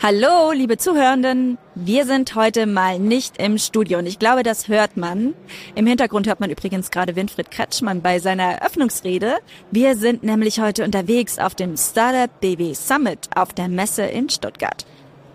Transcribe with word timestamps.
Hallo, 0.00 0.52
liebe 0.52 0.76
Zuhörenden. 0.76 1.58
Wir 1.74 2.06
sind 2.06 2.36
heute 2.36 2.66
mal 2.66 3.00
nicht 3.00 3.42
im 3.42 3.58
Studio 3.58 3.98
und 3.98 4.06
ich 4.06 4.20
glaube, 4.20 4.44
das 4.44 4.68
hört 4.68 4.96
man. 4.96 5.34
Im 5.74 5.88
Hintergrund 5.88 6.28
hört 6.28 6.38
man 6.38 6.50
übrigens 6.50 6.92
gerade 6.92 7.16
Winfried 7.16 7.50
Kretschmann 7.50 8.00
bei 8.00 8.20
seiner 8.20 8.44
Eröffnungsrede. 8.44 9.38
Wir 9.72 9.96
sind 9.96 10.22
nämlich 10.22 10.60
heute 10.60 10.84
unterwegs 10.84 11.40
auf 11.40 11.56
dem 11.56 11.76
Startup 11.76 12.30
BW 12.40 12.74
Summit 12.74 13.28
auf 13.34 13.52
der 13.52 13.66
Messe 13.66 14.02
in 14.04 14.28
Stuttgart, 14.28 14.86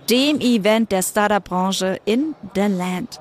dem 0.10 0.40
Event 0.40 0.94
der 0.94 1.02
Startup-Branche 1.02 2.00
in 2.06 2.34
The 2.56 2.62
Land. 2.62 3.20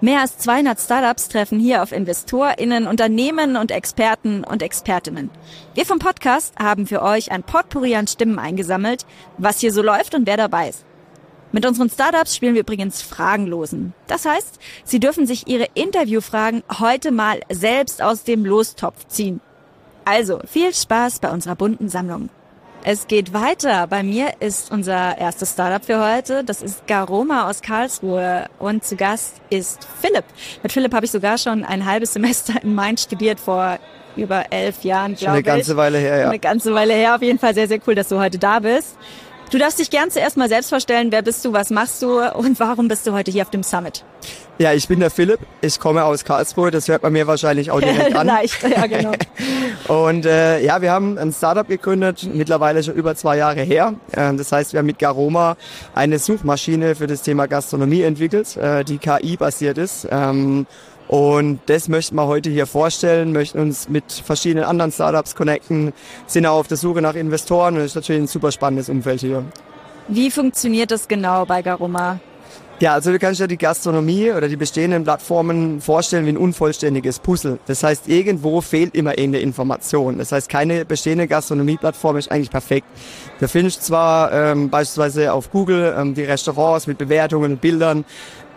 Mehr 0.00 0.20
als 0.20 0.38
200 0.38 0.80
Startups 0.80 1.28
treffen 1.28 1.58
hier 1.58 1.82
auf 1.82 1.92
InvestorInnen, 1.92 2.86
Unternehmen 2.86 3.56
und 3.56 3.70
Experten 3.70 4.44
und 4.44 4.62
Expertinnen. 4.62 5.30
Wir 5.74 5.86
vom 5.86 5.98
Podcast 5.98 6.54
haben 6.58 6.86
für 6.86 7.02
euch 7.02 7.30
ein 7.32 7.42
Potpourri 7.42 7.96
an 7.96 8.06
Stimmen 8.06 8.38
eingesammelt, 8.38 9.06
was 9.38 9.60
hier 9.60 9.72
so 9.72 9.82
läuft 9.82 10.14
und 10.14 10.26
wer 10.26 10.36
dabei 10.36 10.68
ist. 10.68 10.84
Mit 11.52 11.66
unseren 11.66 11.88
Startups 11.88 12.34
spielen 12.34 12.54
wir 12.54 12.62
übrigens 12.62 13.00
Fragenlosen. 13.00 13.94
Das 14.08 14.24
heißt, 14.24 14.58
sie 14.82 14.98
dürfen 14.98 15.24
sich 15.24 15.46
ihre 15.46 15.68
Interviewfragen 15.74 16.64
heute 16.80 17.12
mal 17.12 17.40
selbst 17.48 18.02
aus 18.02 18.24
dem 18.24 18.44
Lostopf 18.44 19.06
ziehen. 19.06 19.40
Also 20.04 20.40
viel 20.46 20.74
Spaß 20.74 21.20
bei 21.20 21.30
unserer 21.30 21.54
bunten 21.54 21.88
Sammlung. 21.88 22.28
Es 22.86 23.06
geht 23.06 23.32
weiter. 23.32 23.86
Bei 23.86 24.02
mir 24.02 24.34
ist 24.40 24.70
unser 24.70 25.16
erstes 25.16 25.52
Startup 25.52 25.82
für 25.82 26.04
heute. 26.04 26.44
Das 26.44 26.60
ist 26.60 26.86
Garoma 26.86 27.48
aus 27.48 27.62
Karlsruhe. 27.62 28.44
Und 28.58 28.84
zu 28.84 28.94
Gast 28.94 29.36
ist 29.48 29.88
Philipp. 30.02 30.24
Mit 30.62 30.70
Philipp 30.70 30.92
habe 30.92 31.06
ich 31.06 31.10
sogar 31.10 31.38
schon 31.38 31.64
ein 31.64 31.86
halbes 31.86 32.12
Semester 32.12 32.62
in 32.62 32.74
Mainz 32.74 33.04
studiert 33.04 33.40
vor 33.40 33.78
über 34.16 34.52
elf 34.52 34.84
Jahren, 34.84 35.14
glaube 35.14 35.40
ich. 35.40 35.46
Eine 35.48 35.56
ganze 35.56 35.76
Weile 35.78 35.96
her, 35.96 36.18
ja. 36.18 36.28
Eine 36.28 36.38
ganze 36.38 36.74
Weile 36.74 36.92
her. 36.92 37.14
Auf 37.14 37.22
jeden 37.22 37.38
Fall 37.38 37.54
sehr, 37.54 37.68
sehr 37.68 37.80
cool, 37.86 37.94
dass 37.94 38.08
du 38.08 38.18
heute 38.18 38.38
da 38.38 38.60
bist. 38.60 38.98
Du 39.50 39.58
darfst 39.58 39.78
dich 39.78 39.90
gern 39.90 40.10
zuerst 40.10 40.36
mal 40.36 40.48
selbst 40.48 40.70
vorstellen. 40.70 41.12
Wer 41.12 41.22
bist 41.22 41.44
du, 41.44 41.52
was 41.52 41.70
machst 41.70 42.02
du 42.02 42.20
und 42.20 42.58
warum 42.58 42.88
bist 42.88 43.06
du 43.06 43.12
heute 43.12 43.30
hier 43.30 43.42
auf 43.42 43.50
dem 43.50 43.62
Summit? 43.62 44.04
Ja, 44.58 44.72
ich 44.72 44.86
bin 44.86 45.00
der 45.00 45.10
Philipp. 45.10 45.40
Ich 45.60 45.80
komme 45.80 46.04
aus 46.04 46.24
Karlsruhe. 46.24 46.70
Das 46.70 46.86
hört 46.88 47.02
man 47.02 47.12
mir 47.12 47.26
wahrscheinlich 47.26 47.70
auch 47.70 47.80
direkt 47.80 48.14
an. 48.16 48.26
Leicht, 48.26 48.62
ja 48.62 48.86
genau. 48.86 49.12
und 49.88 50.26
äh, 50.26 50.60
ja, 50.60 50.80
wir 50.80 50.92
haben 50.92 51.18
ein 51.18 51.32
Startup 51.32 51.66
gegründet, 51.66 52.28
mittlerweile 52.32 52.82
schon 52.82 52.94
über 52.94 53.16
zwei 53.16 53.36
Jahre 53.36 53.62
her. 53.62 53.94
Äh, 54.12 54.34
das 54.34 54.52
heißt, 54.52 54.72
wir 54.72 54.78
haben 54.78 54.86
mit 54.86 54.98
Garoma 54.98 55.56
eine 55.94 56.18
Suchmaschine 56.18 56.94
für 56.94 57.06
das 57.06 57.22
Thema 57.22 57.46
Gastronomie 57.46 58.02
entwickelt, 58.02 58.56
äh, 58.56 58.84
die 58.84 58.98
KI-basiert 58.98 59.78
ist. 59.78 60.06
Ähm, 60.10 60.66
und 61.08 61.60
das 61.66 61.88
möchten 61.88 62.16
wir 62.16 62.26
heute 62.26 62.50
hier 62.50 62.66
vorstellen, 62.66 63.32
möchten 63.32 63.58
uns 63.58 63.88
mit 63.88 64.10
verschiedenen 64.12 64.64
anderen 64.64 64.92
Startups 64.92 65.34
connecten, 65.34 65.92
sind 66.26 66.46
auch 66.46 66.58
auf 66.58 66.68
der 66.68 66.76
Suche 66.76 67.02
nach 67.02 67.14
Investoren 67.14 67.74
und 67.74 67.80
das 67.80 67.92
ist 67.92 67.96
natürlich 67.96 68.22
ein 68.22 68.26
super 68.26 68.52
spannendes 68.52 68.88
Umfeld 68.88 69.20
hier. 69.20 69.44
Wie 70.08 70.30
funktioniert 70.30 70.90
das 70.90 71.08
genau 71.08 71.44
bei 71.46 71.62
Garoma? 71.62 72.20
Ja, 72.80 72.94
also 72.94 73.12
du 73.12 73.20
kannst 73.20 73.40
dir 73.40 73.46
die 73.46 73.56
Gastronomie 73.56 74.32
oder 74.32 74.48
die 74.48 74.56
bestehenden 74.56 75.04
Plattformen 75.04 75.80
vorstellen 75.80 76.26
wie 76.26 76.30
ein 76.30 76.36
unvollständiges 76.36 77.20
Puzzle. 77.20 77.60
Das 77.66 77.84
heißt, 77.84 78.08
irgendwo 78.08 78.60
fehlt 78.60 78.96
immer 78.96 79.16
irgendeine 79.16 79.44
Information. 79.44 80.18
Das 80.18 80.32
heißt, 80.32 80.48
keine 80.48 80.84
bestehende 80.84 81.28
Gastronomieplattform 81.28 82.16
ist 82.16 82.32
eigentlich 82.32 82.50
perfekt. 82.50 82.86
Du 83.38 83.46
findest 83.46 83.84
zwar 83.84 84.32
ähm, 84.32 84.70
beispielsweise 84.70 85.32
auf 85.32 85.52
Google 85.52 85.94
ähm, 85.96 86.14
die 86.14 86.24
Restaurants 86.24 86.88
mit 86.88 86.98
Bewertungen 86.98 87.52
und 87.52 87.60
Bildern, 87.60 88.04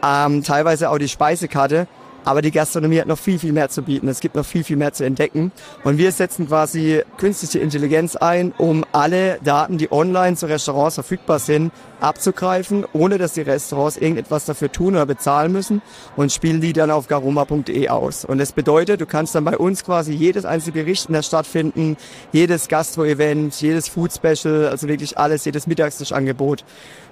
ähm, 0.03 0.43
teilweise 0.43 0.89
auch 0.89 0.97
die 0.97 1.09
Speisekarte, 1.09 1.87
aber 2.27 2.41
die 2.41 2.51
Gastronomie 2.51 2.99
hat 2.99 3.07
noch 3.07 3.17
viel, 3.17 3.39
viel 3.39 3.53
mehr 3.53 3.69
zu 3.69 3.83
bieten. 3.83 4.09
Es 4.09 4.19
gibt 4.19 4.35
noch 4.35 4.45
viel, 4.45 4.65
viel 4.65 4.75
mehr 4.75 4.91
zu 4.91 5.05
entdecken. 5.05 5.53
Und 5.85 5.97
wir 5.97 6.11
setzen 6.11 6.47
quasi 6.47 7.01
künstliche 7.17 7.59
Intelligenz 7.59 8.17
ein, 8.17 8.53
um 8.57 8.83
alle 8.91 9.39
Daten, 9.45 9.77
die 9.77 9.89
online 9.93 10.35
zu 10.35 10.47
Restaurants 10.47 10.95
verfügbar 10.95 11.39
sind, 11.39 11.71
abzugreifen, 12.01 12.85
ohne 12.91 13.17
dass 13.17 13.31
die 13.31 13.41
Restaurants 13.41 13.95
irgendetwas 13.95 14.43
dafür 14.43 14.69
tun 14.69 14.95
oder 14.95 15.05
bezahlen 15.05 15.53
müssen 15.53 15.81
und 16.17 16.33
spielen 16.33 16.59
die 16.59 16.73
dann 16.73 16.91
auf 16.91 17.07
garoma.de 17.07 17.87
aus. 17.87 18.25
Und 18.25 18.39
das 18.39 18.51
bedeutet, 18.51 18.99
du 18.99 19.05
kannst 19.05 19.33
dann 19.33 19.45
bei 19.45 19.57
uns 19.57 19.85
quasi 19.85 20.11
jedes 20.11 20.43
einzelne 20.43 20.73
Gericht 20.73 21.07
in 21.07 21.13
der 21.13 21.21
Stadt 21.23 21.47
finden, 21.47 21.95
jedes 22.33 22.67
Gastro-Event, 22.67 23.61
jedes 23.61 23.87
Food-Special, 23.87 24.67
also 24.67 24.89
wirklich 24.89 25.17
alles, 25.17 25.45
jedes 25.45 25.65
Mittagstischangebot. 25.65 26.65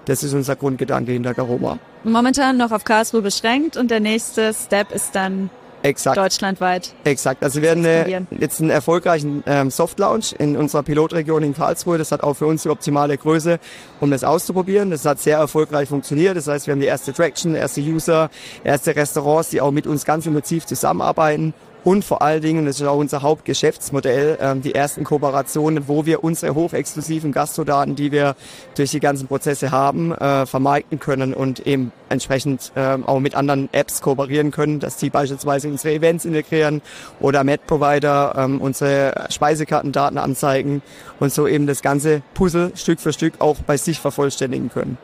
Das 0.05 0.23
ist 0.23 0.33
unser 0.33 0.55
Grundgedanke 0.55 1.11
hinter 1.11 1.33
Garoma. 1.33 1.79
Momentan 2.03 2.57
noch 2.57 2.71
auf 2.71 2.83
Karlsruhe 2.83 3.21
beschränkt 3.21 3.77
und 3.77 3.89
der 3.91 3.99
nächste 3.99 4.53
Step 4.53 4.91
ist 4.91 5.15
dann 5.15 5.49
Exakt. 5.81 6.17
deutschlandweit. 6.17 6.93
Exakt. 7.03 7.43
Also 7.43 7.61
wir 7.61 7.69
werden 7.69 7.85
eine, 7.85 8.27
jetzt 8.39 8.59
einen 8.59 8.71
erfolgreichen 8.71 9.43
ähm, 9.45 9.69
Soft 9.69 9.99
Launch 9.99 10.33
in 10.37 10.57
unserer 10.57 10.83
Pilotregion 10.83 11.43
in 11.43 11.53
Karlsruhe. 11.53 11.97
Das 11.97 12.11
hat 12.11 12.21
auch 12.21 12.33
für 12.33 12.47
uns 12.47 12.63
die 12.63 12.69
optimale 12.69 13.17
Größe, 13.17 13.59
um 13.99 14.09
das 14.09 14.23
auszuprobieren. 14.23 14.89
Das 14.89 15.05
hat 15.05 15.19
sehr 15.19 15.37
erfolgreich 15.37 15.89
funktioniert. 15.89 16.37
Das 16.37 16.47
heißt, 16.47 16.67
wir 16.67 16.71
haben 16.73 16.79
die 16.79 16.87
erste 16.87 17.13
Traction, 17.13 17.55
erste 17.55 17.81
User, 17.81 18.29
erste 18.63 18.95
Restaurants, 18.95 19.49
die 19.49 19.61
auch 19.61 19.71
mit 19.71 19.85
uns 19.85 20.05
ganz 20.05 20.25
intensiv 20.25 20.65
zusammenarbeiten 20.65 21.53
und 21.85 22.03
vor 22.03 22.23
allen 22.23 22.41
Dingen, 22.41 22.65
das 22.65 22.81
ist 22.81 22.87
auch 22.87 22.97
unser 22.97 23.21
Hauptgeschäftsmodell, 23.21 24.39
ähm, 24.41 24.63
die 24.63 24.73
ersten 24.73 25.03
Kooperationen, 25.03 25.87
wo 25.87 26.07
wir 26.07 26.23
unsere 26.23 26.55
hochexklusiven 26.55 27.31
Gastrodaten, 27.31 27.95
die 27.95 28.11
wir 28.11 28.35
durch 28.75 28.89
die 28.89 28.99
ganzen 28.99 29.27
Prozesse 29.27 29.69
haben, 29.69 30.11
äh, 30.11 30.47
vermarkten 30.47 30.99
können 30.99 31.35
und 31.35 31.67
eben 31.67 31.91
entsprechend 32.09 32.71
äh, 32.73 32.97
auch 33.05 33.19
mit 33.19 33.35
anderen 33.35 33.69
Apps 33.71 34.01
kooperieren 34.01 34.49
können, 34.49 34.79
dass 34.79 34.97
die 34.97 35.11
beispielsweise 35.11 35.67
unsere 35.67 35.93
Events 35.93 36.25
integrieren 36.25 36.81
oder 37.19 37.43
Med-Provider 37.43 38.33
ähm, 38.35 38.61
unsere 38.61 39.27
Speisekartendaten 39.29 40.17
anzeigen 40.17 40.81
und 41.19 41.31
so 41.31 41.47
eben 41.47 41.67
das 41.67 41.83
ganze 41.83 42.23
Puzzle 42.33 42.71
Stück 42.73 42.99
für 42.99 43.13
Stück 43.13 43.35
auch 43.37 43.57
bei 43.57 43.77
sich 43.77 43.99
vervollständigen 43.99 44.71
können. 44.71 44.97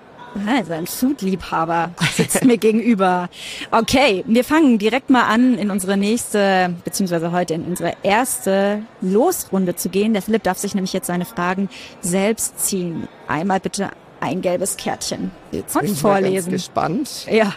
Also 0.47 0.73
ein 0.73 0.87
Foodliebhaber 0.87 1.91
sitzt 2.15 2.45
mir 2.45 2.57
gegenüber. 2.59 3.29
Okay, 3.71 4.23
wir 4.27 4.43
fangen 4.43 4.79
direkt 4.79 5.09
mal 5.09 5.23
an, 5.23 5.57
in 5.57 5.69
unsere 5.71 5.97
nächste, 5.97 6.73
beziehungsweise 6.83 7.31
heute 7.31 7.53
in 7.53 7.65
unsere 7.65 7.93
erste 8.03 8.83
Losrunde 9.01 9.75
zu 9.75 9.89
gehen. 9.89 10.13
Der 10.13 10.21
Philipp 10.21 10.43
darf 10.43 10.57
sich 10.57 10.73
nämlich 10.73 10.93
jetzt 10.93 11.07
seine 11.07 11.25
Fragen 11.25 11.69
selbst 11.99 12.59
ziehen. 12.59 13.07
Einmal 13.27 13.59
bitte 13.59 13.89
ein 14.21 14.41
gelbes 14.41 14.77
Kärtchen. 14.77 15.31
Jetzt 15.51 15.75
und 15.75 15.83
bin 15.83 15.95
vorlesen. 15.95 16.53
Ich 16.53 16.73
ganz 16.73 17.25
gespannt. 17.25 17.27
Ja. 17.29 17.53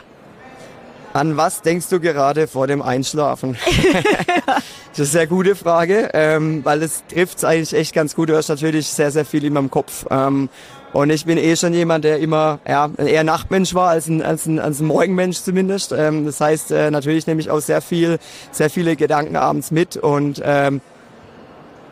An 1.12 1.36
was 1.36 1.62
denkst 1.62 1.90
du 1.90 2.00
gerade 2.00 2.48
vor 2.48 2.66
dem 2.66 2.82
Einschlafen? 2.82 3.56
das 4.46 4.58
ist 4.92 4.98
eine 4.98 5.06
sehr 5.06 5.26
gute 5.28 5.54
Frage, 5.54 6.10
ähm, 6.12 6.64
weil 6.64 6.82
es 6.82 7.04
trifft 7.06 7.44
eigentlich 7.44 7.72
echt 7.72 7.94
ganz 7.94 8.16
gut. 8.16 8.30
Du 8.30 8.36
hast 8.36 8.48
natürlich 8.48 8.88
sehr, 8.88 9.12
sehr 9.12 9.24
viel 9.24 9.44
in 9.44 9.52
meinem 9.52 9.70
Kopf. 9.70 10.06
Ähm, 10.10 10.48
und 10.94 11.10
ich 11.10 11.26
bin 11.26 11.38
eh 11.38 11.56
schon 11.56 11.74
jemand, 11.74 12.04
der 12.04 12.18
immer 12.20 12.60
ja, 12.66 12.88
eher 12.96 13.24
Nachtmensch 13.24 13.74
war 13.74 13.90
als 13.90 14.06
ein, 14.06 14.22
als 14.22 14.46
ein, 14.46 14.58
als 14.58 14.80
ein 14.80 14.86
Morgenmensch 14.86 15.38
zumindest. 15.38 15.92
Ähm, 15.92 16.24
das 16.24 16.40
heißt, 16.40 16.70
äh, 16.70 16.90
natürlich 16.90 17.26
nehme 17.26 17.40
ich 17.40 17.50
auch 17.50 17.60
sehr 17.60 17.82
viel, 17.82 18.18
sehr 18.52 18.70
viele 18.70 18.96
Gedanken 18.96 19.36
abends 19.36 19.70
mit 19.70 19.96
und 19.96 20.40
ähm, 20.44 20.80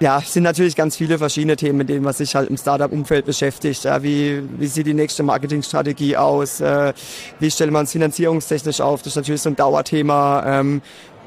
ja, 0.03 0.19
es 0.19 0.33
sind 0.33 0.43
natürlich 0.43 0.75
ganz 0.75 0.97
viele 0.97 1.17
verschiedene 1.17 1.55
Themen, 1.55 1.79
mit 1.79 1.89
denen 1.89 2.03
man 2.03 2.13
sich 2.13 2.35
halt 2.35 2.51
im 2.51 2.57
Startup-Umfeld 2.57 3.25
beschäftigt. 3.25 3.85
Ja, 3.85 4.03
wie, 4.03 4.43
wie 4.59 4.67
sieht 4.67 4.87
die 4.87 4.95
nächste 4.95 5.23
Marketingstrategie 5.23 6.17
aus? 6.17 6.61
Äh, 6.61 6.93
wie 7.39 7.51
stellt 7.51 7.71
man 7.71 7.85
es 7.85 7.93
finanzierungstechnisch 7.93 8.81
auf? 8.81 9.03
Das 9.03 9.13
ist 9.13 9.17
natürlich 9.17 9.43
so 9.43 9.51
ein 9.51 9.55
Dauerthema. 9.55 10.43
Ähm, 10.45 10.83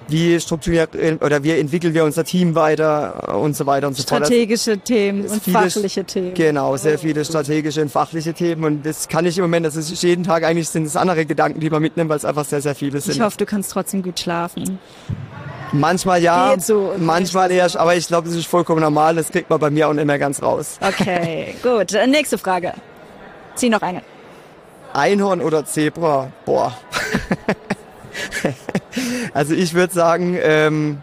wie 0.07 0.39
strukturiert 0.39 0.91
oder 1.21 1.43
wie 1.43 1.51
entwickeln 1.51 1.93
wir 1.93 2.03
unser 2.03 2.23
Team 2.23 2.55
weiter 2.55 3.27
äh, 3.27 3.31
und 3.31 3.55
so 3.55 3.65
weiter 3.65 3.87
und 3.87 3.95
so 3.95 4.03
fort. 4.03 4.25
Strategische 4.25 4.77
Themen 4.77 5.25
und 5.25 5.41
viele, 5.41 5.59
fachliche 5.59 6.03
Themen. 6.03 6.33
Genau, 6.33 6.77
sehr 6.77 6.99
viele 6.99 7.25
strategische 7.25 7.81
und 7.81 7.91
fachliche 7.91 8.33
Themen 8.33 8.63
und 8.63 8.85
das 8.85 9.07
kann 9.07 9.25
ich 9.25 9.37
im 9.37 9.43
Moment, 9.43 9.65
das 9.65 9.75
ist 9.75 10.01
jeden 10.03 10.23
Tag 10.23 10.43
eigentlich 10.43 10.69
sind 10.69 10.85
es 10.85 10.95
andere 10.95 11.25
Gedanken, 11.25 11.59
die 11.59 11.69
man 11.69 11.81
mitnimmt, 11.81 12.09
weil 12.09 12.17
es 12.17 12.25
einfach 12.25 12.45
sehr, 12.45 12.61
sehr 12.61 12.75
viele 12.75 13.01
sind. 13.01 13.15
Ich 13.15 13.21
hoffe, 13.21 13.37
du 13.37 13.45
kannst 13.45 13.71
trotzdem 13.71 14.03
gut 14.03 14.19
schlafen. 14.19 14.79
Manchmal 15.71 16.21
ja, 16.21 16.55
so 16.59 16.93
manchmal 16.97 17.51
eher, 17.51 17.67
aber 17.79 17.95
ich 17.95 18.07
glaube, 18.07 18.27
das 18.27 18.37
ist 18.37 18.47
vollkommen 18.47 18.81
normal, 18.81 19.15
das 19.15 19.29
kriegt 19.29 19.49
man 19.49 19.59
bei 19.59 19.69
mir 19.69 19.89
auch 19.89 19.93
nicht 19.93 20.05
mehr 20.05 20.19
ganz 20.19 20.41
raus. 20.41 20.77
Okay, 20.81 21.55
gut. 21.63 21.93
Nächste 22.07 22.37
Frage. 22.37 22.73
Zieh 23.55 23.69
noch 23.69 23.81
eine. 23.81 24.01
Einhorn 24.93 25.41
oder 25.41 25.65
Zebra? 25.65 26.31
Boah. 26.45 26.73
also 29.33 29.53
ich 29.53 29.73
würde 29.73 29.93
sagen, 29.93 30.37
ähm, 30.41 31.01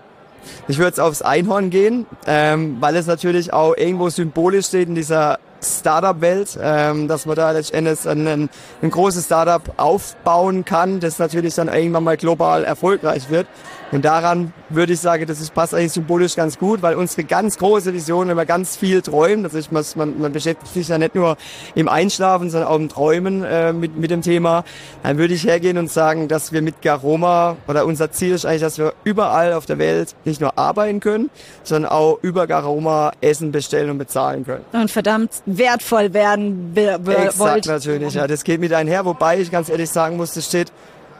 ich 0.68 0.78
würde 0.78 0.88
jetzt 0.88 1.00
aufs 1.00 1.22
Einhorn 1.22 1.70
gehen, 1.70 2.06
ähm, 2.26 2.76
weil 2.80 2.96
es 2.96 3.06
natürlich 3.06 3.52
auch 3.52 3.76
irgendwo 3.76 4.08
symbolisch 4.10 4.66
steht 4.66 4.88
in 4.88 4.94
dieser 4.94 5.38
Startup-Welt, 5.64 6.58
ähm, 6.60 7.08
dass 7.08 7.26
man 7.26 7.36
da 7.36 7.50
letztendlich 7.50 8.06
ein, 8.06 8.48
ein 8.82 8.90
großes 8.90 9.26
Startup 9.26 9.62
aufbauen 9.76 10.64
kann, 10.64 11.00
das 11.00 11.18
natürlich 11.18 11.54
dann 11.54 11.68
irgendwann 11.68 12.04
mal 12.04 12.16
global 12.16 12.64
erfolgreich 12.64 13.30
wird. 13.30 13.46
Und 13.92 14.06
daran 14.06 14.54
würde 14.70 14.94
ich 14.94 15.00
sagen, 15.00 15.26
das 15.26 15.38
ist, 15.38 15.52
passt 15.52 15.74
eigentlich 15.74 15.92
symbolisch 15.92 16.34
ganz 16.34 16.58
gut, 16.58 16.80
weil 16.80 16.94
unsere 16.94 17.24
ganz 17.24 17.58
große 17.58 17.92
Vision, 17.92 18.34
man 18.34 18.46
ganz 18.46 18.74
viel 18.74 19.02
träumt, 19.02 19.44
also 19.44 19.58
ich, 19.58 19.70
man, 19.70 19.84
man 20.18 20.32
beschäftigt 20.32 20.72
sich 20.72 20.88
ja 20.88 20.96
nicht 20.96 21.14
nur 21.14 21.36
im 21.74 21.88
Einschlafen, 21.88 22.48
sondern 22.48 22.70
auch 22.70 22.76
im 22.76 22.88
Träumen 22.88 23.44
äh, 23.44 23.74
mit, 23.74 23.98
mit 23.98 24.10
dem 24.10 24.22
Thema, 24.22 24.64
dann 25.02 25.18
würde 25.18 25.34
ich 25.34 25.44
hergehen 25.44 25.76
und 25.76 25.90
sagen, 25.90 26.26
dass 26.26 26.52
wir 26.52 26.62
mit 26.62 26.80
Garoma, 26.80 27.56
oder 27.68 27.84
unser 27.84 28.10
Ziel 28.10 28.32
ist 28.32 28.46
eigentlich, 28.46 28.62
dass 28.62 28.78
wir 28.78 28.94
überall 29.04 29.52
auf 29.52 29.66
der 29.66 29.76
Welt 29.76 30.14
nicht 30.24 30.40
nur 30.40 30.58
arbeiten 30.58 31.00
können, 31.00 31.28
sondern 31.62 31.92
auch 31.92 32.18
über 32.22 32.46
Garoma 32.46 33.12
Essen 33.20 33.52
bestellen 33.52 33.90
und 33.90 33.98
bezahlen 33.98 34.46
können. 34.46 34.64
Und 34.72 34.90
verdammt 34.90 35.42
wertvoll 35.58 36.12
werden 36.12 36.72
Exakt, 36.74 37.38
wollt. 37.38 37.66
natürlich, 37.66 38.14
ja, 38.14 38.26
das 38.26 38.44
geht 38.44 38.60
mit 38.60 38.72
einher, 38.72 39.04
wobei 39.04 39.40
ich 39.40 39.50
ganz 39.50 39.68
ehrlich 39.68 39.90
sagen 39.90 40.16
muss, 40.16 40.34
das 40.34 40.46
steht 40.46 40.72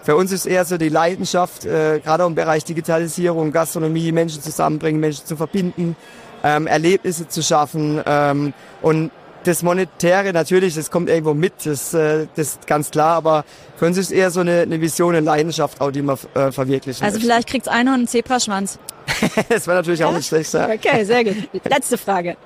für 0.05 0.17
uns 0.17 0.33
ist 0.33 0.47
eher 0.47 0.65
so 0.65 0.79
die 0.79 0.89
Leidenschaft, 0.89 1.65
äh, 1.65 2.01
gerade 2.01 2.25
im 2.25 2.35
Bereich 2.35 2.65
Digitalisierung, 2.65 3.53
Gastronomie, 3.53 4.11
Menschen 4.11 4.43
zusammenbringen, 4.43 5.01
Menschen 5.01 5.27
zu 5.27 5.37
verbinden, 5.37 5.95
ähm, 6.43 6.67
Erlebnisse 6.67 7.29
zu 7.29 7.41
schaffen 7.41 8.03
ähm, 8.05 8.53
und 8.83 9.13
das 9.45 9.63
Monetäre 9.63 10.33
natürlich, 10.33 10.75
das 10.75 10.91
kommt 10.91 11.09
irgendwo 11.09 11.35
mit, 11.35 11.53
das, 11.65 11.95
äh, 11.95 12.27
das 12.37 12.49
ist 12.49 12.67
ganz 12.67 12.91
klar, 12.91 13.17
aber 13.17 13.45
für 13.77 13.87
uns 13.87 13.99
ist 13.99 14.11
eher 14.11 14.31
so 14.31 14.41
eine, 14.41 14.61
eine 14.61 14.81
Vision, 14.81 15.15
eine 15.15 15.25
Leidenschaft 15.25 15.81
auch, 15.81 15.91
die 15.91 16.03
man 16.03 16.17
äh, 16.35 16.53
verwirklichen 16.53 17.05
Also 17.05 17.15
möchte. 17.15 17.27
vielleicht 17.27 17.49
kriegt's 17.49 17.69
Einhorn 17.69 18.01
einen 18.01 18.09
Zebraschwanz. 18.09 18.79
das 19.49 19.67
wäre 19.67 19.79
natürlich 19.79 20.01
ja? 20.01 20.07
auch 20.07 20.13
nicht 20.13 20.29
schlecht. 20.29 20.53
Ja. 20.53 20.69
Okay, 20.69 21.05
sehr 21.05 21.25
gut. 21.25 21.37
Letzte 21.69 21.99
Frage. 21.99 22.37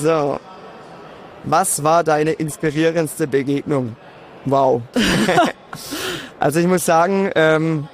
So. 0.00 0.38
Was 1.50 1.82
war 1.82 2.04
deine 2.04 2.32
inspirierendste 2.32 3.26
Begegnung? 3.26 3.96
Wow. 4.44 4.82
also 6.38 6.60
ich 6.60 6.66
muss 6.66 6.84
sagen, 6.84 7.30
ähm, 7.34 7.88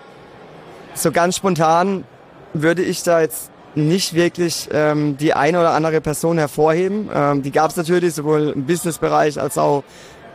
so 0.95 1.13
ganz 1.13 1.37
spontan 1.37 2.03
würde 2.53 2.83
ich 2.83 3.05
da 3.05 3.21
jetzt 3.21 3.53
nicht 3.77 4.15
wirklich 4.15 4.69
ähm, 4.73 5.17
die 5.19 5.35
eine 5.35 5.61
oder 5.61 5.71
andere 5.71 6.01
Person 6.01 6.37
hervorheben. 6.37 7.09
Ähm, 7.15 7.43
die 7.43 7.53
gab 7.53 7.71
es 7.71 7.77
natürlich 7.77 8.15
sowohl 8.15 8.55
im 8.57 8.67
Businessbereich 8.67 9.41
als 9.41 9.57
auch 9.57 9.85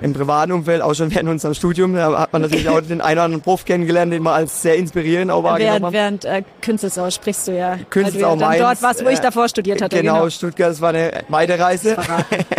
im 0.01 0.13
privaten 0.13 0.51
Umfeld, 0.51 0.81
auch 0.81 0.94
schon 0.94 1.12
während 1.13 1.30
unserem 1.30 1.54
Studium. 1.54 1.94
Da 1.94 2.19
hat 2.19 2.34
man 2.34 2.42
natürlich 2.42 2.69
auch 2.69 2.81
den 2.81 3.01
einen 3.01 3.18
oder 3.18 3.24
anderen 3.24 3.44
Prof 3.44 3.66
kennengelernt, 3.66 4.13
den 4.13 4.24
man 4.24 4.34
als 4.34 4.62
sehr 4.62 4.75
inspirierend 4.75 5.31
auch 5.31 5.44
wahrgenommen 5.44 5.94
Während, 5.94 6.24
während 6.24 6.25
äh, 6.25 6.44
Künstlersau 6.62 7.10
sprichst 7.10 7.48
du 7.48 7.57
ja. 7.57 7.78
Künstlersau 7.90 8.31
also, 8.31 8.46
Mainz. 8.46 8.62
Dort 8.62 8.81
warst, 8.81 9.06
wo 9.06 9.10
ich 9.10 9.19
davor 9.19 9.50
studiert 9.50 9.81
hatte. 9.81 9.98
Genau, 9.98 10.19
genau. 10.19 10.30
Stuttgart, 10.30 10.72
das 10.72 10.81
war 10.81 10.90
eine 10.90 11.24
Weiterreise. 11.30 11.98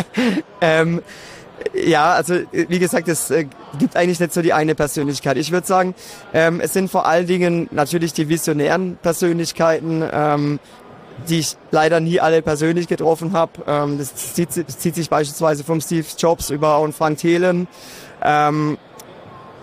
ähm, 0.60 1.02
ja, 1.74 2.14
also 2.14 2.34
wie 2.52 2.78
gesagt, 2.78 3.08
es 3.08 3.30
äh, 3.30 3.46
gibt 3.78 3.96
eigentlich 3.96 4.20
nicht 4.20 4.32
so 4.32 4.42
die 4.42 4.52
eine 4.52 4.74
Persönlichkeit. 4.74 5.36
Ich 5.36 5.52
würde 5.52 5.66
sagen, 5.66 5.94
ähm, 6.32 6.60
es 6.60 6.72
sind 6.72 6.90
vor 6.90 7.06
allen 7.06 7.26
Dingen 7.26 7.68
natürlich 7.70 8.12
die 8.12 8.28
visionären 8.28 8.96
Persönlichkeiten, 9.02 10.02
ähm, 10.12 10.58
die 11.28 11.40
ich 11.40 11.56
leider 11.70 12.00
nie 12.00 12.20
alle 12.20 12.42
persönlich 12.42 12.88
getroffen 12.88 13.32
habe. 13.32 13.52
Ähm, 13.66 13.98
das, 13.98 14.14
zieht, 14.14 14.48
das 14.56 14.78
zieht 14.78 14.94
sich 14.94 15.10
beispielsweise 15.10 15.64
vom 15.64 15.80
Steve 15.80 16.06
Jobs 16.18 16.50
über 16.50 16.80
und 16.80 16.94
Frank 16.94 17.18
Thelen 17.18 17.68
ähm, 18.22 18.78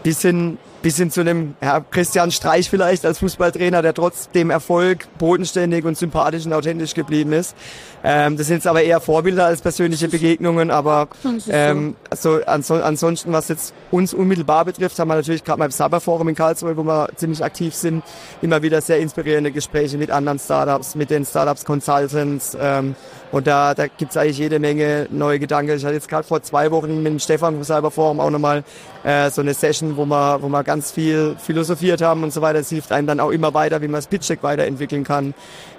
bis 0.03 0.21
hin 0.21 0.57
bis 0.81 0.97
hin 0.97 1.11
zu 1.11 1.21
einem 1.21 1.55
ja, 1.61 1.79
Christian 1.79 2.31
Streich 2.31 2.69
vielleicht 2.69 3.05
als 3.05 3.19
Fußballtrainer, 3.19 3.81
der 3.81 3.93
trotzdem 3.93 4.51
Erfolg 4.51 5.07
bodenständig 5.17 5.85
und 5.85 5.97
sympathisch 5.97 6.45
und 6.45 6.53
authentisch 6.53 6.93
geblieben 6.93 7.33
ist. 7.33 7.55
Ähm, 8.03 8.37
das 8.37 8.47
sind 8.47 8.57
jetzt 8.57 8.67
aber 8.67 8.83
eher 8.83 8.99
Vorbilder 9.01 9.45
als 9.45 9.61
persönliche 9.61 10.07
Begegnungen, 10.07 10.71
aber 10.71 11.07
ähm, 11.49 11.95
also 12.09 12.39
ansonsten, 12.45 13.33
was 13.33 13.47
jetzt 13.47 13.73
uns 13.91 14.13
unmittelbar 14.13 14.65
betrifft, 14.65 14.97
haben 14.99 15.07
wir 15.07 15.15
natürlich 15.15 15.43
gerade 15.43 15.59
beim 15.59 15.71
Cyberforum 15.71 16.27
in 16.29 16.35
Karlsruhe, 16.35 16.77
wo 16.77 16.83
wir 16.83 17.09
ziemlich 17.15 17.43
aktiv 17.43 17.73
sind, 17.73 18.03
immer 18.41 18.61
wieder 18.61 18.81
sehr 18.81 18.99
inspirierende 18.99 19.51
Gespräche 19.51 19.97
mit 19.97 20.11
anderen 20.11 20.39
Startups, 20.39 20.95
mit 20.95 21.09
den 21.09 21.25
Startups 21.25 21.65
Consultants 21.65 22.55
ähm, 22.59 22.95
und 23.31 23.45
da, 23.45 23.73
da 23.73 23.87
gibt 23.87 24.11
es 24.11 24.17
eigentlich 24.17 24.37
jede 24.37 24.59
Menge 24.59 25.07
neue 25.11 25.39
Gedanken. 25.39 25.75
Ich 25.75 25.83
hatte 25.83 25.95
jetzt 25.95 26.07
gerade 26.07 26.25
vor 26.25 26.41
zwei 26.43 26.71
Wochen 26.71 27.03
mit 27.03 27.11
dem 27.11 27.19
Stefan 27.19 27.55
vom 27.55 27.63
Cyberforum 27.63 28.19
auch 28.19 28.29
nochmal 28.29 28.63
äh, 29.03 29.29
so 29.29 29.41
eine 29.41 29.53
Session, 29.53 29.97
wo 29.97 30.05
wir, 30.05 30.41
wo 30.41 30.47
wir 30.47 30.63
ganz 30.63 30.91
viel 30.91 31.35
philosophiert 31.37 32.01
haben 32.01 32.23
und 32.23 32.31
so 32.31 32.41
weiter. 32.41 32.59
Es 32.59 32.69
hilft 32.69 32.91
einem 32.91 33.07
dann 33.07 33.19
auch 33.19 33.31
immer 33.31 33.53
weiter, 33.53 33.81
wie 33.81 33.87
man 33.87 33.95
das 33.95 34.07
Pitch 34.07 34.29
Deck 34.29 34.43
weiterentwickeln 34.43 35.03
kann. 35.03 35.33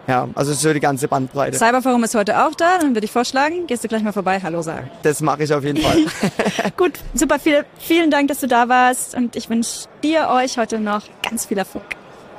Ja, 0.09 0.27
also 0.35 0.55
so 0.55 0.73
die 0.73 0.81
ganze 0.81 1.07
Bandbreite. 1.07 1.59
Cyberforum 1.59 2.03
ist 2.03 2.15
heute 2.15 2.47
auch 2.47 2.55
da, 2.55 2.79
dann 2.79 2.95
würde 2.95 3.05
ich 3.05 3.13
vorschlagen, 3.13 3.67
gehst 3.67 3.85
du 3.85 3.89
gleich 3.89 4.03
mal 4.03 4.13
vorbei, 4.13 4.41
Hallo 4.43 4.63
sagen. 4.63 4.91
Das 5.03 5.21
mache 5.21 5.45
ich 5.45 5.53
auf 5.53 5.63
jeden 5.63 5.83
Fall. 5.83 5.99
Gut, 6.79 6.93
super, 7.13 7.39
viel, 7.39 7.67
vielen 7.79 8.11
Dank, 8.11 8.29
dass 8.29 8.41
du 8.41 8.49
da 8.49 8.71
warst 8.71 9.15
und 9.15 9.37
ich 9.37 9.51
wünsche 9.51 9.87
dir, 10.03 10.29
euch 10.31 10.57
heute 10.57 10.81
noch 10.81 11.03
ganz 11.23 11.45
viel 11.45 11.59
Erfolg. 11.59 11.85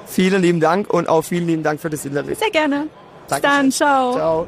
Vielen 0.08 0.42
lieben 0.42 0.60
Dank 0.60 0.92
und 0.92 1.08
auch 1.08 1.22
vielen 1.22 1.46
lieben 1.46 1.62
Dank 1.62 1.80
für 1.80 1.92
das 1.92 2.04
Interview. 2.06 2.34
Sehr 2.34 2.50
gerne. 2.50 2.88
Bis 3.28 3.40
dann, 3.42 3.72
ciao. 3.72 4.14
Ciao. 4.14 4.48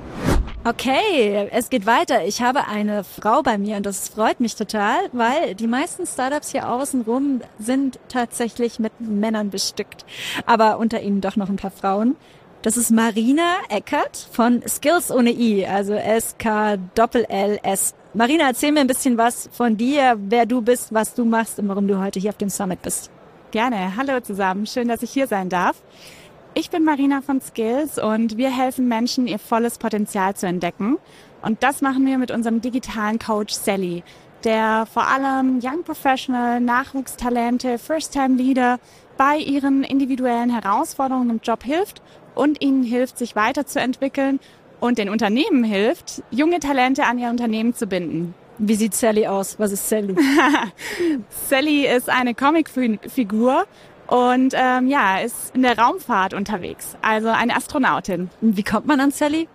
Okay, 0.63 1.47
es 1.51 1.69
geht 1.69 1.85
weiter. 1.85 2.23
Ich 2.25 2.41
habe 2.41 2.67
eine 2.67 3.03
Frau 3.03 3.43
bei 3.43 3.57
mir 3.59 3.77
und 3.77 3.85
das 3.85 4.09
freut 4.09 4.39
mich 4.39 4.55
total, 4.55 4.97
weil 5.11 5.53
die 5.53 5.67
meisten 5.67 6.05
Startups 6.07 6.51
hier 6.51 6.69
außenrum 6.69 7.41
sind 7.59 7.99
tatsächlich 8.09 8.79
mit 8.79 8.93
Männern 8.99 9.51
bestückt. 9.51 10.05
Aber 10.45 10.77
unter 10.79 11.01
ihnen 11.01 11.21
doch 11.21 11.35
noch 11.35 11.49
ein 11.49 11.55
paar 11.55 11.71
Frauen. 11.71 12.15
Das 12.63 12.77
ist 12.77 12.91
Marina 12.91 13.55
Eckert 13.69 14.27
von 14.31 14.61
Skills 14.67 15.09
ohne 15.09 15.31
I, 15.31 15.65
also 15.65 15.93
S-K-L-L-S. 15.93 16.85
Marina, 18.13 18.43
erzähl 18.45 18.71
mir 18.71 18.81
ein 18.81 18.87
bisschen 18.87 19.17
was 19.17 19.49
von 19.51 19.77
dir, 19.77 20.15
wer 20.19 20.45
du 20.45 20.61
bist, 20.61 20.93
was 20.93 21.15
du 21.15 21.25
machst 21.25 21.57
und 21.57 21.67
warum 21.69 21.87
du 21.87 21.99
heute 21.99 22.19
hier 22.19 22.29
auf 22.29 22.37
dem 22.37 22.49
Summit 22.49 22.83
bist. 22.83 23.09
Gerne. 23.49 23.95
Hallo 23.97 24.19
zusammen. 24.19 24.67
Schön, 24.67 24.89
dass 24.89 25.01
ich 25.01 25.09
hier 25.09 25.25
sein 25.25 25.49
darf. 25.49 25.81
Ich 26.53 26.69
bin 26.69 26.83
Marina 26.83 27.21
von 27.21 27.41
Skills 27.41 27.97
und 27.97 28.37
wir 28.37 28.55
helfen 28.55 28.87
Menschen, 28.87 29.25
ihr 29.25 29.39
volles 29.39 29.79
Potenzial 29.79 30.35
zu 30.35 30.45
entdecken. 30.45 30.99
Und 31.41 31.63
das 31.63 31.81
machen 31.81 32.05
wir 32.05 32.19
mit 32.19 32.29
unserem 32.29 32.61
digitalen 32.61 33.17
Coach 33.17 33.55
Sally, 33.55 34.03
der 34.43 34.85
vor 34.85 35.07
allem 35.07 35.59
Young 35.63 35.83
Professional, 35.83 36.61
Nachwuchstalente, 36.61 37.79
First-Time-Leader 37.79 38.79
bei 39.17 39.37
ihren 39.37 39.83
individuellen 39.83 40.49
Herausforderungen 40.49 41.31
im 41.31 41.39
Job 41.43 41.63
hilft 41.63 42.01
und 42.41 42.59
ihnen 42.59 42.81
hilft, 42.81 43.19
sich 43.19 43.35
weiterzuentwickeln 43.35 44.39
und 44.79 44.97
den 44.97 45.09
Unternehmen 45.09 45.63
hilft, 45.63 46.23
junge 46.31 46.59
Talente 46.59 47.03
an 47.03 47.19
ihr 47.19 47.29
Unternehmen 47.29 47.75
zu 47.75 47.85
binden. 47.85 48.33
Wie 48.57 48.73
sieht 48.73 48.95
Sally 48.95 49.27
aus? 49.27 49.59
Was 49.59 49.71
ist 49.71 49.87
Sally? 49.87 50.15
Sally 51.49 51.85
ist 51.85 52.09
eine 52.09 52.33
Comicfigur 52.33 53.65
und 54.07 54.55
ähm, 54.55 54.87
ja, 54.87 55.19
ist 55.19 55.55
in 55.55 55.61
der 55.61 55.77
Raumfahrt 55.77 56.33
unterwegs, 56.33 56.97
also 57.03 57.29
eine 57.29 57.55
Astronautin. 57.55 58.31
Wie 58.41 58.63
kommt 58.63 58.87
man 58.87 58.99
an 58.99 59.11
Sally? 59.11 59.47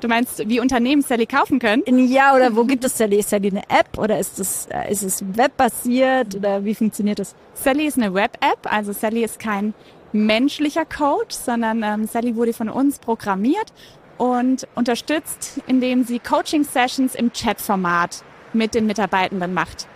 Du 0.00 0.08
meinst, 0.08 0.48
wie 0.48 0.60
Unternehmen 0.60 1.02
Sally 1.02 1.26
kaufen 1.26 1.58
können? 1.58 1.82
Ja, 2.08 2.34
oder 2.34 2.56
wo 2.56 2.64
gibt 2.66 2.84
es 2.84 2.96
Sally? 2.96 3.18
Ist 3.18 3.30
Sally 3.30 3.50
eine 3.50 3.62
App 3.68 3.98
oder 3.98 4.18
ist 4.18 4.38
es, 4.38 4.66
äh, 4.70 4.90
ist 4.90 5.02
es 5.02 5.22
webbasiert 5.36 6.34
oder 6.34 6.64
wie 6.64 6.74
funktioniert 6.74 7.18
das? 7.18 7.34
Sally 7.54 7.86
ist 7.86 7.98
eine 7.98 8.14
Web-App, 8.14 8.70
also 8.70 8.92
Sally 8.92 9.24
ist 9.24 9.38
kein 9.38 9.74
menschlicher 10.12 10.84
Coach, 10.84 11.34
sondern 11.34 11.82
ähm, 11.82 12.06
Sally 12.06 12.36
wurde 12.36 12.52
von 12.52 12.68
uns 12.68 12.98
programmiert 12.98 13.72
und 14.16 14.66
unterstützt, 14.74 15.60
indem 15.66 16.04
sie 16.04 16.18
Coaching-Sessions 16.18 17.14
im 17.14 17.32
Chat-Format 17.32 18.22
mit 18.52 18.74
den 18.74 18.86
Mitarbeitenden 18.86 19.54
macht. 19.54 19.86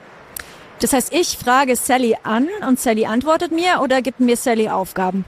Das 0.80 0.92
heißt, 0.92 1.12
ich 1.12 1.38
frage 1.38 1.76
Sally 1.76 2.16
an 2.22 2.48
und 2.66 2.80
Sally 2.80 3.06
antwortet 3.06 3.52
mir 3.52 3.80
oder 3.82 4.02
gibt 4.02 4.20
mir 4.20 4.36
Sally 4.36 4.68
Aufgaben? 4.68 5.24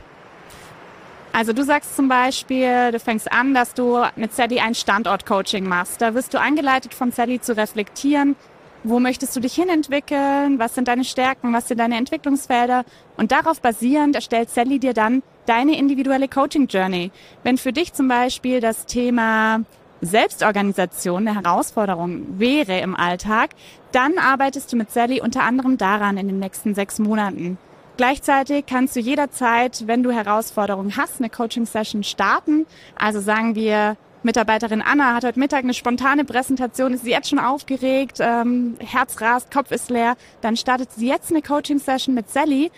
Also 1.32 1.52
du 1.52 1.64
sagst 1.64 1.96
zum 1.96 2.08
Beispiel, 2.08 2.92
du 2.92 3.00
fängst 3.00 3.30
an, 3.32 3.54
dass 3.54 3.74
du 3.74 4.02
mit 4.14 4.32
Sally 4.32 4.60
ein 4.60 4.74
Standort-Coaching 4.74 5.66
machst. 5.66 6.00
Da 6.00 6.14
wirst 6.14 6.32
du 6.32 6.40
angeleitet 6.40 6.94
von 6.94 7.10
Sally 7.10 7.40
zu 7.40 7.56
reflektieren, 7.56 8.36
wo 8.84 9.00
möchtest 9.00 9.34
du 9.34 9.40
dich 9.40 9.54
hinentwickeln, 9.54 10.58
was 10.58 10.74
sind 10.74 10.88
deine 10.88 11.04
Stärken, 11.04 11.52
was 11.52 11.68
sind 11.68 11.80
deine 11.80 11.96
Entwicklungsfelder 11.96 12.84
und 13.16 13.32
darauf 13.32 13.60
basierend 13.60 14.14
erstellt 14.14 14.50
Sally 14.50 14.78
dir 14.78 14.92
dann 14.92 15.22
deine 15.46 15.76
individuelle 15.76 16.28
Coaching 16.28 16.68
Journey. 16.68 17.10
Wenn 17.42 17.58
für 17.58 17.72
dich 17.72 17.94
zum 17.94 18.08
Beispiel 18.08 18.60
das 18.60 18.86
Thema 18.86 19.62
Selbstorganisation 20.00 21.26
eine 21.26 21.42
Herausforderung 21.42 22.38
wäre 22.38 22.78
im 22.80 22.94
Alltag, 22.94 23.50
dann 23.92 24.18
arbeitest 24.18 24.72
du 24.72 24.76
mit 24.76 24.90
Sally 24.90 25.20
unter 25.20 25.44
anderem 25.44 25.78
daran 25.78 26.18
in 26.18 26.28
den 26.28 26.38
nächsten 26.38 26.74
sechs 26.74 26.98
Monaten. 26.98 27.58
Gleichzeitig 27.96 28.66
kannst 28.66 28.96
du 28.96 29.00
jederzeit, 29.00 29.86
wenn 29.86 30.02
du 30.02 30.10
Herausforderungen 30.10 30.96
hast, 30.96 31.20
eine 31.20 31.30
Coaching-Session 31.30 32.02
starten. 32.02 32.66
Also 32.96 33.20
sagen 33.20 33.54
wir, 33.54 33.96
Mitarbeiterin 34.24 34.80
Anna 34.80 35.14
hat 35.14 35.24
heute 35.24 35.38
Mittag 35.38 35.64
eine 35.64 35.74
spontane 35.74 36.24
Präsentation, 36.24 36.94
ist 36.94 37.04
sie 37.04 37.10
jetzt 37.10 37.28
schon 37.28 37.38
aufgeregt, 37.38 38.18
ähm, 38.20 38.76
Herz 38.80 39.20
rast, 39.20 39.50
Kopf 39.50 39.70
ist 39.70 39.90
leer. 39.90 40.16
Dann 40.40 40.56
startet 40.56 40.92
sie 40.92 41.08
jetzt 41.08 41.30
eine 41.30 41.42
Coaching-Session 41.42 42.14
mit 42.14 42.30
Sally, 42.30 42.70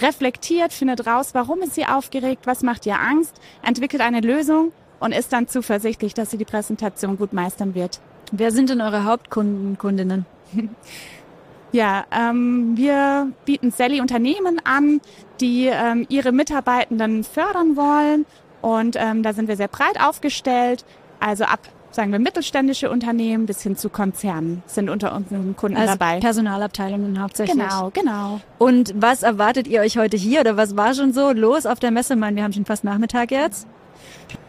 reflektiert, 0.00 0.72
findet 0.72 1.06
raus, 1.06 1.30
warum 1.34 1.60
ist 1.60 1.74
sie 1.74 1.84
aufgeregt, 1.84 2.46
was 2.46 2.62
macht 2.62 2.86
ihr 2.86 2.98
Angst, 2.98 3.38
entwickelt 3.62 4.00
eine 4.00 4.20
Lösung 4.20 4.72
und 4.98 5.12
ist 5.12 5.32
dann 5.34 5.48
zuversichtlich, 5.48 6.14
dass 6.14 6.30
sie 6.30 6.38
die 6.38 6.46
Präsentation 6.46 7.18
gut 7.18 7.34
meistern 7.34 7.74
wird. 7.74 8.00
Wer 8.32 8.50
sind 8.50 8.70
denn 8.70 8.80
eure 8.80 9.04
Hauptkunden, 9.04 9.76
Kundinnen? 9.78 10.24
Ja, 11.72 12.06
ähm, 12.10 12.72
wir 12.76 13.32
bieten 13.44 13.70
Sally 13.70 14.00
Unternehmen 14.00 14.60
an, 14.64 15.00
die 15.40 15.66
ähm, 15.66 16.06
ihre 16.08 16.32
Mitarbeitenden 16.32 17.24
fördern 17.24 17.76
wollen. 17.76 18.24
Und 18.66 18.96
ähm, 18.98 19.22
da 19.22 19.32
sind 19.32 19.46
wir 19.46 19.56
sehr 19.56 19.68
breit 19.68 20.00
aufgestellt. 20.00 20.84
Also 21.20 21.44
ab, 21.44 21.60
sagen 21.92 22.10
wir, 22.10 22.18
mittelständische 22.18 22.90
Unternehmen 22.90 23.46
bis 23.46 23.62
hin 23.62 23.76
zu 23.76 23.88
Konzernen 23.88 24.64
sind 24.66 24.90
unter 24.90 25.14
unseren 25.14 25.54
Kunden 25.54 25.76
also 25.76 25.92
dabei. 25.92 26.18
Personalabteilungen 26.18 27.22
hauptsächlich. 27.22 27.56
Genau, 27.56 27.90
genau. 27.90 28.40
Und 28.58 28.92
was 28.96 29.22
erwartet 29.22 29.68
ihr 29.68 29.82
euch 29.82 29.98
heute 29.98 30.16
hier 30.16 30.40
oder 30.40 30.56
was 30.56 30.76
war 30.76 30.94
schon 30.94 31.12
so 31.12 31.30
los 31.30 31.64
auf 31.64 31.78
der 31.78 31.92
Messe? 31.92 32.14
Ich 32.14 32.18
meine, 32.18 32.34
wir 32.34 32.42
haben 32.42 32.52
schon 32.52 32.64
fast 32.64 32.82
Nachmittag 32.82 33.30
jetzt. 33.30 33.68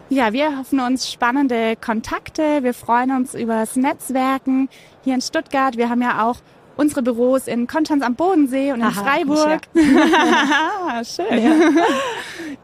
Ja, 0.10 0.34
wir 0.34 0.58
hoffen 0.58 0.80
uns 0.80 1.12
spannende 1.12 1.76
Kontakte. 1.76 2.64
Wir 2.64 2.74
freuen 2.74 3.12
uns 3.12 3.36
über 3.36 3.60
das 3.60 3.76
Netzwerken 3.76 4.68
hier 5.04 5.14
in 5.14 5.22
Stuttgart. 5.22 5.78
Wir 5.78 5.92
haben 5.92 6.02
ja 6.02 6.26
auch 6.26 6.38
unsere 6.76 7.04
Büros 7.04 7.48
in 7.48 7.68
Konstanz 7.68 8.04
am 8.04 8.16
Bodensee 8.16 8.72
und 8.72 8.80
in 8.80 8.86
Aha, 8.86 9.04
Freiburg. 9.04 9.62
Schön. 11.04 11.44
Ja. 11.44 11.52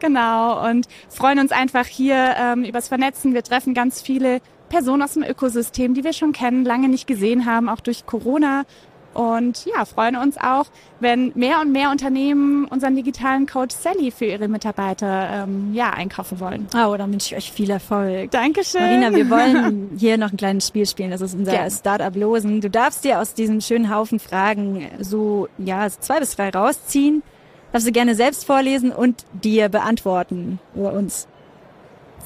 Genau. 0.04 0.68
Und 0.68 0.86
freuen 1.08 1.38
uns 1.38 1.52
einfach 1.52 1.86
hier 1.86 2.34
ähm, 2.38 2.64
übers 2.64 2.88
Vernetzen. 2.88 3.34
Wir 3.34 3.42
treffen 3.42 3.74
ganz 3.74 4.02
viele 4.02 4.40
Personen 4.68 5.02
aus 5.02 5.14
dem 5.14 5.22
Ökosystem, 5.22 5.94
die 5.94 6.04
wir 6.04 6.12
schon 6.12 6.32
kennen, 6.32 6.64
lange 6.64 6.88
nicht 6.88 7.06
gesehen 7.06 7.46
haben, 7.46 7.68
auch 7.68 7.80
durch 7.80 8.06
Corona. 8.06 8.64
Und 9.12 9.64
ja, 9.66 9.84
freuen 9.84 10.16
uns 10.16 10.36
auch, 10.38 10.66
wenn 10.98 11.30
mehr 11.36 11.60
und 11.60 11.70
mehr 11.70 11.90
Unternehmen 11.90 12.64
unseren 12.64 12.96
digitalen 12.96 13.46
Coach 13.46 13.72
Sally 13.72 14.10
für 14.10 14.24
ihre 14.24 14.48
Mitarbeiter 14.48 15.44
ähm, 15.44 15.72
ja, 15.72 15.90
einkaufen 15.90 16.40
wollen. 16.40 16.66
Oh, 16.74 16.96
dann 16.96 17.12
wünsche 17.12 17.32
ich 17.32 17.36
euch 17.36 17.52
viel 17.52 17.70
Erfolg. 17.70 18.32
Dankeschön. 18.32 18.80
Marina, 18.80 19.14
wir 19.14 19.30
wollen 19.30 19.90
hier 19.98 20.18
noch 20.18 20.32
ein 20.32 20.36
kleines 20.36 20.66
Spiel 20.66 20.86
spielen. 20.86 21.12
Das 21.12 21.20
ist 21.20 21.34
unser 21.34 21.54
Ja. 21.54 21.70
Startup 21.70 22.14
Losen. 22.16 22.60
Du 22.60 22.68
darfst 22.68 23.04
dir 23.04 23.20
aus 23.20 23.34
diesem 23.34 23.60
schönen 23.60 23.94
Haufen 23.94 24.18
Fragen 24.18 24.88
so, 24.98 25.46
ja, 25.58 25.88
zwei 25.88 26.18
bis 26.18 26.34
drei 26.34 26.50
rausziehen. 26.50 27.22
Darfst 27.74 27.88
du 27.88 27.92
gerne 27.92 28.14
selbst 28.14 28.46
vorlesen 28.46 28.92
und 28.92 29.24
dir 29.32 29.68
beantworten 29.68 30.60
über 30.76 30.92
uns. 30.92 31.26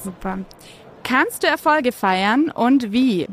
Super. 0.03 0.37
Kannst 1.03 1.41
du 1.41 1.47
Erfolge 1.47 1.91
feiern 1.91 2.51
und 2.51 2.91
wie? 2.91 3.25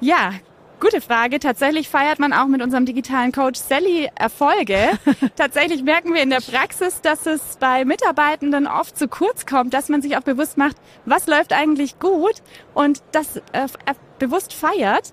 Ja, 0.00 0.32
gute 0.80 1.02
Frage. 1.02 1.38
Tatsächlich 1.38 1.90
feiert 1.90 2.18
man 2.18 2.32
auch 2.32 2.46
mit 2.46 2.62
unserem 2.62 2.86
digitalen 2.86 3.30
Coach 3.30 3.60
Sally 3.60 4.08
Erfolge. 4.14 4.98
Tatsächlich 5.36 5.82
merken 5.82 6.14
wir 6.14 6.22
in 6.22 6.30
der 6.30 6.40
Praxis, 6.40 7.02
dass 7.02 7.26
es 7.26 7.58
bei 7.60 7.84
Mitarbeitenden 7.84 8.66
oft 8.66 8.96
zu 8.96 9.06
kurz 9.06 9.44
kommt, 9.44 9.74
dass 9.74 9.90
man 9.90 10.00
sich 10.00 10.16
auch 10.16 10.22
bewusst 10.22 10.56
macht, 10.56 10.76
was 11.04 11.26
läuft 11.26 11.52
eigentlich 11.52 11.98
gut 11.98 12.36
und 12.72 13.02
das 13.12 13.36
äh, 13.36 13.64
äh, 13.84 13.94
bewusst 14.18 14.54
feiert. 14.54 15.12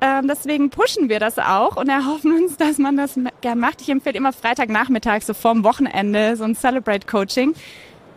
Ähm, 0.00 0.28
deswegen 0.28 0.70
pushen 0.70 1.08
wir 1.08 1.20
das 1.20 1.38
auch 1.38 1.76
und 1.76 1.88
erhoffen 1.88 2.32
uns, 2.32 2.56
dass 2.56 2.78
man 2.78 2.96
das 2.96 3.18
gern 3.40 3.58
macht. 3.58 3.82
Ich 3.82 3.88
empfehle 3.90 4.16
immer 4.16 4.32
Freitagnachmittag, 4.32 5.22
so 5.22 5.34
vorm 5.34 5.62
Wochenende, 5.64 6.36
so 6.36 6.44
ein 6.44 6.54
Celebrate 6.54 7.06
Coaching. 7.06 7.54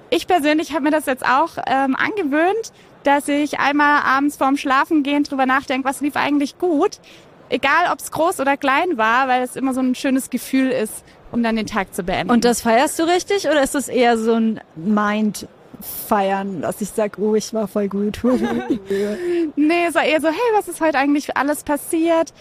Ich 0.09 0.27
persönlich 0.27 0.73
habe 0.73 0.83
mir 0.83 0.91
das 0.91 1.05
jetzt 1.05 1.25
auch 1.25 1.57
ähm, 1.67 1.95
angewöhnt, 1.95 2.71
dass 3.03 3.27
ich 3.27 3.59
einmal 3.59 4.01
abends 4.03 4.37
vorm 4.37 4.57
Schlafengehen 4.57 5.23
drüber 5.23 5.45
nachdenke, 5.45 5.87
was 5.87 6.01
lief 6.01 6.15
eigentlich 6.15 6.57
gut. 6.57 6.99
Egal, 7.49 7.91
ob 7.91 7.99
es 7.99 8.11
groß 8.11 8.39
oder 8.39 8.55
klein 8.55 8.97
war, 8.97 9.27
weil 9.27 9.43
es 9.43 9.55
immer 9.55 9.73
so 9.73 9.81
ein 9.81 9.95
schönes 9.95 10.29
Gefühl 10.29 10.69
ist, 10.69 11.03
um 11.31 11.43
dann 11.43 11.55
den 11.55 11.67
Tag 11.67 11.93
zu 11.93 12.03
beenden. 12.03 12.31
Und 12.31 12.45
das 12.45 12.61
feierst 12.61 12.97
du 12.97 13.03
richtig 13.03 13.45
oder 13.47 13.61
ist 13.61 13.75
das 13.75 13.89
eher 13.89 14.17
so 14.17 14.33
ein 14.33 14.61
Mind 14.75 15.47
feiern, 16.07 16.61
dass 16.61 16.81
ich 16.81 16.89
sag, 16.89 17.17
oh, 17.17 17.35
ich 17.35 17.53
war 17.53 17.67
voll 17.67 17.87
gut. 17.89 18.19
nee, 19.55 19.85
es 19.87 19.95
war 19.95 20.03
eher 20.03 20.21
so, 20.21 20.27
hey, 20.27 20.51
was 20.55 20.67
ist 20.67 20.81
heute 20.81 20.97
eigentlich 20.97 21.35
alles 21.37 21.63
passiert? 21.63 22.33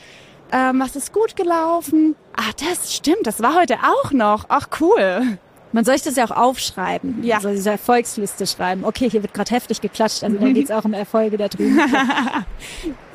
Ähm, 0.53 0.81
was 0.81 0.97
ist 0.97 1.13
gut 1.13 1.37
gelaufen? 1.37 2.15
Ah, 2.37 2.53
das 2.69 2.95
stimmt, 2.95 3.27
das 3.27 3.43
war 3.43 3.55
heute 3.59 3.77
auch 3.83 4.13
noch. 4.13 4.45
Ach, 4.49 4.69
cool. 4.81 5.39
Man 5.73 5.85
soll 5.87 5.95
sich 5.95 6.05
das 6.05 6.17
ja 6.17 6.27
auch 6.27 6.37
aufschreiben. 6.37 7.25
Ja. 7.25 7.37
Also 7.37 7.49
diese 7.51 7.71
Erfolgsliste 7.71 8.47
schreiben. 8.47 8.85
Okay, 8.85 9.09
hier 9.09 9.23
wird 9.23 9.33
gerade 9.33 9.51
heftig 9.55 9.81
geklatscht, 9.81 10.23
also 10.23 10.37
da 10.37 10.49
geht's 10.51 10.71
auch 10.71 10.85
um 10.85 10.93
Erfolge 10.93 11.37
da 11.37 11.49
drüben. 11.49 11.81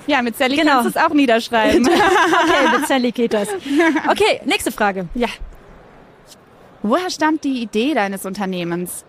Ja, 0.07 0.21
mit 0.21 0.37
Sally 0.37 0.55
Genau. 0.55 0.71
kannst 0.81 0.95
du 0.95 0.99
es 0.99 1.05
auch 1.05 1.13
niederschreiben. 1.13 1.85
Okay, 1.87 2.77
mit 2.77 2.87
Sally 2.87 3.11
geht 3.11 3.33
das. 3.33 3.49
Okay, 4.09 4.39
nächste 4.45 4.71
Frage. 4.71 5.09
Ja. 5.13 5.27
Woher 6.81 7.09
stammt 7.09 7.43
die 7.43 7.61
Idee 7.61 7.93
deines 7.93 8.25
Unternehmens? 8.25 9.03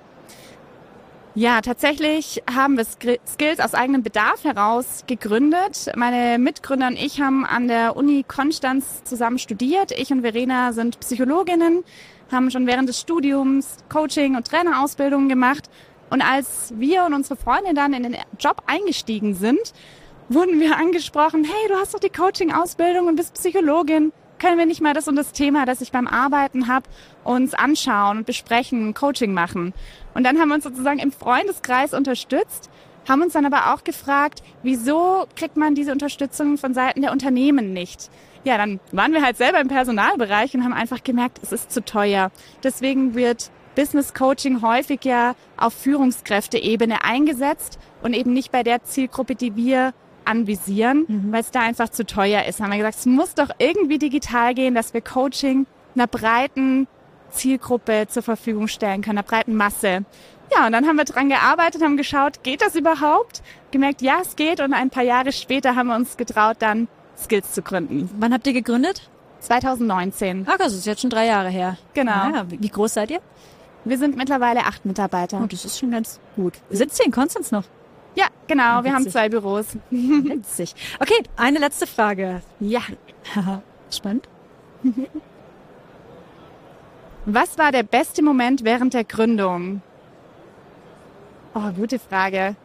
Ja, 1.38 1.60
tatsächlich 1.60 2.42
haben 2.52 2.76
wir 2.76 2.84
Skills 2.84 3.60
aus 3.60 3.72
eigenem 3.72 4.02
Bedarf 4.02 4.42
heraus 4.42 5.04
gegründet. 5.06 5.88
Meine 5.94 6.36
Mitgründer 6.36 6.88
und 6.88 6.96
ich 6.96 7.20
haben 7.20 7.46
an 7.46 7.68
der 7.68 7.96
Uni 7.96 8.24
Konstanz 8.26 9.04
zusammen 9.04 9.38
studiert. 9.38 9.92
Ich 9.92 10.10
und 10.10 10.22
Verena 10.22 10.72
sind 10.72 10.98
Psychologinnen, 10.98 11.84
haben 12.32 12.50
schon 12.50 12.66
während 12.66 12.88
des 12.88 12.98
Studiums 12.98 13.76
Coaching 13.88 14.34
und 14.34 14.48
Trainerausbildungen 14.48 15.28
gemacht. 15.28 15.70
Und 16.10 16.22
als 16.22 16.74
wir 16.76 17.04
und 17.04 17.14
unsere 17.14 17.36
Freunde 17.36 17.72
dann 17.72 17.92
in 17.92 18.02
den 18.02 18.16
Job 18.40 18.64
eingestiegen 18.66 19.34
sind, 19.34 19.74
wurden 20.28 20.58
wir 20.58 20.76
angesprochen, 20.76 21.44
hey, 21.44 21.68
du 21.68 21.76
hast 21.76 21.94
doch 21.94 22.00
die 22.00 22.10
Coaching-Ausbildung 22.10 23.06
und 23.06 23.14
bist 23.14 23.34
Psychologin. 23.34 24.12
Können 24.40 24.58
wir 24.58 24.66
nicht 24.66 24.80
mal 24.80 24.94
das 24.94 25.08
und 25.08 25.16
das 25.16 25.32
Thema, 25.32 25.66
das 25.66 25.80
ich 25.80 25.90
beim 25.90 26.06
Arbeiten 26.06 26.68
habe, 26.68 26.88
uns 27.24 27.54
anschauen 27.54 28.18
und 28.18 28.26
besprechen, 28.26 28.94
Coaching 28.94 29.34
machen? 29.34 29.74
Und 30.18 30.24
dann 30.24 30.40
haben 30.40 30.48
wir 30.48 30.56
uns 30.56 30.64
sozusagen 30.64 30.98
im 30.98 31.12
Freundeskreis 31.12 31.94
unterstützt, 31.94 32.70
haben 33.08 33.22
uns 33.22 33.34
dann 33.34 33.46
aber 33.46 33.72
auch 33.72 33.84
gefragt, 33.84 34.42
wieso 34.64 35.26
kriegt 35.36 35.56
man 35.56 35.76
diese 35.76 35.92
Unterstützung 35.92 36.58
von 36.58 36.74
Seiten 36.74 37.02
der 37.02 37.12
Unternehmen 37.12 37.72
nicht? 37.72 38.10
Ja, 38.42 38.58
dann 38.58 38.80
waren 38.90 39.12
wir 39.12 39.22
halt 39.22 39.36
selber 39.36 39.60
im 39.60 39.68
Personalbereich 39.68 40.56
und 40.56 40.64
haben 40.64 40.72
einfach 40.72 41.04
gemerkt, 41.04 41.38
es 41.40 41.52
ist 41.52 41.70
zu 41.70 41.84
teuer. 41.84 42.32
Deswegen 42.64 43.14
wird 43.14 43.52
Business 43.76 44.12
Coaching 44.12 44.60
häufig 44.60 45.04
ja 45.04 45.36
auf 45.56 45.72
Führungskräfteebene 45.72 47.04
eingesetzt 47.04 47.78
und 48.02 48.12
eben 48.12 48.32
nicht 48.32 48.50
bei 48.50 48.64
der 48.64 48.82
Zielgruppe, 48.82 49.36
die 49.36 49.54
wir 49.54 49.94
anvisieren, 50.24 51.28
weil 51.30 51.42
es 51.42 51.52
da 51.52 51.60
einfach 51.60 51.90
zu 51.90 52.04
teuer 52.04 52.44
ist. 52.44 52.60
Haben 52.60 52.72
wir 52.72 52.78
gesagt, 52.78 52.98
es 52.98 53.06
muss 53.06 53.34
doch 53.34 53.50
irgendwie 53.58 53.98
digital 53.98 54.54
gehen, 54.54 54.74
dass 54.74 54.94
wir 54.94 55.00
Coaching 55.00 55.66
einer 55.94 56.08
breiten 56.08 56.88
Zielgruppe 57.30 58.06
zur 58.08 58.22
Verfügung 58.22 58.68
stellen 58.68 59.02
können, 59.02 59.18
einer 59.18 59.26
breiten 59.26 59.54
Masse. 59.54 60.04
Ja, 60.52 60.66
und 60.66 60.72
dann 60.72 60.86
haben 60.86 60.96
wir 60.96 61.04
dran 61.04 61.28
gearbeitet, 61.28 61.82
haben 61.82 61.96
geschaut, 61.96 62.42
geht 62.42 62.62
das 62.62 62.74
überhaupt? 62.74 63.42
Gemerkt, 63.70 64.00
ja, 64.02 64.18
es 64.22 64.36
geht. 64.36 64.60
Und 64.60 64.72
ein 64.72 64.90
paar 64.90 65.02
Jahre 65.02 65.32
später 65.32 65.76
haben 65.76 65.88
wir 65.88 65.96
uns 65.96 66.16
getraut, 66.16 66.56
dann 66.60 66.88
Skills 67.16 67.52
zu 67.52 67.62
gründen. 67.62 68.08
Wann 68.18 68.32
habt 68.32 68.46
ihr 68.46 68.52
gegründet? 68.52 69.10
2019. 69.40 70.46
Ach, 70.48 70.56
das 70.56 70.72
ist 70.72 70.86
jetzt 70.86 71.02
schon 71.02 71.10
drei 71.10 71.26
Jahre 71.26 71.48
her. 71.48 71.76
Genau. 71.94 72.12
Ja, 72.12 72.46
wie 72.48 72.68
groß 72.68 72.94
seid 72.94 73.10
ihr? 73.10 73.20
Wir 73.84 73.98
sind 73.98 74.16
mittlerweile 74.16 74.64
acht 74.64 74.84
Mitarbeiter. 74.84 75.40
Oh, 75.42 75.46
das 75.46 75.64
ist 75.64 75.78
schon 75.78 75.90
ganz 75.90 76.20
gut. 76.36 76.54
Sitzt 76.70 76.98
ihr 77.00 77.06
in 77.06 77.12
Konstanz 77.12 77.50
noch? 77.50 77.64
Ja, 78.14 78.26
genau. 78.46 78.82
Wir 78.84 78.92
haben 78.92 79.08
zwei 79.08 79.28
Büros. 79.28 79.66
Witzig. 79.90 80.74
Okay, 80.98 81.22
eine 81.36 81.58
letzte 81.58 81.86
Frage. 81.86 82.42
Ja. 82.58 82.80
Spannend. 83.90 84.28
Was 87.30 87.58
war 87.58 87.72
der 87.72 87.82
beste 87.82 88.22
Moment 88.22 88.64
während 88.64 88.94
der 88.94 89.04
Gründung? 89.04 89.82
Oh, 91.54 91.70
gute 91.76 91.98
Frage. 91.98 92.56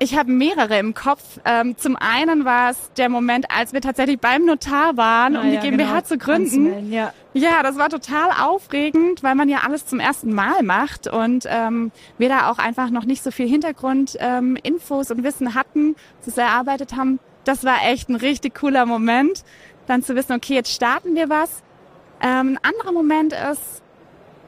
Ich 0.00 0.18
habe 0.18 0.32
mehrere 0.32 0.76
im 0.80 0.92
Kopf. 0.92 1.22
Ähm, 1.44 1.76
zum 1.76 1.94
einen 1.94 2.44
war 2.44 2.70
es 2.70 2.90
der 2.96 3.08
Moment, 3.08 3.46
als 3.56 3.72
wir 3.72 3.80
tatsächlich 3.80 4.18
beim 4.18 4.44
Notar 4.44 4.96
waren, 4.96 5.36
um 5.36 5.42
Ah, 5.42 5.44
die 5.44 5.54
ja, 5.54 5.60
GmbH 5.60 5.86
genau. 5.88 6.00
zu 6.00 6.18
gründen. 6.18 6.90
Ja. 6.92 7.12
Ja, 7.32 7.62
das 7.62 7.76
war 7.78 7.90
total 7.90 8.30
aufregend, 8.44 9.22
weil 9.22 9.36
man 9.36 9.48
ja 9.48 9.58
alles 9.64 9.86
zum 9.86 10.00
ersten 10.00 10.34
Mal 10.34 10.64
macht 10.64 11.06
und 11.06 11.44
ähm, 11.48 11.92
wir 12.16 12.28
da 12.28 12.50
auch 12.50 12.58
einfach 12.58 12.90
noch 12.90 13.04
nicht 13.04 13.22
so 13.22 13.30
viel 13.30 13.46
Hintergrund, 13.48 14.16
ähm, 14.18 14.58
und 14.64 15.22
Wissen 15.22 15.54
hatten, 15.54 15.94
das 16.24 16.36
erarbeitet 16.36 16.96
haben. 16.96 17.20
das 17.44 17.62
war 17.62 17.76
echt 17.88 18.08
ein 18.08 18.16
richtig 18.16 18.56
cooler 18.56 18.84
Moment, 18.84 19.44
dann 19.86 20.02
zu 20.02 20.16
wissen, 20.16 20.32
okay, 20.32 20.54
jetzt 20.54 20.72
starten 20.72 21.14
wir 21.14 21.28
was. 21.28 21.62
Ähm, 22.20 22.58
ein 22.62 22.72
anderer 22.74 22.92
Moment 22.92 23.32
ist, 23.32 23.82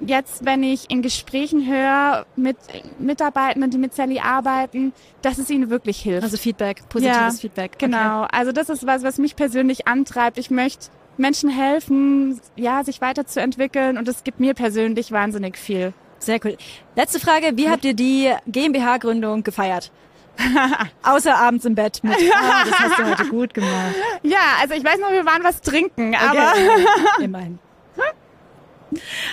jetzt, 0.00 0.44
wenn 0.44 0.62
ich 0.62 0.90
in 0.90 1.02
Gesprächen 1.02 1.66
höre 1.66 2.26
mit 2.36 2.56
Mitarbeitenden, 2.98 3.70
die 3.70 3.78
mit 3.78 3.94
Sally 3.94 4.18
arbeiten, 4.18 4.92
dass 5.22 5.38
es 5.38 5.50
ihnen 5.50 5.70
wirklich 5.70 6.00
hilft. 6.00 6.24
Also 6.24 6.36
Feedback, 6.36 6.88
positives 6.88 7.18
Ja, 7.18 7.30
Feedback. 7.30 7.78
Genau. 7.78 8.26
Also 8.32 8.52
das 8.52 8.68
ist 8.68 8.86
was, 8.86 9.02
was 9.02 9.18
mich 9.18 9.36
persönlich 9.36 9.86
antreibt. 9.86 10.38
Ich 10.38 10.50
möchte 10.50 10.88
Menschen 11.16 11.50
helfen, 11.50 12.40
ja, 12.56 12.82
sich 12.82 13.00
weiterzuentwickeln 13.00 13.98
und 13.98 14.08
es 14.08 14.24
gibt 14.24 14.40
mir 14.40 14.54
persönlich 14.54 15.12
wahnsinnig 15.12 15.58
viel. 15.58 15.92
Sehr 16.18 16.38
cool. 16.44 16.56
Letzte 16.96 17.18
Frage, 17.20 17.52
wie 17.56 17.68
habt 17.68 17.84
ihr 17.84 17.94
die 17.94 18.32
GmbH-Gründung 18.46 19.42
gefeiert? 19.42 19.90
Außer 21.02 21.36
abends 21.36 21.64
im 21.64 21.74
Bett 21.74 22.00
mit, 22.02 22.14
ah, 22.34 22.64
das 22.68 22.78
hast 22.78 22.98
du 22.98 23.10
heute 23.10 23.24
gut 23.28 23.54
gemacht. 23.54 23.94
Ja, 24.22 24.38
also 24.60 24.74
ich 24.74 24.84
weiß 24.84 24.98
noch, 25.00 25.10
wir 25.10 25.24
waren 25.26 25.44
was 25.44 25.60
trinken, 25.60 26.14
aber 26.14 26.52
Okay, 26.52 26.78
immerhin. 27.24 27.58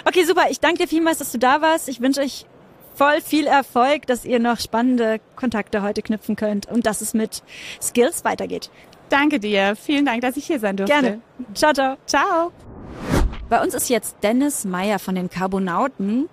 Okay, 0.06 0.24
super. 0.26 0.46
Ich 0.50 0.60
danke 0.60 0.80
dir 0.84 0.88
vielmals, 0.88 1.18
dass 1.18 1.32
du 1.32 1.40
da 1.40 1.62
warst. 1.62 1.90
Ich 1.90 2.00
wünsche 2.02 2.22
euch 2.22 2.46
voll 2.96 3.22
viel 3.22 3.48
Erfolg, 3.48 4.06
dass 4.08 4.26
ihr 4.26 4.40
noch 4.40 4.60
spannende 4.60 5.20
Kontakte 5.36 5.82
heute 5.82 6.02
knüpfen 6.02 6.36
könnt 6.36 6.68
und 6.68 6.86
dass 6.86 7.02
es 7.02 7.14
mit 7.14 7.44
Skills 7.82 8.24
weitergeht. 8.26 8.70
danke 9.10 9.40
dir. 9.40 9.76
Vielen 9.76 10.06
Dank, 10.06 10.22
dass 10.22 10.36
ich 10.38 10.46
hier 10.46 10.60
sein 10.60 10.78
durfte. 10.78 10.94
Gerne. 10.94 11.22
Ciao, 11.54 11.74
ciao. 11.74 11.98
Ciao. 12.06 12.52
Bei 13.50 13.62
uns 13.62 13.74
ist 13.74 13.90
jetzt 13.90 14.18
Dennis 14.24 14.66
Meyer 14.66 15.00
von 15.00 15.16
den 15.16 15.30
Carbonauten. 15.30 16.28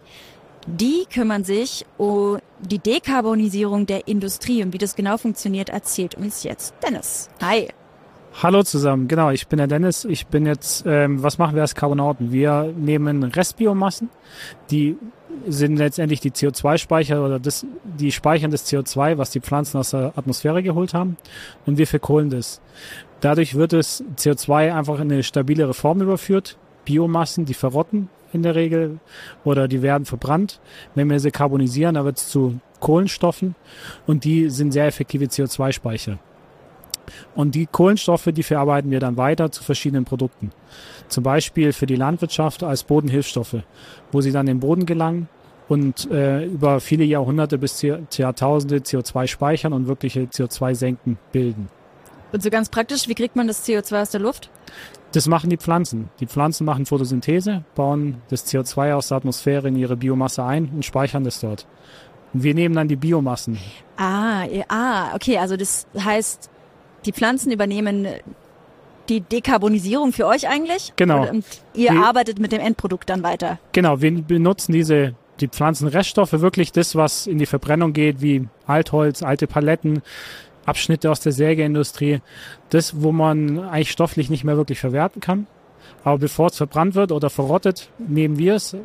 Die 0.66 1.04
kümmern 1.12 1.44
sich 1.44 1.84
um 1.98 2.38
die 2.60 2.78
Dekarbonisierung 2.78 3.84
der 3.84 4.08
Industrie 4.08 4.62
und 4.62 4.72
wie 4.72 4.78
das 4.78 4.96
genau 4.96 5.18
funktioniert, 5.18 5.68
erzählt 5.68 6.14
uns 6.14 6.42
jetzt 6.42 6.74
Dennis. 6.82 7.28
Hi. 7.42 7.68
Hallo 8.42 8.62
zusammen, 8.62 9.06
genau, 9.06 9.30
ich 9.30 9.46
bin 9.46 9.58
der 9.58 9.66
Dennis. 9.66 10.04
Ich 10.04 10.26
bin 10.26 10.46
jetzt, 10.46 10.84
ähm, 10.86 11.22
was 11.22 11.38
machen 11.38 11.54
wir 11.54 11.62
als 11.62 11.74
Carbonauten? 11.74 12.32
Wir 12.32 12.72
nehmen 12.76 13.22
Restbiomassen, 13.22 14.08
die 14.70 14.96
sind 15.46 15.76
letztendlich 15.76 16.20
die 16.20 16.30
CO2-Speicher 16.30 17.24
oder 17.24 17.38
das, 17.38 17.66
die 17.84 18.10
speichern 18.10 18.50
das 18.50 18.66
CO2, 18.66 19.18
was 19.18 19.30
die 19.30 19.40
Pflanzen 19.40 19.78
aus 19.78 19.90
der 19.90 20.14
Atmosphäre 20.16 20.62
geholt 20.62 20.94
haben, 20.94 21.16
und 21.66 21.76
wir 21.78 21.86
verkohlen 21.86 22.30
das. 22.30 22.60
Dadurch 23.20 23.54
wird 23.54 23.72
das 23.72 24.02
CO2 24.16 24.74
einfach 24.74 24.98
in 24.98 25.12
eine 25.12 25.22
stabilere 25.22 25.74
Form 25.74 26.00
überführt. 26.00 26.56
Biomassen, 26.84 27.44
die 27.44 27.54
verrotten 27.54 28.08
in 28.34 28.42
der 28.42 28.54
Regel 28.54 28.98
oder 29.44 29.68
die 29.68 29.82
werden 29.82 30.04
verbrannt. 30.04 30.60
Wenn 30.94 31.08
wir 31.08 31.20
sie 31.20 31.30
carbonisieren, 31.30 31.94
dann 31.94 32.04
wird 32.04 32.18
es 32.18 32.28
zu 32.28 32.60
Kohlenstoffen 32.80 33.54
und 34.06 34.24
die 34.24 34.50
sind 34.50 34.72
sehr 34.72 34.86
effektive 34.86 35.24
CO2-Speicher. 35.24 36.18
Und 37.34 37.54
die 37.54 37.66
Kohlenstoffe, 37.66 38.30
die 38.32 38.42
verarbeiten 38.42 38.90
wir 38.90 39.00
dann 39.00 39.16
weiter 39.16 39.50
zu 39.50 39.62
verschiedenen 39.62 40.04
Produkten. 40.04 40.50
Zum 41.08 41.22
Beispiel 41.22 41.72
für 41.72 41.86
die 41.86 41.96
Landwirtschaft 41.96 42.62
als 42.62 42.82
Bodenhilfsstoffe, 42.84 43.58
wo 44.10 44.20
sie 44.20 44.32
dann 44.32 44.46
in 44.46 44.56
den 44.56 44.60
Boden 44.60 44.86
gelangen 44.86 45.28
und 45.68 46.10
äh, 46.10 46.44
über 46.44 46.80
viele 46.80 47.04
Jahrhunderte 47.04 47.58
bis 47.58 47.80
Jahr- 47.82 48.00
Jahrtausende 48.10 48.78
CO2 48.78 49.26
speichern 49.26 49.72
und 49.72 49.86
wirkliche 49.86 50.22
CO2-Senken 50.22 51.18
bilden. 51.32 51.68
Und 52.32 52.42
so 52.42 52.50
ganz 52.50 52.68
praktisch, 52.68 53.06
wie 53.06 53.14
kriegt 53.14 53.36
man 53.36 53.46
das 53.46 53.66
CO2 53.66 54.02
aus 54.02 54.10
der 54.10 54.20
Luft? 54.20 54.50
Das 55.14 55.28
machen 55.28 55.48
die 55.48 55.56
Pflanzen. 55.56 56.10
Die 56.18 56.26
Pflanzen 56.26 56.64
machen 56.64 56.86
Photosynthese, 56.86 57.64
bauen 57.76 58.16
das 58.30 58.46
CO2 58.46 58.94
aus 58.94 59.08
der 59.08 59.18
Atmosphäre 59.18 59.68
in 59.68 59.76
ihre 59.76 59.96
Biomasse 59.96 60.42
ein 60.44 60.68
und 60.74 60.84
speichern 60.84 61.22
das 61.22 61.38
dort. 61.38 61.66
Und 62.32 62.42
wir 62.42 62.52
nehmen 62.52 62.74
dann 62.74 62.88
die 62.88 62.96
Biomassen. 62.96 63.58
Ah, 63.96 64.44
ja, 64.44 64.64
ah, 64.68 65.14
okay, 65.14 65.38
also 65.38 65.56
das 65.56 65.86
heißt, 65.96 66.50
die 67.06 67.12
Pflanzen 67.12 67.52
übernehmen 67.52 68.08
die 69.08 69.20
Dekarbonisierung 69.20 70.12
für 70.12 70.26
euch 70.26 70.48
eigentlich? 70.48 70.92
Genau. 70.96 71.28
Und 71.30 71.44
ihr 71.74 71.92
Die- 71.92 71.96
arbeitet 71.96 72.40
mit 72.40 72.50
dem 72.50 72.60
Endprodukt 72.60 73.08
dann 73.08 73.22
weiter. 73.22 73.58
Genau, 73.72 74.00
wir 74.00 74.10
benutzen 74.20 74.72
diese 74.72 75.14
die 75.40 75.48
Pflanzenreststoffe 75.48 76.32
wirklich 76.32 76.72
das, 76.72 76.96
was 76.96 77.26
in 77.26 77.38
die 77.38 77.46
Verbrennung 77.46 77.92
geht, 77.92 78.20
wie 78.20 78.48
Altholz, 78.66 79.22
alte 79.22 79.46
Paletten, 79.46 80.02
Abschnitte 80.66 81.10
aus 81.10 81.20
der 81.20 81.32
Sägeindustrie, 81.32 82.20
das, 82.70 83.02
wo 83.02 83.12
man 83.12 83.58
eigentlich 83.60 83.90
stofflich 83.90 84.30
nicht 84.30 84.44
mehr 84.44 84.56
wirklich 84.56 84.80
verwerten 84.80 85.20
kann. 85.20 85.46
Aber 86.02 86.18
bevor 86.18 86.48
es 86.48 86.56
verbrannt 86.56 86.94
wird 86.94 87.12
oder 87.12 87.30
verrottet, 87.30 87.90
nehmen 87.98 88.38
wir 88.38 88.54
es, 88.54 88.76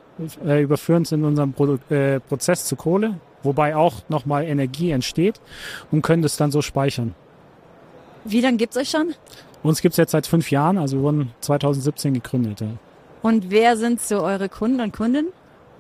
äh, 0.46 0.62
überführen 0.62 1.04
es 1.04 1.12
in 1.12 1.24
unserem 1.24 1.54
Produ 1.54 1.78
äh, 1.94 2.20
Prozess 2.20 2.66
zu 2.66 2.76
Kohle, 2.76 3.20
wobei 3.44 3.76
auch 3.76 3.96
nochmal 4.10 4.46
Energie 4.46 4.92
entsteht 4.92 5.40
und 5.92 6.02
können 6.02 6.22
das 6.22 6.38
dann 6.38 6.52
so 6.52 6.62
speichern. 6.62 7.16
Wie 8.26 8.42
lange 8.42 8.58
gibt's 8.58 8.78
euch 8.78 8.90
schon? 8.90 9.14
Uns 9.64 9.82
gibt's 9.82 9.98
jetzt 9.98 10.12
seit 10.12 10.28
fünf 10.28 10.52
Jahren, 10.52 10.78
also 10.78 10.98
wir 10.98 11.04
wurden 11.04 11.32
2017 11.42 12.14
gegründet. 12.14 12.62
Ja. 12.62 12.68
Und 13.22 13.52
wer 13.52 13.76
sind 13.76 14.00
so 14.02 14.22
eure 14.22 14.48
Kunden 14.48 14.80
und 14.80 14.94
Kundinnen? 14.94 15.32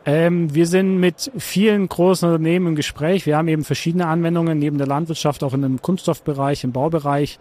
Ähm, 0.09 0.55
wir 0.55 0.65
sind 0.65 0.99
mit 0.99 1.31
vielen 1.37 1.87
großen 1.87 2.27
Unternehmen 2.27 2.69
im 2.69 2.75
Gespräch. 2.75 3.27
Wir 3.27 3.37
haben 3.37 3.47
eben 3.47 3.63
verschiedene 3.63 4.07
Anwendungen 4.07 4.57
neben 4.57 4.79
der 4.79 4.87
Landwirtschaft, 4.87 5.43
auch 5.43 5.53
in 5.53 5.61
dem 5.61 5.83
Kunststoffbereich, 5.83 6.63
im 6.63 6.71
Baubereich, 6.71 7.37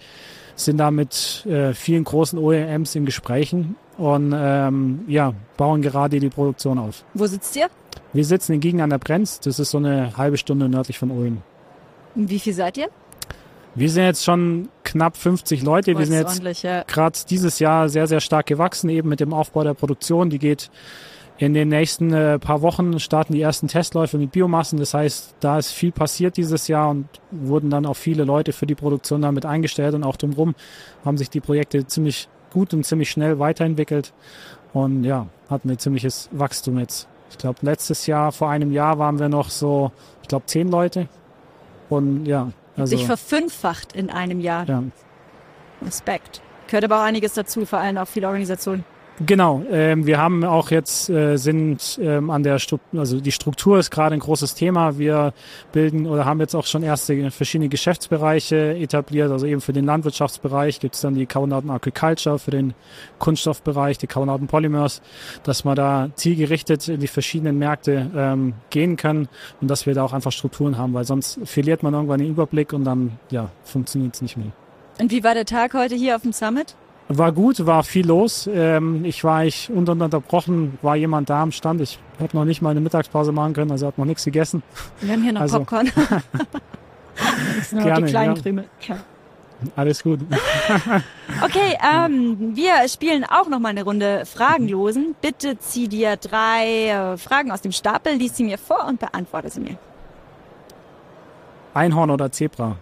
sind 0.54 0.76
da 0.76 0.90
mit 0.90 1.46
äh, 1.46 1.72
vielen 1.72 2.04
großen 2.04 2.38
OEMs 2.38 2.94
in 2.94 3.06
Gesprächen 3.06 3.76
und 3.96 4.34
ähm, 4.36 5.00
ja, 5.06 5.32
bauen 5.56 5.80
gerade 5.80 6.20
die 6.20 6.28
Produktion 6.28 6.78
auf. 6.78 7.04
Wo 7.14 7.26
sitzt 7.26 7.56
ihr? 7.56 7.68
Wir 8.12 8.26
sitzen 8.26 8.52
in 8.52 8.60
Giegen 8.60 8.82
an 8.82 8.90
der 8.90 8.98
Brenz, 8.98 9.40
das 9.40 9.58
ist 9.58 9.70
so 9.70 9.78
eine 9.78 10.18
halbe 10.18 10.36
Stunde 10.36 10.68
nördlich 10.68 10.98
von 10.98 11.10
Ulm. 11.10 11.38
Wie 12.16 12.38
viel 12.38 12.52
seid 12.52 12.76
ihr? 12.76 12.88
Wir 13.74 13.88
sind 13.88 14.04
jetzt 14.04 14.24
schon 14.24 14.68
knapp 14.84 15.16
50 15.16 15.62
Leute. 15.62 15.96
Wir 15.96 16.04
sind 16.04 16.16
jetzt 16.16 16.62
ja. 16.62 16.82
gerade 16.82 17.18
dieses 17.30 17.60
Jahr 17.60 17.88
sehr, 17.88 18.06
sehr 18.06 18.20
stark 18.20 18.44
gewachsen, 18.44 18.90
eben 18.90 19.08
mit 19.08 19.20
dem 19.20 19.32
Aufbau 19.32 19.64
der 19.64 19.74
Produktion. 19.74 20.28
Die 20.28 20.38
geht 20.38 20.70
in 21.38 21.54
den 21.54 21.68
nächsten 21.68 22.12
äh, 22.12 22.38
paar 22.38 22.62
Wochen 22.62 22.98
starten 22.98 23.32
die 23.32 23.40
ersten 23.40 23.68
Testläufe 23.68 24.18
mit 24.18 24.32
Biomassen. 24.32 24.78
Das 24.78 24.92
heißt, 24.92 25.36
da 25.40 25.58
ist 25.58 25.70
viel 25.70 25.92
passiert 25.92 26.36
dieses 26.36 26.66
Jahr 26.66 26.90
und 26.90 27.08
wurden 27.30 27.70
dann 27.70 27.86
auch 27.86 27.94
viele 27.94 28.24
Leute 28.24 28.52
für 28.52 28.66
die 28.66 28.74
Produktion 28.74 29.22
damit 29.22 29.46
eingestellt 29.46 29.94
und 29.94 30.02
auch 30.02 30.16
drumherum 30.16 30.56
haben 31.04 31.16
sich 31.16 31.30
die 31.30 31.40
Projekte 31.40 31.86
ziemlich 31.86 32.28
gut 32.52 32.74
und 32.74 32.84
ziemlich 32.84 33.10
schnell 33.10 33.38
weiterentwickelt 33.38 34.12
und 34.72 35.04
ja, 35.04 35.26
hatten 35.48 35.70
ein 35.70 35.78
ziemliches 35.78 36.28
Wachstum 36.32 36.78
jetzt. 36.78 37.06
Ich 37.30 37.38
glaube, 37.38 37.58
letztes 37.62 38.06
Jahr, 38.06 38.32
vor 38.32 38.50
einem 38.50 38.72
Jahr 38.72 38.98
waren 38.98 39.18
wir 39.20 39.28
noch 39.28 39.50
so, 39.50 39.92
ich 40.22 40.28
glaube, 40.28 40.46
zehn 40.46 40.68
Leute 40.68 41.08
und 41.88 42.26
ja, 42.26 42.50
also 42.76 42.96
Sich 42.96 43.06
verfünffacht 43.06 43.92
in 43.92 44.10
einem 44.10 44.40
Jahr. 44.40 44.66
ja. 44.66 44.82
Respekt. 45.84 46.40
Gehört 46.66 46.84
aber 46.84 46.98
auch 46.98 47.04
einiges 47.04 47.34
dazu, 47.34 47.64
vor 47.64 47.78
allem 47.78 47.98
auch 47.98 48.08
viele 48.08 48.26
Organisationen. 48.26 48.84
Genau, 49.26 49.64
ähm, 49.68 50.06
wir 50.06 50.18
haben 50.18 50.44
auch 50.44 50.70
jetzt 50.70 51.10
äh, 51.10 51.36
sind 51.36 51.98
ähm, 52.00 52.30
an 52.30 52.44
der 52.44 52.60
Struktur, 52.60 53.00
also 53.00 53.20
die 53.20 53.32
Struktur 53.32 53.78
ist 53.78 53.90
gerade 53.90 54.14
ein 54.14 54.20
großes 54.20 54.54
Thema. 54.54 54.96
Wir 54.96 55.32
bilden 55.72 56.06
oder 56.06 56.24
haben 56.24 56.38
jetzt 56.38 56.54
auch 56.54 56.66
schon 56.66 56.84
erste 56.84 57.28
verschiedene 57.32 57.68
Geschäftsbereiche 57.68 58.76
etabliert. 58.76 59.32
Also 59.32 59.46
eben 59.46 59.60
für 59.60 59.72
den 59.72 59.86
Landwirtschaftsbereich 59.86 60.78
gibt's 60.78 61.00
dann 61.00 61.16
die 61.16 61.26
Kaunauten 61.26 61.70
Agriculture, 61.70 62.38
für 62.38 62.52
den 62.52 62.74
Kunststoffbereich 63.18 63.98
die 63.98 64.06
Kaunauten 64.06 64.46
Polymers, 64.46 65.02
dass 65.42 65.64
man 65.64 65.74
da 65.74 66.10
zielgerichtet 66.14 66.86
in 66.86 67.00
die 67.00 67.08
verschiedenen 67.08 67.58
Märkte 67.58 68.08
ähm, 68.14 68.54
gehen 68.70 68.96
kann 68.96 69.28
und 69.60 69.68
dass 69.68 69.86
wir 69.86 69.94
da 69.94 70.04
auch 70.04 70.12
einfach 70.12 70.32
Strukturen 70.32 70.78
haben, 70.78 70.94
weil 70.94 71.04
sonst 71.04 71.40
verliert 71.44 71.82
man 71.82 71.92
irgendwann 71.92 72.20
den 72.20 72.30
Überblick 72.30 72.72
und 72.72 72.84
dann 72.84 73.18
ja 73.30 73.50
funktioniert's 73.64 74.22
nicht 74.22 74.36
mehr. 74.36 74.52
Und 75.00 75.10
wie 75.10 75.24
war 75.24 75.34
der 75.34 75.44
Tag 75.44 75.74
heute 75.74 75.96
hier 75.96 76.14
auf 76.14 76.22
dem 76.22 76.32
Summit? 76.32 76.76
War 77.10 77.32
gut, 77.32 77.64
war 77.64 77.84
viel 77.84 78.06
los. 78.06 78.48
Ähm, 78.52 79.04
ich 79.04 79.24
war 79.24 79.44
ich 79.44 79.70
unterbrochen, 79.70 80.78
war 80.82 80.94
jemand 80.94 81.30
da 81.30 81.42
am 81.42 81.52
Stand. 81.52 81.80
Ich 81.80 81.98
habe 82.20 82.36
noch 82.36 82.44
nicht 82.44 82.60
mal 82.60 82.70
eine 82.70 82.80
Mittagspause 82.80 83.32
machen 83.32 83.54
können, 83.54 83.70
also 83.70 83.86
habe 83.86 83.98
noch 83.98 84.04
nichts 84.06 84.24
gegessen. 84.24 84.62
Wir 85.00 85.14
haben 85.14 85.22
hier 85.22 85.32
noch 85.32 85.40
Also- 85.40 85.58
Popcorn. 85.60 85.90
Gerne, 87.72 88.06
die 88.06 88.10
kleinen 88.12 88.36
ja. 88.36 88.42
Krümel. 88.42 88.64
Ja. 88.86 88.96
Alles 89.74 90.02
gut. 90.02 90.20
Okay, 91.44 91.76
ähm, 91.84 92.56
wir 92.56 92.88
spielen 92.88 93.24
auch 93.24 93.48
noch 93.48 93.58
mal 93.58 93.68
eine 93.68 93.84
Runde 93.84 94.24
Fragenlosen. 94.24 95.14
Bitte 95.20 95.58
zieh 95.58 95.86
dir 95.88 96.16
drei 96.16 96.88
äh, 96.88 97.16
Fragen 97.18 97.50
aus 97.52 97.60
dem 97.60 97.70
Stapel, 97.72 98.14
lies 98.14 98.36
sie 98.36 98.44
mir 98.44 98.58
vor 98.58 98.86
und 98.86 98.98
beantworte 98.98 99.50
sie 99.50 99.60
mir. 99.60 99.76
Einhorn 101.74 102.10
oder 102.10 102.32
Zebra? 102.32 102.76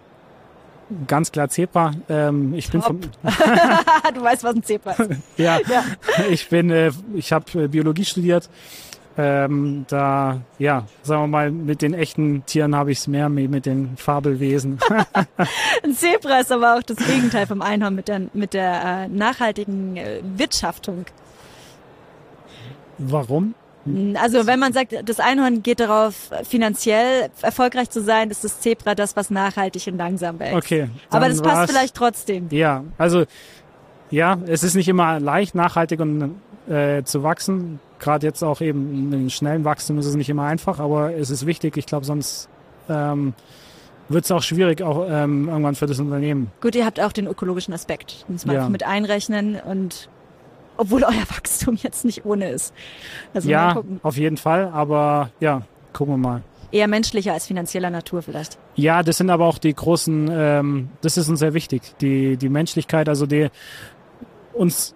Ganz 1.07 1.31
klar 1.31 1.49
Zebra. 1.49 1.91
Ähm, 2.07 2.53
ich 2.53 2.69
bin 2.69 2.81
vom, 2.81 3.01
du 4.13 4.21
weißt, 4.21 4.43
was 4.43 4.55
ein 4.55 4.63
Zebra 4.63 4.91
ist. 4.91 5.09
ja, 5.37 5.59
Ja. 5.67 5.83
ich 6.29 6.47
bin, 6.49 6.69
äh, 6.69 6.91
ich 7.13 7.33
habe 7.33 7.63
äh, 7.63 7.67
Biologie 7.67 8.05
studiert. 8.05 8.49
Ähm, 9.19 9.85
da, 9.89 10.41
ja, 10.59 10.85
sagen 11.01 11.23
wir 11.23 11.27
mal, 11.27 11.51
mit 11.51 11.81
den 11.81 11.95
echten 11.95 12.45
Tieren 12.45 12.75
habe 12.75 12.91
ich 12.91 12.99
es 12.99 13.07
mehr 13.07 13.29
mit 13.29 13.65
den 13.65 13.97
Fabelwesen. 13.97 14.77
Ein 15.83 15.93
Zebra 15.95 16.39
ist 16.39 16.51
aber 16.51 16.75
auch 16.75 16.83
das 16.83 16.97
Gegenteil 16.97 17.47
vom 17.47 17.63
Einhorn 17.63 17.95
mit 17.95 18.07
der, 18.09 18.21
mit 18.33 18.53
der 18.53 18.83
äh, 18.83 19.07
nachhaltigen 19.07 19.97
äh, 19.97 20.21
Wirtschaftung. 20.23 21.05
Warum? 22.99 23.55
Also 24.21 24.47
wenn 24.47 24.59
man 24.59 24.73
sagt, 24.73 24.95
das 25.05 25.19
Einhorn 25.19 25.63
geht 25.63 25.79
darauf, 25.79 26.31
finanziell 26.43 27.29
erfolgreich 27.41 27.89
zu 27.89 28.01
sein, 28.03 28.29
ist 28.29 28.43
das 28.43 28.59
Zebra 28.59 28.95
das, 28.95 29.15
was 29.15 29.29
nachhaltig 29.29 29.87
und 29.87 29.97
langsam 29.97 30.39
wächst. 30.39 30.55
Okay. 30.55 30.89
Aber 31.09 31.29
das 31.29 31.41
passt 31.41 31.71
vielleicht 31.71 31.95
trotzdem. 31.95 32.47
Ja, 32.51 32.83
also 32.97 33.25
ja, 34.09 34.37
es 34.47 34.63
ist 34.63 34.75
nicht 34.75 34.87
immer 34.87 35.19
leicht, 35.19 35.55
nachhaltig 35.55 35.99
und 35.99 36.35
äh, 36.69 37.03
zu 37.03 37.23
wachsen. 37.23 37.79
Gerade 37.99 38.25
jetzt 38.27 38.43
auch 38.43 38.61
eben 38.61 38.91
in 38.93 39.11
den 39.11 39.29
schnellen 39.29 39.63
Wachstum 39.65 39.97
ist 39.99 40.05
es 40.05 40.15
nicht 40.15 40.29
immer 40.29 40.43
einfach, 40.43 40.79
aber 40.79 41.13
es 41.13 41.29
ist 41.29 41.45
wichtig. 41.45 41.77
Ich 41.77 41.85
glaube, 41.85 42.05
sonst 42.05 42.47
ähm, 42.89 43.33
wird 44.09 44.25
es 44.25 44.31
auch 44.31 44.43
schwierig, 44.43 44.81
auch 44.81 45.05
ähm, 45.09 45.49
irgendwann 45.49 45.75
für 45.75 45.87
das 45.87 45.99
Unternehmen. 45.99 46.51
Gut, 46.61 46.75
ihr 46.75 46.85
habt 46.85 46.99
auch 46.99 47.11
den 47.11 47.27
ökologischen 47.27 47.73
Aspekt, 47.73 48.25
muss 48.27 48.45
man 48.45 48.55
Ja. 48.55 48.69
mit 48.69 48.85
einrechnen 48.85 49.57
und 49.59 50.09
obwohl 50.77 51.03
euer 51.03 51.29
Wachstum 51.29 51.77
jetzt 51.81 52.05
nicht 52.05 52.25
ohne 52.25 52.49
ist. 52.49 52.73
Also 53.33 53.49
mal 53.49 53.51
ja, 53.51 53.83
auf 54.03 54.17
jeden 54.17 54.37
Fall, 54.37 54.69
aber 54.73 55.31
ja, 55.39 55.63
gucken 55.93 56.13
wir 56.13 56.17
mal. 56.17 56.41
Eher 56.71 56.87
menschlicher 56.87 57.33
als 57.33 57.47
finanzieller 57.47 57.89
Natur 57.89 58.21
vielleicht. 58.21 58.57
Ja, 58.75 59.01
das 59.01 59.17
sind 59.17 59.29
aber 59.29 59.45
auch 59.45 59.57
die 59.57 59.73
großen, 59.73 60.29
ähm, 60.31 60.89
das 61.01 61.17
ist 61.17 61.29
uns 61.29 61.39
sehr 61.39 61.53
wichtig, 61.53 61.81
die, 62.01 62.35
die 62.35 62.49
Menschlichkeit, 62.49 63.07
also 63.07 63.25
die 63.25 63.49
uns 64.53 64.93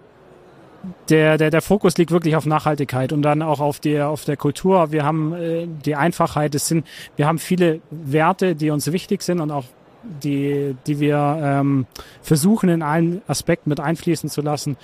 der, 1.08 1.38
der, 1.38 1.50
der 1.50 1.62
Fokus 1.62 1.96
liegt 1.96 2.10
wirklich 2.10 2.36
auf 2.36 2.44
Nachhaltigkeit 2.44 3.12
und 3.12 3.22
dann 3.22 3.40
auch 3.40 3.60
auf 3.60 3.80
der, 3.80 4.08
auf 4.08 4.24
der 4.24 4.36
Kultur. 4.36 4.90
Wir 4.92 5.04
haben 5.04 5.32
äh, 5.32 5.66
die 5.66 5.94
Einfachheit, 5.94 6.54
es 6.54 6.66
sind, 6.66 6.86
wir 7.16 7.26
haben 7.26 7.38
viele 7.38 7.80
Werte, 7.90 8.54
die 8.54 8.70
uns 8.70 8.90
wichtig 8.90 9.22
sind 9.22 9.40
und 9.40 9.50
auch 9.50 9.64
die, 10.02 10.74
die 10.86 10.98
wir 10.98 11.38
ähm, 11.40 11.86
versuchen 12.22 12.68
in 12.68 12.82
allen 12.82 13.22
Aspekten 13.28 13.70
mit 13.70 13.78
einfließen 13.78 14.28
zu 14.28 14.40
lassen 14.42 14.76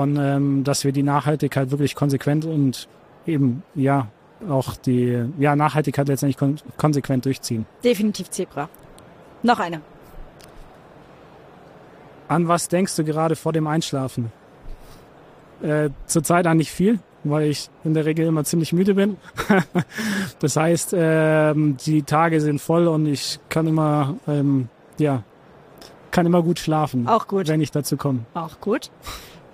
und 0.00 0.16
ähm, 0.16 0.64
dass 0.64 0.84
wir 0.84 0.92
die 0.92 1.02
Nachhaltigkeit 1.02 1.70
wirklich 1.70 1.94
konsequent 1.94 2.44
und 2.44 2.88
eben 3.26 3.62
ja 3.74 4.08
auch 4.48 4.76
die 4.76 5.24
ja 5.38 5.54
Nachhaltigkeit 5.54 6.08
letztendlich 6.08 6.36
kon 6.36 6.56
konsequent 6.76 7.24
durchziehen. 7.24 7.66
Definitiv 7.84 8.30
Zebra. 8.30 8.68
Noch 9.42 9.60
eine. 9.60 9.80
An 12.28 12.48
was 12.48 12.68
denkst 12.68 12.96
du 12.96 13.04
gerade 13.04 13.36
vor 13.36 13.52
dem 13.52 13.66
Einschlafen? 13.66 14.32
Äh, 15.62 15.90
Zurzeit 16.06 16.46
an 16.46 16.56
nicht 16.56 16.70
viel, 16.72 16.98
weil 17.24 17.48
ich 17.50 17.68
in 17.84 17.94
der 17.94 18.04
Regel 18.04 18.26
immer 18.26 18.44
ziemlich 18.44 18.72
müde 18.72 18.94
bin. 18.94 19.16
das 20.40 20.56
heißt, 20.56 20.94
ähm, 20.96 21.76
die 21.84 22.02
Tage 22.02 22.40
sind 22.40 22.60
voll 22.60 22.88
und 22.88 23.06
ich 23.06 23.38
kann 23.48 23.66
immer, 23.66 24.16
ähm, 24.26 24.68
ja, 24.98 25.22
kann 26.10 26.26
immer 26.26 26.42
gut 26.42 26.58
schlafen, 26.58 27.06
Auch 27.06 27.26
gut. 27.28 27.48
wenn 27.48 27.60
ich 27.60 27.70
dazu 27.70 27.96
komme. 27.96 28.20
Auch 28.34 28.60
gut. 28.60 28.90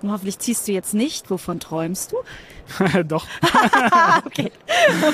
Hoffentlich 0.03 0.39
ziehst 0.39 0.67
du 0.67 0.71
jetzt 0.71 0.93
nicht. 0.93 1.29
Wovon 1.29 1.59
träumst 1.59 2.13
du? 2.13 3.03
Doch, 3.03 3.25
okay. 4.25 4.51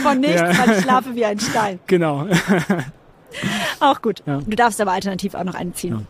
Von 0.04 0.20
nichts, 0.20 0.42
Ja. 0.42 0.58
weil 0.58 0.78
ich 0.78 0.84
schlafe 0.84 1.16
wie 1.16 1.26
ein 1.26 1.40
Stein. 1.40 1.80
genau. 1.88 2.28
Auch 3.80 4.02
gut. 4.02 4.22
Ja. 4.26 4.40
Du 4.40 4.56
darfst 4.56 4.80
aber 4.80 4.92
alternativ 4.94 5.34
auch 5.36 5.44
noch 5.44 5.56
einen 5.56 5.74
ziehen. 5.74 5.94
Ja. 6.00 6.02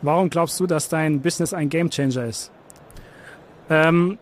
Warum 0.00 0.30
glaubst 0.30 0.58
du, 0.58 0.66
dass 0.66 0.88
dein 0.88 1.20
Business 1.20 1.52
ein 1.52 1.68
Gamechanger 1.68 2.24
ist? 2.24 2.50
Ähm, 3.70 4.18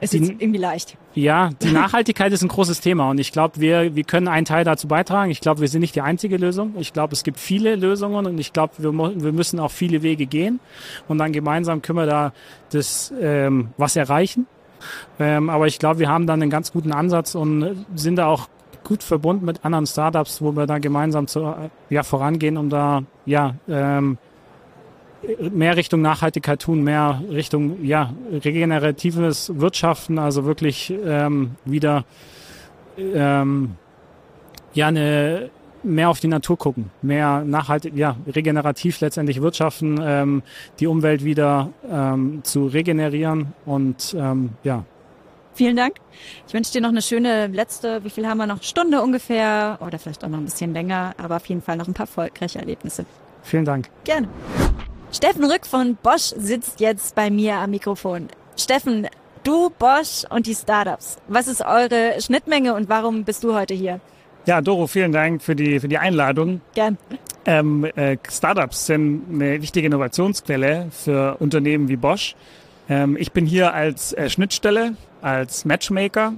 Ist 0.00 0.14
jetzt 0.14 0.30
irgendwie 0.30 0.58
leicht. 0.58 0.96
Ja, 1.14 1.50
die 1.62 1.70
Nachhaltigkeit 1.70 2.32
ist 2.32 2.42
ein 2.42 2.48
großes 2.48 2.80
Thema 2.80 3.10
und 3.10 3.18
ich 3.18 3.30
glaube, 3.30 3.60
wir, 3.60 3.94
wir 3.94 4.02
können 4.02 4.26
einen 4.26 4.44
Teil 4.44 4.64
dazu 4.64 4.88
beitragen. 4.88 5.30
Ich 5.30 5.40
glaube, 5.40 5.60
wir 5.60 5.68
sind 5.68 5.80
nicht 5.80 5.94
die 5.94 6.00
einzige 6.00 6.36
Lösung. 6.36 6.74
Ich 6.78 6.92
glaube, 6.92 7.12
es 7.12 7.22
gibt 7.22 7.38
viele 7.38 7.76
Lösungen 7.76 8.26
und 8.26 8.38
ich 8.38 8.52
glaube, 8.52 8.74
wir, 8.78 8.92
wir 8.92 9.32
müssen 9.32 9.60
auch 9.60 9.70
viele 9.70 10.02
Wege 10.02 10.26
gehen 10.26 10.58
und 11.06 11.18
dann 11.18 11.32
gemeinsam 11.32 11.82
können 11.82 11.98
wir 11.98 12.06
da 12.06 12.32
das 12.70 13.12
ähm, 13.20 13.68
was 13.76 13.94
erreichen. 13.94 14.46
Ähm, 15.20 15.50
aber 15.50 15.68
ich 15.68 15.78
glaube, 15.78 16.00
wir 16.00 16.08
haben 16.08 16.26
dann 16.26 16.42
einen 16.42 16.50
ganz 16.50 16.72
guten 16.72 16.92
Ansatz 16.92 17.36
und 17.36 17.86
sind 17.94 18.16
da 18.16 18.26
auch 18.26 18.48
gut 18.82 19.02
verbunden 19.02 19.46
mit 19.46 19.64
anderen 19.64 19.86
Startups, 19.86 20.42
wo 20.42 20.52
wir 20.52 20.66
da 20.66 20.78
gemeinsam 20.78 21.28
zu, 21.28 21.40
äh, 21.44 21.70
ja, 21.90 22.02
vorangehen, 22.02 22.56
um 22.56 22.70
da 22.70 23.04
ja 23.24 23.54
ähm, 23.68 24.18
mehr 25.52 25.76
Richtung 25.76 26.02
Nachhaltigkeit 26.02 26.60
tun, 26.60 26.82
mehr 26.82 27.22
Richtung 27.30 27.84
ja 27.84 28.12
regeneratives 28.32 29.52
Wirtschaften, 29.58 30.18
also 30.18 30.44
wirklich 30.44 30.92
ähm, 31.04 31.52
wieder 31.64 32.04
ähm, 32.98 33.76
ja 34.74 34.88
eine 34.88 35.50
mehr 35.82 36.08
auf 36.08 36.20
die 36.20 36.28
Natur 36.28 36.56
gucken, 36.56 36.90
mehr 37.02 37.44
nachhaltig, 37.44 37.94
ja 37.94 38.16
regenerativ 38.26 39.00
letztendlich 39.00 39.42
wirtschaften, 39.42 40.00
ähm, 40.02 40.42
die 40.80 40.86
Umwelt 40.86 41.24
wieder 41.24 41.70
ähm, 41.90 42.40
zu 42.42 42.66
regenerieren 42.66 43.52
und 43.66 44.16
ähm, 44.18 44.50
ja 44.62 44.84
Vielen 45.54 45.76
Dank. 45.76 45.94
Ich 46.48 46.54
wünsche 46.54 46.72
dir 46.72 46.80
noch 46.80 46.88
eine 46.88 47.00
schöne 47.00 47.46
letzte, 47.46 48.02
wie 48.02 48.10
viel 48.10 48.26
haben 48.26 48.38
wir 48.38 48.46
noch? 48.46 48.62
Stunde 48.62 49.00
ungefähr 49.00 49.78
oder 49.80 50.00
vielleicht 50.00 50.24
auch 50.24 50.28
noch 50.28 50.38
ein 50.38 50.46
bisschen 50.46 50.72
länger, 50.72 51.14
aber 51.16 51.36
auf 51.36 51.46
jeden 51.46 51.62
Fall 51.62 51.76
noch 51.76 51.86
ein 51.86 51.94
paar 51.94 52.06
erfolgreiche 52.06 52.58
Erlebnisse. 52.58 53.06
vielen 53.42 53.64
Dank. 53.64 53.88
Gerne. 54.02 54.28
Steffen 55.14 55.44
Rück 55.44 55.64
von 55.64 55.96
Bosch 56.02 56.34
sitzt 56.36 56.80
jetzt 56.80 57.14
bei 57.14 57.30
mir 57.30 57.54
am 57.54 57.70
Mikrofon. 57.70 58.26
Steffen, 58.56 59.06
du, 59.44 59.70
Bosch 59.70 60.24
und 60.28 60.48
die 60.48 60.56
Startups. 60.56 61.18
Was 61.28 61.46
ist 61.46 61.64
eure 61.64 62.20
Schnittmenge 62.20 62.74
und 62.74 62.88
warum 62.88 63.22
bist 63.22 63.44
du 63.44 63.54
heute 63.54 63.74
hier? 63.74 64.00
Ja, 64.46 64.60
Doro, 64.60 64.88
vielen 64.88 65.12
Dank 65.12 65.40
für 65.40 65.54
die, 65.54 65.78
für 65.78 65.86
die 65.86 65.98
Einladung. 65.98 66.62
Gern. 66.74 66.98
Ähm, 67.46 67.84
äh, 67.94 68.16
Startups 68.28 68.86
sind 68.86 69.22
eine 69.30 69.62
wichtige 69.62 69.86
Innovationsquelle 69.86 70.88
für 70.90 71.36
Unternehmen 71.38 71.88
wie 71.88 71.96
Bosch. 71.96 72.34
Ähm, 72.88 73.16
ich 73.16 73.30
bin 73.30 73.46
hier 73.46 73.72
als 73.72 74.14
äh, 74.14 74.28
Schnittstelle, 74.28 74.96
als 75.22 75.64
Matchmaker 75.64 76.34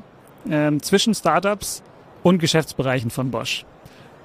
ähm, 0.50 0.82
zwischen 0.82 1.14
Startups 1.14 1.82
und 2.22 2.40
Geschäftsbereichen 2.40 3.08
von 3.08 3.30
Bosch. 3.30 3.64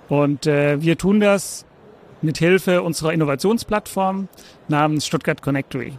Und 0.09 0.45
äh, 0.45 0.81
wir 0.81 0.97
tun 0.97 1.21
das 1.21 1.65
mit 2.21 2.37
Hilfe 2.37 2.81
unserer 2.81 3.13
Innovationsplattform 3.13 4.27
namens 4.67 5.05
Stuttgart 5.05 5.41
Connectory. 5.41 5.93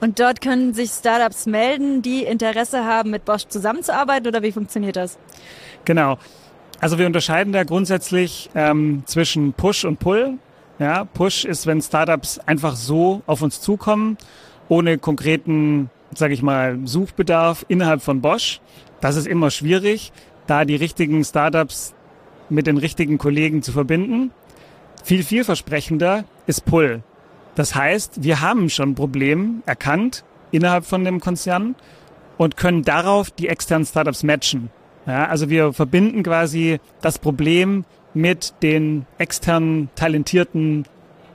Und 0.00 0.20
dort 0.20 0.40
können 0.40 0.74
sich 0.74 0.90
Startups 0.90 1.46
melden, 1.46 2.02
die 2.02 2.22
Interesse 2.22 2.84
haben, 2.84 3.10
mit 3.10 3.24
Bosch 3.24 3.46
zusammenzuarbeiten 3.48 4.28
oder 4.28 4.42
wie 4.42 4.52
funktioniert 4.52 4.96
das? 4.96 5.18
Genau. 5.84 6.18
Also 6.80 6.98
wir 6.98 7.06
unterscheiden 7.06 7.52
da 7.52 7.64
grundsätzlich 7.64 8.50
ähm, 8.54 9.02
zwischen 9.06 9.52
Push 9.52 9.84
und 9.84 9.98
Pull. 9.98 10.38
Ja, 10.78 11.04
Push 11.04 11.44
ist, 11.44 11.66
wenn 11.66 11.82
Startups 11.82 12.38
einfach 12.46 12.76
so 12.76 13.22
auf 13.26 13.42
uns 13.42 13.60
zukommen, 13.60 14.16
ohne 14.68 14.98
konkreten, 14.98 15.90
sage 16.14 16.34
ich 16.34 16.42
mal, 16.42 16.78
Suchbedarf 16.84 17.64
innerhalb 17.66 18.00
von 18.00 18.20
Bosch. 18.20 18.60
Das 19.00 19.16
ist 19.16 19.26
immer 19.26 19.50
schwierig, 19.50 20.12
da 20.46 20.64
die 20.64 20.76
richtigen 20.76 21.24
Startups 21.24 21.94
mit 22.48 22.68
den 22.68 22.78
richtigen 22.78 23.18
Kollegen 23.18 23.62
zu 23.62 23.72
verbinden. 23.72 24.30
Viel 25.04 25.22
vielversprechender 25.22 26.24
ist 26.46 26.64
Pull. 26.64 27.02
Das 27.54 27.74
heißt, 27.74 28.22
wir 28.22 28.40
haben 28.40 28.70
schon 28.70 28.90
ein 28.90 28.94
Problem 28.94 29.62
erkannt 29.66 30.24
innerhalb 30.50 30.84
von 30.84 31.04
dem 31.04 31.20
Konzern 31.20 31.74
und 32.36 32.56
können 32.56 32.82
darauf 32.82 33.30
die 33.30 33.48
externen 33.48 33.84
Startups 33.84 34.22
matchen. 34.22 34.70
Ja, 35.06 35.26
also 35.26 35.48
wir 35.50 35.72
verbinden 35.72 36.22
quasi 36.22 36.80
das 37.00 37.18
Problem 37.18 37.84
mit 38.14 38.54
den 38.62 39.06
externen 39.18 39.90
talentierten 39.94 40.84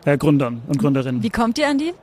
äh, 0.06 0.18
Gründern 0.18 0.62
und 0.68 0.80
Gründerinnen. 0.80 1.24
Wie 1.24 1.30
kommt 1.30 1.58
ihr 1.58 1.68
an 1.68 1.78
die? 1.78 1.94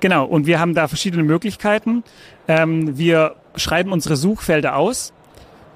Genau, 0.00 0.24
und 0.24 0.46
wir 0.46 0.60
haben 0.60 0.74
da 0.74 0.88
verschiedene 0.88 1.22
Möglichkeiten. 1.22 2.02
Ähm, 2.48 2.98
wir 2.98 3.36
schreiben 3.56 3.92
unsere 3.92 4.16
Suchfelder 4.16 4.76
aus. 4.76 5.12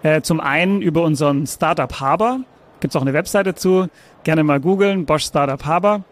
Äh, 0.02 0.20
zum 0.22 0.40
einen 0.40 0.82
über 0.82 1.02
unseren 1.02 1.46
Startup 1.46 2.00
Harbor. 2.00 2.40
Gibt 2.80 2.92
es 2.92 2.96
auch 2.96 3.02
eine 3.02 3.12
Webseite 3.14 3.54
zu. 3.54 3.88
Gerne 4.24 4.44
mal 4.44 4.60
googeln, 4.60 5.06
Bosch 5.06 5.24
Startup 5.24 5.64
Harbor. 5.64 6.04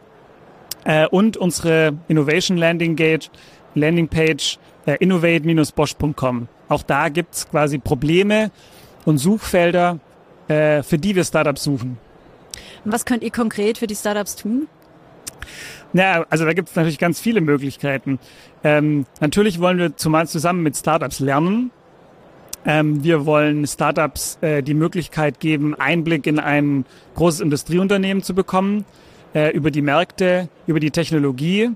Äh, 0.85 1.07
und 1.07 1.37
unsere 1.37 1.95
Innovation 2.09 2.57
Landing, 2.57 2.97
Gate, 2.97 3.31
Landing 3.75 4.09
Page 4.09 4.59
äh, 4.87 4.97
innovate-bosch.com. 5.01 6.49
Auch 6.69 6.83
da 6.83 7.09
gibt's 7.09 7.49
quasi 7.49 7.79
Probleme 7.79 8.51
und 9.05 9.19
Suchfelder, 9.19 9.99
äh, 10.49 10.83
für 10.83 10.99
die 10.99 11.17
wir 11.17 11.25
Startups 11.25 11.65
suchen. 11.65 11.99
Und 12.85 12.93
was 12.93 13.05
könnt 13.05 13.23
ihr 13.23 13.31
konkret 13.31 13.79
für 13.79 13.87
die 13.87 13.95
Startups 13.95 14.37
tun? 14.37 14.69
Ja, 15.93 16.25
also 16.29 16.45
da 16.45 16.53
gibt 16.53 16.71
es 16.71 16.77
natürlich 16.77 16.99
ganz 16.99 17.21
viele 17.21 17.41
Möglichkeiten. 17.41 18.19
Ähm, 18.63 19.07
natürlich 19.21 19.61
wollen 19.61 19.79
wir 19.79 19.97
zumal 19.97 20.27
zusammen 20.27 20.63
mit 20.63 20.77
Startups 20.77 21.21
lernen. 21.21 21.71
Ähm, 22.67 23.05
wir 23.05 23.27
wollen 23.27 23.67
Startups 23.67 24.39
äh, 24.41 24.63
die 24.63 24.75
Möglichkeit 24.75 25.41
geben, 25.41 25.75
Einblick 25.75 26.27
in 26.27 26.39
ein 26.39 26.87
großes 27.15 27.41
Industrieunternehmen 27.41 28.23
zu 28.23 28.35
bekommen, 28.35 28.85
äh, 29.35 29.51
über 29.55 29.71
die 29.71 29.83
Märkte, 29.83 30.49
über 30.67 30.81
die 30.81 30.91
Technologie 30.91 31.71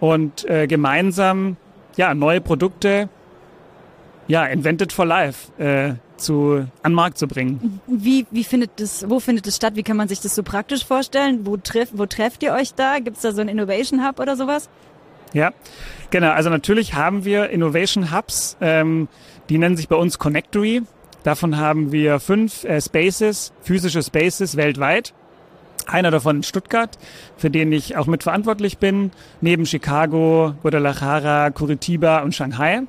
und 0.00 0.48
äh, 0.48 0.66
gemeinsam 0.66 1.56
ja 1.96 2.14
neue 2.14 2.40
Produkte, 2.40 3.08
ja 4.26 4.44
invented 4.44 4.92
for 4.92 5.06
life 5.06 5.50
äh, 5.60 5.94
zu 6.18 6.66
an 6.82 6.92
den 6.92 6.94
Markt 6.94 7.18
zu 7.18 7.26
bringen. 7.26 7.80
Wie, 7.86 8.26
wie 8.30 8.44
findet 8.44 8.72
das, 8.76 9.08
wo 9.08 9.20
findet 9.20 9.46
es 9.46 9.56
statt? 9.56 9.76
Wie 9.76 9.82
kann 9.82 9.96
man 9.96 10.08
sich 10.08 10.20
das 10.20 10.34
so 10.34 10.42
praktisch 10.42 10.84
vorstellen? 10.84 11.40
Wo, 11.44 11.56
treff, 11.56 11.90
wo 11.92 12.06
trefft 12.06 12.42
ihr 12.42 12.52
euch 12.52 12.74
da? 12.74 12.98
Gibt 12.98 13.16
es 13.16 13.22
da 13.22 13.32
so 13.32 13.40
einen 13.40 13.50
Innovation 13.50 14.06
Hub 14.06 14.20
oder 14.20 14.36
sowas? 14.36 14.68
Ja, 15.32 15.52
genau. 16.10 16.30
Also 16.30 16.50
natürlich 16.50 16.94
haben 16.94 17.24
wir 17.24 17.50
Innovation 17.50 18.14
Hubs, 18.14 18.56
ähm, 18.60 19.08
die 19.48 19.58
nennen 19.58 19.76
sich 19.76 19.88
bei 19.88 19.96
uns 19.96 20.18
Connectory. 20.18 20.82
Davon 21.22 21.58
haben 21.58 21.92
wir 21.92 22.20
fünf 22.20 22.64
äh, 22.64 22.80
Spaces, 22.80 23.52
physische 23.62 24.02
Spaces 24.02 24.56
weltweit. 24.56 25.14
Einer 25.86 26.10
davon 26.10 26.36
in 26.36 26.42
Stuttgart, 26.42 26.98
für 27.36 27.50
den 27.50 27.72
ich 27.72 27.96
auch 27.96 28.06
mitverantwortlich 28.06 28.78
bin, 28.78 29.10
neben 29.40 29.64
Chicago, 29.64 30.54
Guadalajara, 30.62 31.50
Curitiba 31.50 32.20
und 32.20 32.34
Shanghai. 32.34 32.82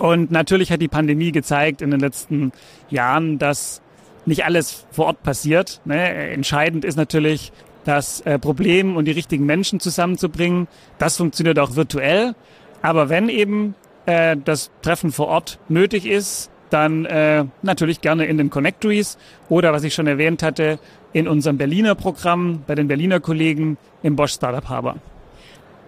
Und 0.00 0.30
natürlich 0.30 0.72
hat 0.72 0.80
die 0.80 0.88
Pandemie 0.88 1.30
gezeigt 1.30 1.80
in 1.80 1.90
den 1.90 2.00
letzten 2.00 2.52
Jahren, 2.90 3.38
dass 3.38 3.82
nicht 4.26 4.44
alles 4.44 4.86
vor 4.90 5.06
Ort 5.06 5.22
passiert. 5.22 5.80
Ne? 5.84 6.32
Entscheidend 6.32 6.84
ist 6.84 6.96
natürlich, 6.96 7.52
das 7.84 8.20
äh, 8.22 8.38
Problem 8.38 8.96
und 8.96 9.06
die 9.06 9.12
richtigen 9.12 9.46
Menschen 9.46 9.80
zusammenzubringen. 9.80 10.68
Das 10.98 11.16
funktioniert 11.16 11.58
auch 11.58 11.76
virtuell. 11.76 12.34
Aber 12.80 13.08
wenn 13.08 13.28
eben 13.28 13.74
äh, 14.06 14.36
das 14.42 14.70
Treffen 14.82 15.12
vor 15.12 15.28
Ort 15.28 15.58
nötig 15.68 16.06
ist, 16.06 16.50
dann 16.70 17.04
äh, 17.04 17.44
natürlich 17.62 18.00
gerne 18.00 18.24
in 18.24 18.38
den 18.38 18.50
Connectories 18.50 19.18
oder, 19.48 19.72
was 19.72 19.84
ich 19.84 19.94
schon 19.94 20.06
erwähnt 20.06 20.42
hatte, 20.42 20.78
in 21.12 21.28
unserem 21.28 21.58
Berliner 21.58 21.94
Programm 21.94 22.62
bei 22.66 22.74
den 22.74 22.88
Berliner 22.88 23.20
Kollegen 23.20 23.76
im 24.02 24.16
Bosch 24.16 24.32
Startup 24.32 24.68
Harbor. 24.68 24.96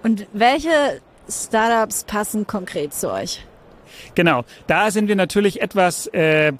Und 0.03 0.27
welche 0.33 1.01
Startups 1.29 2.05
passen 2.05 2.47
konkret 2.47 2.93
zu 2.93 3.11
euch? 3.11 3.45
Genau, 4.15 4.45
da 4.67 4.91
sind 4.91 5.09
wir 5.09 5.17
natürlich 5.17 5.63
etwas 5.63 6.07
äh, 6.09 6.53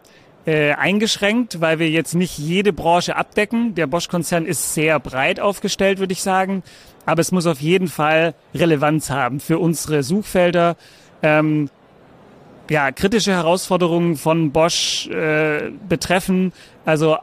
äh, 0.47 0.73
eingeschränkt, 0.73 1.61
weil 1.61 1.79
wir 1.79 1.91
jetzt 1.91 2.15
nicht 2.15 2.39
jede 2.39 2.73
Branche 2.73 3.17
abdecken. 3.17 3.75
Der 3.75 3.87
Bosch-Konzern 3.87 4.47
ist 4.47 4.75
sehr 4.75 4.99
breit 5.01 5.41
aufgestellt, 5.41 5.99
würde 5.99 6.13
ich 6.13 6.23
sagen. 6.23 6.63
Aber 7.07 7.21
es 7.21 7.33
muss 7.33 7.47
auf 7.47 7.61
jeden 7.61 7.89
Fall 7.89 8.35
Relevanz 8.55 9.11
haben 9.11 9.41
für 9.41 9.59
unsere 9.59 10.03
Suchfelder. 10.03 10.77
Ähm, 11.25 11.71
ja, 12.69 12.93
kritische 12.93 13.33
Herausforderungen 13.33 14.17
von 14.17 14.53
Bosch 14.53 15.09
äh, 15.09 15.71
betreffen, 15.89 16.53
also 16.85 17.17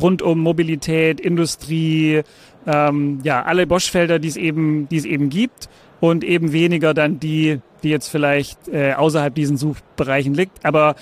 rund 0.00 0.22
um 0.22 0.38
Mobilität, 0.40 1.20
Industrie, 1.20 2.22
ähm, 2.66 3.20
ja, 3.24 3.42
alle 3.42 3.66
Bosch-Felder, 3.66 4.18
die 4.18 4.28
es 4.28 4.36
eben, 4.36 4.88
die 4.88 4.96
es 4.96 5.04
eben 5.04 5.28
gibt 5.28 5.68
und 6.00 6.22
eben 6.22 6.52
weniger 6.52 6.94
dann 6.94 7.18
die, 7.18 7.60
die 7.82 7.90
jetzt 7.90 8.08
vielleicht 8.08 8.68
äh, 8.68 8.92
außerhalb 8.94 9.34
diesen 9.34 9.56
Suchbereichen 9.56 10.34
liegt. 10.34 10.64
Aber 10.64 10.94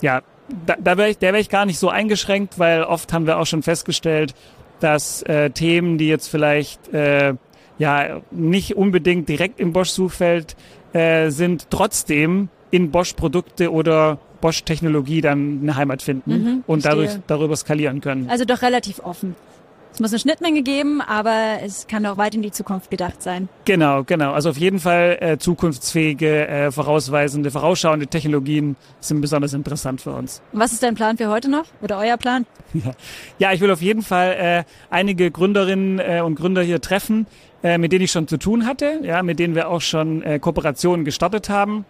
ja, 0.00 0.22
da, 0.64 0.76
da 0.78 0.96
wäre 0.96 1.10
ich, 1.10 1.18
der 1.18 1.32
wäre 1.32 1.40
ich 1.40 1.50
gar 1.50 1.66
nicht 1.66 1.78
so 1.78 1.90
eingeschränkt, 1.90 2.58
weil 2.58 2.84
oft 2.84 3.12
haben 3.12 3.26
wir 3.26 3.38
auch 3.38 3.46
schon 3.46 3.62
festgestellt, 3.62 4.34
dass 4.80 5.22
äh, 5.22 5.50
Themen, 5.50 5.98
die 5.98 6.08
jetzt 6.08 6.28
vielleicht 6.28 6.92
äh, 6.94 7.34
ja 7.78 8.20
nicht 8.30 8.76
unbedingt 8.76 9.28
direkt 9.28 9.60
im 9.60 9.72
Bosch-Suchfeld 9.72 10.56
äh, 10.92 11.30
sind, 11.30 11.70
trotzdem 11.70 12.48
in 12.70 12.90
Bosch-Produkte 12.90 13.72
oder 13.72 14.18
Bosch-Technologie 14.40 15.20
dann 15.20 15.60
eine 15.62 15.76
Heimat 15.76 16.02
finden 16.02 16.30
mhm, 16.30 16.64
und 16.66 16.84
dadurch 16.84 17.12
darüber 17.26 17.56
skalieren 17.56 18.00
können. 18.00 18.28
Also 18.30 18.44
doch 18.44 18.62
relativ 18.62 19.00
offen. 19.00 19.34
Es 19.92 20.00
muss 20.00 20.12
eine 20.12 20.20
Schnittmenge 20.20 20.62
geben, 20.62 21.00
aber 21.00 21.58
es 21.64 21.86
kann 21.88 22.06
auch 22.06 22.18
weit 22.18 22.34
in 22.34 22.42
die 22.42 22.52
Zukunft 22.52 22.90
gedacht 22.90 23.20
sein. 23.20 23.48
Genau, 23.64 24.04
genau. 24.04 24.32
Also 24.32 24.50
auf 24.50 24.58
jeden 24.58 24.78
Fall 24.78 25.18
äh, 25.20 25.38
zukunftsfähige, 25.38 26.46
äh, 26.46 26.70
vorausweisende, 26.70 27.50
vorausschauende 27.50 28.06
Technologien 28.06 28.76
sind 29.00 29.20
besonders 29.20 29.54
interessant 29.54 30.00
für 30.00 30.12
uns. 30.12 30.40
Und 30.52 30.60
was 30.60 30.72
ist 30.72 30.82
dein 30.82 30.94
Plan 30.94 31.16
für 31.16 31.28
heute 31.28 31.50
noch 31.50 31.64
oder 31.80 31.98
euer 31.98 32.16
Plan? 32.16 32.46
Ja, 32.74 32.92
ja 33.38 33.52
ich 33.52 33.60
will 33.60 33.70
auf 33.72 33.82
jeden 33.82 34.02
Fall 34.02 34.36
äh, 34.38 34.64
einige 34.90 35.30
Gründerinnen 35.30 35.98
äh, 35.98 36.20
und 36.24 36.36
Gründer 36.36 36.62
hier 36.62 36.80
treffen, 36.80 37.26
äh, 37.62 37.78
mit 37.78 37.92
denen 37.92 38.04
ich 38.04 38.12
schon 38.12 38.28
zu 38.28 38.38
tun 38.38 38.66
hatte, 38.66 39.00
ja, 39.02 39.22
mit 39.22 39.38
denen 39.38 39.54
wir 39.54 39.68
auch 39.68 39.80
schon 39.80 40.22
äh, 40.22 40.38
Kooperationen 40.38 41.04
gestartet 41.04 41.48
haben. 41.48 41.84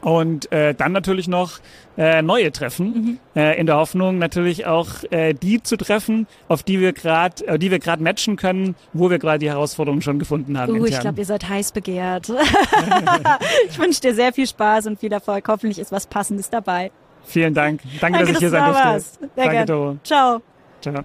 Und 0.00 0.52
äh, 0.52 0.74
dann 0.74 0.92
natürlich 0.92 1.28
noch 1.28 1.60
äh, 1.96 2.20
neue 2.20 2.52
treffen, 2.52 2.86
mhm. 2.86 3.18
äh, 3.40 3.58
in 3.58 3.64
der 3.64 3.76
Hoffnung 3.76 4.18
natürlich 4.18 4.66
auch 4.66 4.88
äh, 5.10 5.32
die 5.32 5.62
zu 5.62 5.78
treffen, 5.78 6.26
auf 6.46 6.62
die 6.62 6.78
wir 6.78 6.92
gerade, 6.92 7.46
äh, 7.46 7.58
die 7.58 7.70
wir 7.70 7.78
gerade 7.78 8.02
matchen 8.02 8.36
können, 8.36 8.74
wo 8.92 9.08
wir 9.08 9.18
gerade 9.18 9.38
die 9.38 9.48
Herausforderungen 9.48 10.02
schon 10.02 10.18
gefunden 10.18 10.58
haben. 10.58 10.78
Uh, 10.78 10.84
ich 10.84 11.00
glaube, 11.00 11.20
ihr 11.20 11.24
seid 11.24 11.48
heiß 11.48 11.72
begehrt. 11.72 12.28
ich 13.70 13.78
wünsche 13.78 14.02
dir 14.02 14.14
sehr 14.14 14.34
viel 14.34 14.46
Spaß 14.46 14.88
und 14.88 15.00
viel 15.00 15.10
Erfolg. 15.10 15.48
Hoffentlich 15.48 15.78
ist 15.78 15.90
was 15.90 16.06
Passendes 16.06 16.50
dabei. 16.50 16.90
Vielen 17.24 17.54
Dank. 17.54 17.80
Danke, 18.00 18.18
Danke 18.18 18.18
dass 18.18 18.30
ich 18.30 18.38
hier 18.38 18.50
sein 18.50 18.72
durfte. 18.72 19.28
Danke, 19.36 19.64
Doro. 19.64 19.96
Ciao. 20.04 20.42
Ciao. 20.82 21.04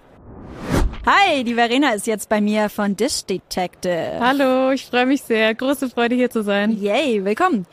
Hi, 1.05 1.45
die 1.45 1.55
Verena 1.55 1.93
ist 1.93 2.07
jetzt 2.07 2.27
bei 2.27 2.41
mir 2.41 2.67
von 2.67 2.95
Dish 2.95 3.23
Detective. 3.23 4.19
Hallo, 4.19 4.71
ich 4.71 4.85
freue 4.85 5.05
mich 5.05 5.21
sehr. 5.21 5.55
Große 5.55 5.89
Freude 5.89 6.15
hier 6.15 6.29
zu 6.29 6.43
sein. 6.43 6.77
Yay, 6.77 7.23
willkommen. 7.23 7.65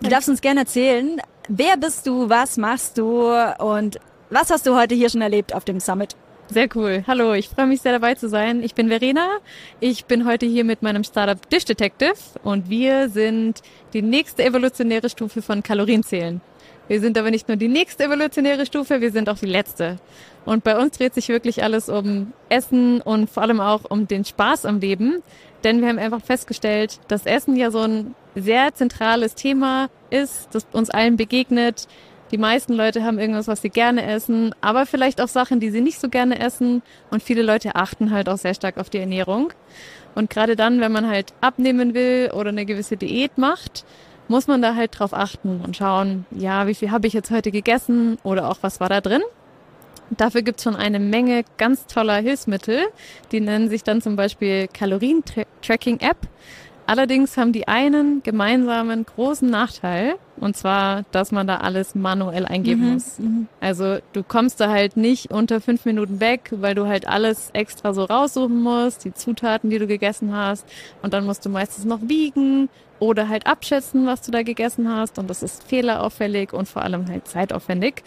Du 0.00 0.08
darfst 0.08 0.30
uns 0.30 0.40
gerne 0.40 0.60
erzählen, 0.60 1.20
wer 1.46 1.76
bist 1.76 2.06
du, 2.06 2.30
was 2.30 2.56
machst 2.56 2.96
du 2.96 3.30
und 3.58 4.00
was 4.30 4.50
hast 4.50 4.66
du 4.66 4.74
heute 4.76 4.94
hier 4.94 5.10
schon 5.10 5.20
erlebt 5.20 5.54
auf 5.54 5.66
dem 5.66 5.78
Summit? 5.78 6.16
Sehr 6.48 6.68
cool. 6.74 7.04
Hallo, 7.06 7.34
ich 7.34 7.50
freue 7.50 7.66
mich 7.66 7.82
sehr 7.82 7.92
dabei 7.92 8.14
zu 8.14 8.30
sein. 8.30 8.62
Ich 8.62 8.74
bin 8.74 8.88
Verena. 8.88 9.28
Ich 9.78 10.06
bin 10.06 10.26
heute 10.26 10.46
hier 10.46 10.64
mit 10.64 10.82
meinem 10.82 11.04
Startup 11.04 11.50
Dish 11.50 11.66
Detective 11.66 12.14
und 12.42 12.70
wir 12.70 13.10
sind 13.10 13.60
die 13.92 14.02
nächste 14.02 14.42
evolutionäre 14.42 15.10
Stufe 15.10 15.42
von 15.42 15.62
Kalorienzählen. 15.62 16.40
Wir 16.90 17.00
sind 17.00 17.16
aber 17.16 17.30
nicht 17.30 17.46
nur 17.46 17.56
die 17.56 17.68
nächste 17.68 18.02
evolutionäre 18.02 18.66
Stufe, 18.66 19.00
wir 19.00 19.12
sind 19.12 19.28
auch 19.28 19.38
die 19.38 19.46
letzte. 19.46 19.98
Und 20.44 20.64
bei 20.64 20.76
uns 20.76 20.98
dreht 20.98 21.14
sich 21.14 21.28
wirklich 21.28 21.62
alles 21.62 21.88
um 21.88 22.32
Essen 22.48 23.00
und 23.00 23.30
vor 23.30 23.44
allem 23.44 23.60
auch 23.60 23.88
um 23.88 24.08
den 24.08 24.24
Spaß 24.24 24.64
am 24.64 24.80
Leben. 24.80 25.22
Denn 25.62 25.80
wir 25.80 25.88
haben 25.88 26.00
einfach 26.00 26.20
festgestellt, 26.20 26.98
dass 27.06 27.26
Essen 27.26 27.54
ja 27.54 27.70
so 27.70 27.78
ein 27.78 28.16
sehr 28.34 28.74
zentrales 28.74 29.36
Thema 29.36 29.88
ist, 30.10 30.48
das 30.50 30.66
uns 30.72 30.90
allen 30.90 31.16
begegnet. 31.16 31.86
Die 32.32 32.38
meisten 32.38 32.72
Leute 32.72 33.04
haben 33.04 33.20
irgendwas, 33.20 33.46
was 33.46 33.62
sie 33.62 33.70
gerne 33.70 34.04
essen, 34.04 34.52
aber 34.60 34.84
vielleicht 34.84 35.20
auch 35.20 35.28
Sachen, 35.28 35.60
die 35.60 35.70
sie 35.70 35.82
nicht 35.82 36.00
so 36.00 36.08
gerne 36.08 36.40
essen. 36.40 36.82
Und 37.12 37.22
viele 37.22 37.42
Leute 37.42 37.76
achten 37.76 38.10
halt 38.10 38.28
auch 38.28 38.38
sehr 38.38 38.54
stark 38.54 38.78
auf 38.78 38.90
die 38.90 38.98
Ernährung. 38.98 39.52
Und 40.16 40.28
gerade 40.28 40.56
dann, 40.56 40.80
wenn 40.80 40.90
man 40.90 41.08
halt 41.08 41.34
abnehmen 41.40 41.94
will 41.94 42.32
oder 42.34 42.48
eine 42.48 42.66
gewisse 42.66 42.96
Diät 42.96 43.38
macht, 43.38 43.84
muss 44.30 44.46
man 44.46 44.62
da 44.62 44.76
halt 44.76 44.96
drauf 44.96 45.12
achten 45.12 45.60
und 45.60 45.76
schauen, 45.76 46.24
ja, 46.30 46.68
wie 46.68 46.74
viel 46.74 46.92
habe 46.92 47.08
ich 47.08 47.12
jetzt 47.12 47.32
heute 47.32 47.50
gegessen 47.50 48.16
oder 48.22 48.48
auch 48.48 48.58
was 48.60 48.78
war 48.78 48.88
da 48.88 49.00
drin. 49.00 49.22
Dafür 50.10 50.42
gibt 50.42 50.58
es 50.58 50.64
schon 50.64 50.76
eine 50.76 51.00
Menge 51.00 51.44
ganz 51.58 51.86
toller 51.86 52.16
Hilfsmittel. 52.16 52.78
Die 53.32 53.40
nennen 53.40 53.68
sich 53.68 53.82
dann 53.82 54.00
zum 54.00 54.14
Beispiel 54.14 54.68
Kalorien-Tracking-App. 54.68 56.16
Allerdings 56.86 57.36
haben 57.36 57.52
die 57.52 57.66
einen 57.66 58.22
gemeinsamen 58.22 59.04
großen 59.04 59.48
Nachteil, 59.48 60.14
und 60.36 60.56
zwar, 60.56 61.04
dass 61.10 61.30
man 61.32 61.46
da 61.46 61.58
alles 61.58 61.94
manuell 61.94 62.46
eingeben 62.46 62.86
mhm, 62.86 62.92
muss. 62.92 63.18
Mhm. 63.18 63.48
Also 63.60 63.98
du 64.12 64.22
kommst 64.22 64.60
da 64.60 64.70
halt 64.70 64.96
nicht 64.96 65.32
unter 65.32 65.60
fünf 65.60 65.84
Minuten 65.84 66.20
weg, 66.20 66.50
weil 66.52 66.74
du 66.74 66.86
halt 66.86 67.06
alles 67.06 67.50
extra 67.52 67.94
so 67.94 68.04
raussuchen 68.04 68.62
musst, 68.62 69.04
die 69.04 69.14
Zutaten, 69.14 69.70
die 69.70 69.78
du 69.78 69.86
gegessen 69.88 70.34
hast, 70.34 70.66
und 71.02 71.14
dann 71.14 71.26
musst 71.26 71.44
du 71.44 71.48
meistens 71.48 71.84
noch 71.84 72.00
wiegen 72.02 72.68
oder 73.00 73.28
halt 73.28 73.46
abschätzen, 73.46 74.06
was 74.06 74.22
du 74.22 74.30
da 74.30 74.42
gegessen 74.42 74.88
hast, 74.88 75.18
und 75.18 75.28
das 75.28 75.42
ist 75.42 75.64
fehlerauffällig 75.64 76.52
und 76.52 76.68
vor 76.68 76.82
allem 76.82 77.08
halt 77.08 77.26
zeitaufwendig. 77.26 78.04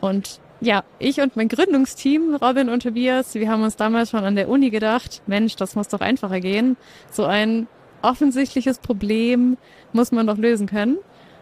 Und 0.00 0.40
ja, 0.60 0.84
ich 0.98 1.20
und 1.20 1.36
mein 1.36 1.48
Gründungsteam, 1.48 2.36
Robin 2.36 2.68
und 2.68 2.82
Tobias, 2.82 3.34
wir 3.34 3.50
haben 3.50 3.62
uns 3.62 3.76
damals 3.76 4.10
schon 4.10 4.24
an 4.24 4.36
der 4.36 4.48
Uni 4.48 4.70
gedacht, 4.70 5.22
Mensch, 5.26 5.56
das 5.56 5.74
muss 5.74 5.88
doch 5.88 6.00
einfacher 6.00 6.40
gehen. 6.40 6.76
So 7.10 7.24
ein 7.24 7.66
offensichtliches 8.02 8.78
Problem 8.78 9.56
muss 9.92 10.12
man 10.12 10.26
doch 10.26 10.36
lösen 10.36 10.66
können. 10.66 10.98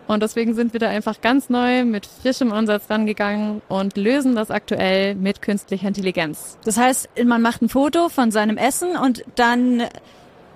Und 0.06 0.22
deswegen 0.22 0.54
sind 0.54 0.72
wir 0.72 0.80
da 0.80 0.88
einfach 0.88 1.20
ganz 1.20 1.50
neu 1.50 1.84
mit 1.84 2.04
frischem 2.04 2.50
Ansatz 2.52 2.90
rangegangen 2.90 3.62
und 3.68 3.96
lösen 3.96 4.34
das 4.34 4.50
aktuell 4.50 5.14
mit 5.14 5.40
künstlicher 5.40 5.86
Intelligenz. 5.86 6.58
Das 6.64 6.78
heißt, 6.78 7.10
man 7.24 7.40
macht 7.42 7.62
ein 7.62 7.68
Foto 7.68 8.08
von 8.08 8.32
seinem 8.32 8.56
Essen 8.56 8.96
und 8.96 9.22
dann 9.36 9.84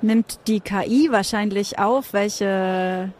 nimmt 0.03 0.39
die 0.47 0.61
KI 0.61 1.09
wahrscheinlich 1.11 1.79
auf, 1.79 2.13
welche 2.13 3.13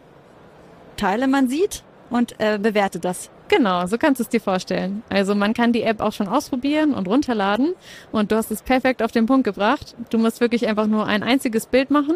Teile 0.97 1.27
man 1.27 1.47
sieht 1.47 1.83
und 2.09 2.39
äh, 2.39 2.57
bewertet 2.57 3.05
das. 3.05 3.29
Genau, 3.47 3.85
so 3.85 3.97
kannst 3.97 4.19
du 4.19 4.23
es 4.23 4.29
dir 4.29 4.41
vorstellen. 4.41 5.03
Also 5.09 5.35
man 5.35 5.53
kann 5.53 5.71
die 5.71 5.83
App 5.83 6.01
auch 6.01 6.13
schon 6.13 6.27
ausprobieren 6.27 6.93
und 6.93 7.07
runterladen 7.07 7.75
und 8.11 8.31
du 8.31 8.35
hast 8.35 8.49
es 8.49 8.63
perfekt 8.63 9.03
auf 9.03 9.11
den 9.11 9.27
Punkt 9.27 9.43
gebracht. 9.43 9.95
Du 10.09 10.17
musst 10.17 10.41
wirklich 10.41 10.67
einfach 10.67 10.87
nur 10.87 11.05
ein 11.05 11.21
einziges 11.21 11.67
Bild 11.67 11.91
machen 11.91 12.15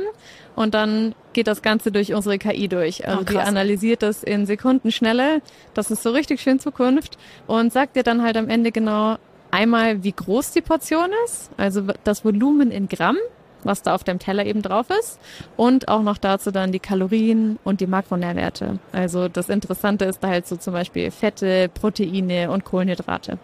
und 0.55 0.73
dann 0.73 1.13
geht 1.33 1.45
das 1.45 1.61
Ganze 1.61 1.91
durch 1.91 2.13
unsere 2.13 2.39
KI 2.39 2.67
durch. 2.67 3.07
Also 3.07 3.21
oh, 3.21 3.23
die 3.23 3.37
analysiert 3.37 4.01
das 4.01 4.23
in 4.23 4.47
Sekundenschnelle. 4.47 5.41
Das 5.75 5.91
ist 5.91 6.01
so 6.01 6.09
richtig 6.09 6.41
schön 6.41 6.59
Zukunft 6.59 7.17
und 7.45 7.71
sagt 7.71 7.95
dir 7.95 8.03
dann 8.03 8.23
halt 8.23 8.35
am 8.35 8.49
Ende 8.49 8.71
genau 8.71 9.17
einmal, 9.51 10.03
wie 10.03 10.11
groß 10.11 10.51
die 10.51 10.61
Portion 10.61 11.09
ist, 11.25 11.51
also 11.57 11.83
das 12.03 12.25
Volumen 12.25 12.71
in 12.71 12.87
Gramm 12.87 13.17
was 13.63 13.81
da 13.81 13.95
auf 13.95 14.03
dem 14.03 14.19
Teller 14.19 14.45
eben 14.45 14.61
drauf 14.61 14.87
ist. 14.89 15.19
Und 15.57 15.87
auch 15.87 16.01
noch 16.01 16.17
dazu 16.17 16.51
dann 16.51 16.71
die 16.71 16.79
Kalorien 16.79 17.59
und 17.63 17.81
die 17.81 17.87
Makronährwerte. 17.87 18.79
Also 18.91 19.27
das 19.27 19.49
Interessante 19.49 20.05
ist 20.05 20.23
da 20.23 20.29
halt 20.29 20.47
so 20.47 20.55
zum 20.55 20.73
Beispiel 20.73 21.11
Fette, 21.11 21.69
Proteine 21.69 22.51
und 22.51 22.65
Kohlenhydrate. 22.65 23.37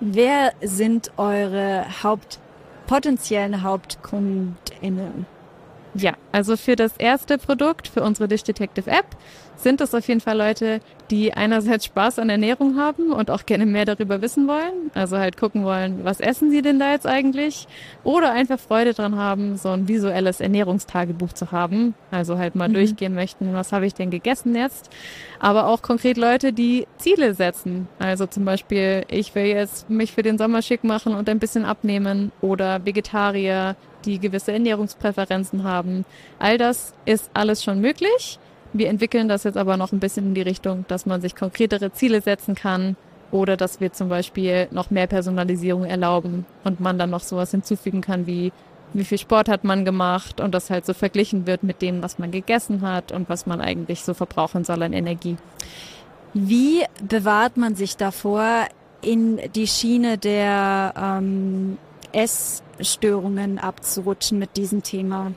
Wer 0.00 0.52
sind 0.60 1.10
eure 1.16 1.86
Haupt, 2.02 2.38
potenziellen 2.86 3.62
HauptkundInnen? 3.62 5.26
Ja, 5.98 6.14
also 6.32 6.56
für 6.56 6.76
das 6.76 6.96
erste 6.96 7.38
Produkt, 7.38 7.88
für 7.88 8.02
unsere 8.02 8.28
Dish 8.28 8.42
Detective 8.42 8.90
App, 8.90 9.16
sind 9.56 9.80
es 9.80 9.94
auf 9.94 10.06
jeden 10.08 10.20
Fall 10.20 10.36
Leute, 10.36 10.80
die 11.10 11.32
einerseits 11.32 11.86
Spaß 11.86 12.18
an 12.18 12.28
Ernährung 12.28 12.76
haben 12.76 13.12
und 13.12 13.30
auch 13.30 13.46
gerne 13.46 13.64
mehr 13.64 13.84
darüber 13.84 14.20
wissen 14.20 14.48
wollen. 14.48 14.90
Also 14.94 15.18
halt 15.18 15.36
gucken 15.36 15.64
wollen, 15.64 16.04
was 16.04 16.20
essen 16.20 16.50
sie 16.50 16.62
denn 16.62 16.78
da 16.78 16.92
jetzt 16.92 17.06
eigentlich? 17.06 17.66
Oder 18.04 18.32
einfach 18.32 18.58
Freude 18.58 18.92
dran 18.92 19.16
haben, 19.16 19.56
so 19.56 19.70
ein 19.70 19.88
visuelles 19.88 20.40
Ernährungstagebuch 20.40 21.32
zu 21.32 21.52
haben. 21.52 21.94
Also 22.10 22.38
halt 22.38 22.54
mal 22.54 22.68
mhm. 22.68 22.74
durchgehen 22.74 23.14
möchten, 23.14 23.54
was 23.54 23.72
habe 23.72 23.86
ich 23.86 23.94
denn 23.94 24.10
gegessen 24.10 24.54
jetzt? 24.54 24.90
Aber 25.38 25.68
auch 25.68 25.82
konkret 25.82 26.16
Leute, 26.16 26.52
die 26.52 26.86
Ziele 26.98 27.34
setzen. 27.34 27.88
Also 27.98 28.26
zum 28.26 28.44
Beispiel, 28.44 29.04
ich 29.08 29.34
will 29.34 29.46
jetzt 29.46 29.88
mich 29.88 30.12
für 30.12 30.22
den 30.22 30.38
Sommer 30.38 30.62
schick 30.62 30.84
machen 30.84 31.14
und 31.14 31.28
ein 31.28 31.38
bisschen 31.38 31.64
abnehmen. 31.64 32.32
Oder 32.40 32.84
Vegetarier, 32.84 33.76
die 34.06 34.18
gewisse 34.18 34.52
Ernährungspräferenzen 34.52 35.64
haben. 35.64 36.04
All 36.38 36.58
das 36.58 36.94
ist 37.04 37.30
alles 37.34 37.62
schon 37.62 37.80
möglich. 37.80 38.38
Wir 38.72 38.88
entwickeln 38.88 39.28
das 39.28 39.44
jetzt 39.44 39.56
aber 39.56 39.76
noch 39.76 39.92
ein 39.92 40.00
bisschen 40.00 40.26
in 40.28 40.34
die 40.34 40.42
Richtung, 40.42 40.84
dass 40.88 41.06
man 41.06 41.20
sich 41.20 41.34
konkretere 41.34 41.92
Ziele 41.92 42.20
setzen 42.20 42.54
kann 42.54 42.96
oder 43.30 43.56
dass 43.56 43.80
wir 43.80 43.92
zum 43.92 44.08
Beispiel 44.08 44.68
noch 44.70 44.90
mehr 44.90 45.06
Personalisierung 45.06 45.84
erlauben 45.84 46.46
und 46.64 46.80
man 46.80 46.98
dann 46.98 47.10
noch 47.10 47.22
sowas 47.22 47.50
hinzufügen 47.50 48.00
kann 48.00 48.26
wie 48.26 48.52
wie 48.92 49.04
viel 49.04 49.18
Sport 49.18 49.48
hat 49.48 49.64
man 49.64 49.84
gemacht 49.84 50.40
und 50.40 50.54
das 50.54 50.70
halt 50.70 50.86
so 50.86 50.94
verglichen 50.94 51.46
wird 51.46 51.62
mit 51.62 51.82
dem, 51.82 52.02
was 52.02 52.18
man 52.18 52.30
gegessen 52.30 52.82
hat 52.82 53.12
und 53.12 53.28
was 53.28 53.44
man 53.44 53.60
eigentlich 53.60 54.02
so 54.02 54.14
verbrauchen 54.14 54.64
soll 54.64 54.82
an 54.82 54.92
Energie. 54.92 55.36
Wie 56.32 56.84
bewahrt 57.06 57.56
man 57.56 57.74
sich 57.74 57.96
davor, 57.96 58.66
in 59.02 59.40
die 59.54 59.66
Schiene 59.66 60.18
der 60.18 60.94
ähm, 60.96 61.78
Essstörungen 62.78 63.58
abzurutschen 63.58 64.38
mit 64.38 64.56
diesem 64.56 64.82
Thema? 64.82 65.32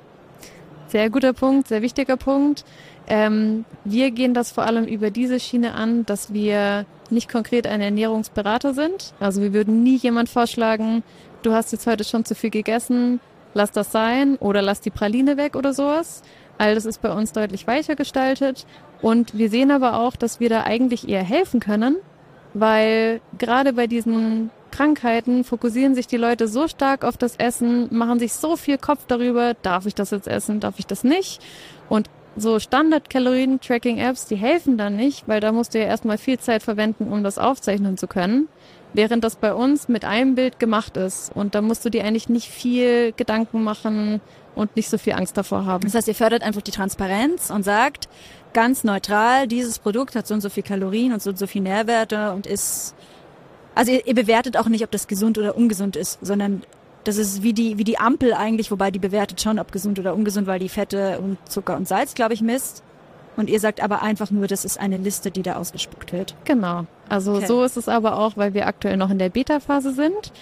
Sehr 0.87 1.09
guter 1.09 1.33
Punkt, 1.33 1.67
sehr 1.67 1.81
wichtiger 1.81 2.17
Punkt. 2.17 2.65
Ähm, 3.07 3.65
wir 3.85 4.11
gehen 4.11 4.33
das 4.33 4.51
vor 4.51 4.65
allem 4.65 4.85
über 4.85 5.11
diese 5.11 5.39
Schiene 5.39 5.73
an, 5.73 6.05
dass 6.05 6.33
wir 6.33 6.85
nicht 7.09 7.29
konkret 7.29 7.67
ein 7.67 7.81
Ernährungsberater 7.81 8.73
sind. 8.73 9.13
Also 9.19 9.41
wir 9.41 9.53
würden 9.53 9.83
nie 9.83 9.97
jemand 9.97 10.29
vorschlagen, 10.29 11.03
du 11.41 11.53
hast 11.53 11.71
jetzt 11.71 11.87
heute 11.87 12.03
schon 12.03 12.25
zu 12.25 12.35
viel 12.35 12.49
gegessen, 12.49 13.19
lass 13.53 13.71
das 13.71 13.91
sein 13.91 14.35
oder 14.37 14.61
lass 14.61 14.81
die 14.81 14.91
Praline 14.91 15.37
weg 15.37 15.55
oder 15.55 15.73
sowas. 15.73 16.21
All 16.57 16.75
das 16.75 16.85
ist 16.85 17.01
bei 17.01 17.11
uns 17.11 17.31
deutlich 17.31 17.67
weicher 17.67 17.95
gestaltet. 17.95 18.65
Und 19.01 19.37
wir 19.37 19.49
sehen 19.49 19.71
aber 19.71 19.99
auch, 19.99 20.15
dass 20.15 20.39
wir 20.39 20.49
da 20.49 20.63
eigentlich 20.63 21.07
eher 21.07 21.23
helfen 21.23 21.59
können, 21.59 21.97
weil 22.53 23.21
gerade 23.37 23.73
bei 23.73 23.87
diesen 23.87 24.51
Krankheiten 24.69 25.43
fokussieren 25.43 25.95
sich 25.95 26.07
die 26.07 26.17
Leute 26.17 26.47
so 26.47 26.67
stark 26.67 27.03
auf 27.03 27.17
das 27.17 27.35
Essen, 27.35 27.87
machen 27.91 28.19
sich 28.19 28.33
so 28.33 28.55
viel 28.55 28.77
Kopf 28.77 29.05
darüber, 29.07 29.53
darf 29.61 29.85
ich 29.85 29.95
das 29.95 30.11
jetzt 30.11 30.27
essen, 30.27 30.59
darf 30.59 30.79
ich 30.79 30.87
das 30.87 31.03
nicht? 31.03 31.41
Und 31.89 32.09
so 32.35 32.59
Standard-Kalorien-Tracking-Apps, 32.59 34.27
die 34.27 34.35
helfen 34.35 34.77
dann 34.77 34.95
nicht, 34.95 35.27
weil 35.27 35.39
da 35.39 35.51
musst 35.51 35.73
du 35.73 35.79
ja 35.79 35.85
erstmal 35.85 36.17
viel 36.17 36.39
Zeit 36.39 36.63
verwenden, 36.63 37.11
um 37.11 37.23
das 37.23 37.37
aufzeichnen 37.37 37.97
zu 37.97 38.07
können. 38.07 38.47
Während 38.93 39.23
das 39.23 39.35
bei 39.35 39.53
uns 39.53 39.87
mit 39.87 40.03
einem 40.03 40.33
Bild 40.35 40.57
gemacht 40.57 40.97
ist. 40.97 41.31
Und 41.35 41.53
da 41.53 41.61
musst 41.61 41.85
du 41.85 41.89
dir 41.89 42.03
eigentlich 42.05 42.27
nicht 42.27 42.47
viel 42.47 43.13
Gedanken 43.13 43.63
machen 43.63 44.19
und 44.55 44.75
nicht 44.75 44.89
so 44.89 44.97
viel 44.97 45.13
Angst 45.13 45.37
davor 45.37 45.65
haben. 45.65 45.83
Das 45.83 45.93
heißt, 45.93 46.07
ihr 46.07 46.15
fördert 46.15 46.41
einfach 46.41 46.61
die 46.61 46.71
Transparenz 46.71 47.51
und 47.51 47.63
sagt 47.63 48.09
ganz 48.53 48.83
neutral, 48.83 49.47
dieses 49.47 49.77
Produkt 49.77 50.15
hat 50.15 50.25
so 50.25 50.33
und 50.33 50.41
so 50.41 50.49
viel 50.49 50.63
Kalorien 50.63 51.13
und 51.13 51.21
so 51.21 51.29
und 51.29 51.37
so 51.37 51.45
viel 51.45 51.61
Nährwerte 51.61 52.31
und 52.33 52.47
ist 52.47 52.95
also 53.79 53.93
ihr, 53.93 54.05
ihr 54.05 54.13
bewertet 54.13 54.57
auch 54.57 54.67
nicht, 54.67 54.83
ob 54.83 54.91
das 54.91 55.07
gesund 55.07 55.37
oder 55.37 55.55
ungesund 55.55 55.95
ist, 55.95 56.19
sondern 56.21 56.63
das 57.05 57.15
ist 57.15 57.43
wie 57.43 57.53
die, 57.53 57.77
wie 57.77 57.85
die 57.85 57.97
Ampel 57.97 58.33
eigentlich, 58.33 58.71
wobei 58.71 58.91
die 58.91 58.99
bewertet 58.99 59.39
schon, 59.39 59.57
ob 59.57 59.71
gesund 59.71 59.97
oder 59.99 60.13
ungesund, 60.13 60.47
weil 60.47 60.59
die 60.59 60.67
Fette 60.67 61.19
und 61.19 61.37
Zucker 61.47 61.77
und 61.77 61.87
Salz, 61.87 62.13
glaube 62.13 62.33
ich, 62.33 62.41
misst. 62.41 62.83
Und 63.37 63.49
ihr 63.49 63.61
sagt 63.61 63.81
aber 63.81 64.01
einfach 64.01 64.31
nur, 64.31 64.47
das 64.47 64.65
ist 64.65 64.77
eine 64.77 64.97
Liste, 64.97 65.31
die 65.31 65.43
da 65.43 65.55
ausgespuckt 65.55 66.11
wird. 66.11 66.35
Genau. 66.43 66.87
Also 67.07 67.35
okay. 67.35 67.45
so 67.45 67.63
ist 67.63 67.77
es 67.77 67.87
aber 67.87 68.19
auch, 68.19 68.35
weil 68.35 68.53
wir 68.53 68.67
aktuell 68.67 68.97
noch 68.97 69.11
in 69.11 69.17
der 69.17 69.29
Beta-Phase 69.29 69.93
sind. 69.93 70.33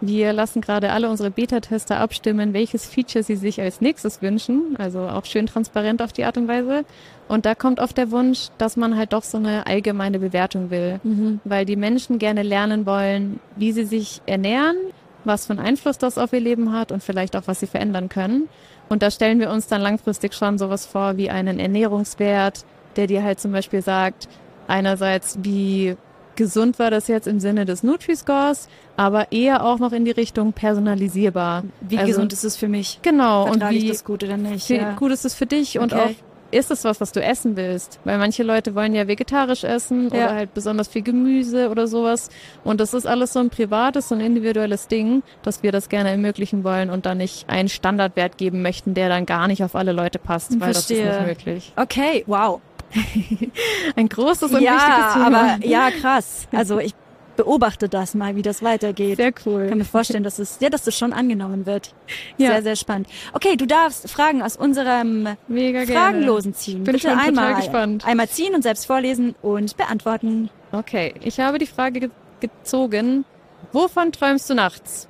Wir 0.00 0.32
lassen 0.32 0.60
gerade 0.60 0.92
alle 0.92 1.08
unsere 1.08 1.30
Beta-Tester 1.30 1.98
abstimmen, 1.98 2.52
welches 2.52 2.86
Feature 2.86 3.22
sie 3.22 3.36
sich 3.36 3.60
als 3.60 3.80
nächstes 3.80 4.20
wünschen. 4.20 4.76
Also 4.78 5.00
auch 5.00 5.24
schön 5.24 5.46
transparent 5.46 6.02
auf 6.02 6.12
die 6.12 6.24
Art 6.24 6.36
und 6.36 6.48
Weise. 6.48 6.84
Und 7.28 7.46
da 7.46 7.54
kommt 7.54 7.80
oft 7.80 7.96
der 7.96 8.10
Wunsch, 8.10 8.48
dass 8.58 8.76
man 8.76 8.96
halt 8.96 9.12
doch 9.12 9.22
so 9.22 9.38
eine 9.38 9.66
allgemeine 9.66 10.18
Bewertung 10.18 10.70
will, 10.70 11.00
mhm. 11.02 11.40
weil 11.44 11.64
die 11.64 11.76
Menschen 11.76 12.18
gerne 12.18 12.42
lernen 12.42 12.84
wollen, 12.84 13.40
wie 13.56 13.72
sie 13.72 13.84
sich 13.84 14.20
ernähren, 14.26 14.76
was 15.24 15.46
für 15.46 15.54
einen 15.54 15.64
Einfluss 15.64 15.96
das 15.96 16.18
auf 16.18 16.32
ihr 16.32 16.40
Leben 16.40 16.72
hat 16.72 16.92
und 16.92 17.02
vielleicht 17.02 17.34
auch, 17.36 17.44
was 17.46 17.60
sie 17.60 17.66
verändern 17.66 18.10
können. 18.10 18.48
Und 18.90 19.02
da 19.02 19.10
stellen 19.10 19.40
wir 19.40 19.50
uns 19.50 19.68
dann 19.68 19.80
langfristig 19.80 20.34
schon 20.34 20.58
sowas 20.58 20.84
vor 20.84 21.16
wie 21.16 21.30
einen 21.30 21.58
Ernährungswert, 21.58 22.66
der 22.96 23.06
dir 23.06 23.22
halt 23.22 23.40
zum 23.40 23.52
Beispiel 23.52 23.80
sagt, 23.80 24.28
einerseits, 24.68 25.38
wie 25.42 25.96
gesund 26.36 26.78
war 26.78 26.90
das 26.90 27.08
jetzt 27.08 27.26
im 27.26 27.40
Sinne 27.40 27.64
des 27.64 27.82
Nutri-Scores, 27.82 28.68
aber 28.96 29.32
eher 29.32 29.64
auch 29.64 29.78
noch 29.78 29.92
in 29.92 30.04
die 30.04 30.10
Richtung 30.10 30.52
personalisierbar. 30.52 31.64
Wie 31.80 31.98
also, 31.98 32.08
gesund 32.08 32.32
ist 32.32 32.44
es 32.44 32.56
für 32.56 32.68
mich? 32.68 33.00
Genau. 33.02 33.50
und 33.50 33.68
wie 33.70 33.88
das 33.88 34.04
gut 34.04 34.22
oder 34.24 34.36
nicht? 34.36 34.68
Ja. 34.68 34.92
Gut 34.92 35.12
ist 35.12 35.24
es 35.24 35.34
für 35.34 35.46
dich 35.46 35.78
okay. 35.78 35.82
und 35.82 35.94
auch 35.94 36.10
ist 36.54 36.70
es 36.70 36.84
was, 36.84 37.00
was 37.00 37.10
du 37.10 37.20
essen 37.20 37.56
willst? 37.56 37.98
Weil 38.04 38.18
manche 38.18 38.44
Leute 38.44 38.74
wollen 38.74 38.94
ja 38.94 39.08
vegetarisch 39.08 39.64
essen 39.64 40.08
ja. 40.10 40.26
oder 40.26 40.34
halt 40.34 40.54
besonders 40.54 40.88
viel 40.88 41.02
Gemüse 41.02 41.68
oder 41.68 41.88
sowas. 41.88 42.30
Und 42.62 42.80
das 42.80 42.94
ist 42.94 43.06
alles 43.06 43.32
so 43.32 43.40
ein 43.40 43.50
privates 43.50 44.12
und 44.12 44.20
individuelles 44.20 44.86
Ding, 44.86 45.22
dass 45.42 45.62
wir 45.62 45.72
das 45.72 45.88
gerne 45.88 46.10
ermöglichen 46.10 46.62
wollen 46.62 46.90
und 46.90 47.06
dann 47.06 47.18
nicht 47.18 47.48
einen 47.48 47.68
Standardwert 47.68 48.38
geben 48.38 48.62
möchten, 48.62 48.94
der 48.94 49.08
dann 49.08 49.26
gar 49.26 49.48
nicht 49.48 49.64
auf 49.64 49.74
alle 49.74 49.92
Leute 49.92 50.18
passt, 50.18 50.52
weil 50.60 50.72
Verstehe. 50.72 51.04
das 51.04 51.14
ist 51.14 51.20
nicht 51.20 51.26
möglich. 51.26 51.72
Okay, 51.76 52.22
wow. 52.26 52.60
Ein 53.96 54.08
großes 54.08 54.52
und 54.52 54.60
ja, 54.60 54.74
wichtiges 54.74 55.12
Thema. 55.14 55.54
Aber, 55.54 55.66
ja, 55.66 55.90
krass. 55.90 56.46
Also 56.52 56.78
ich 56.78 56.94
beobachte 57.36 57.88
das 57.88 58.14
mal, 58.14 58.36
wie 58.36 58.42
das 58.42 58.62
weitergeht. 58.62 59.16
Sehr 59.16 59.32
cool. 59.46 59.64
Ich 59.64 59.68
kann 59.68 59.78
mir 59.78 59.84
vorstellen, 59.84 60.24
dass 60.24 60.38
es, 60.38 60.58
ja, 60.60 60.70
dass 60.70 60.86
es 60.86 60.96
schon 60.96 61.12
angenommen 61.12 61.66
wird. 61.66 61.94
Ja. 62.36 62.52
Sehr, 62.52 62.62
sehr 62.62 62.76
spannend. 62.76 63.08
Okay, 63.32 63.56
du 63.56 63.66
darfst 63.66 64.10
Fragen 64.10 64.42
aus 64.42 64.56
unserem 64.56 65.28
Mega 65.48 65.84
Fragenlosen 65.84 66.52
gerne. 66.52 66.56
ziehen. 66.56 66.84
Bin 66.84 66.92
Bitte 66.92 67.08
schon 67.08 67.18
einmal, 67.18 67.54
gespannt. 67.56 68.06
einmal 68.06 68.28
ziehen 68.28 68.54
und 68.54 68.62
selbst 68.62 68.86
vorlesen 68.86 69.34
und 69.42 69.76
beantworten. 69.76 70.50
Okay, 70.72 71.14
ich 71.22 71.40
habe 71.40 71.58
die 71.58 71.66
Frage 71.66 72.00
ge 72.00 72.10
gezogen. 72.40 73.24
Wovon 73.72 74.12
träumst 74.12 74.50
du 74.50 74.54
nachts? 74.54 75.08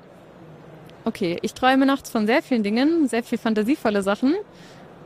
Okay, 1.05 1.39
ich 1.43 1.53
träume 1.53 1.85
nachts 1.85 2.11
von 2.11 2.27
sehr 2.27 2.43
vielen 2.43 2.63
Dingen, 2.63 3.09
sehr 3.09 3.23
viel 3.25 3.39
fantasievolle 3.39 4.03
Sachen. 4.03 4.35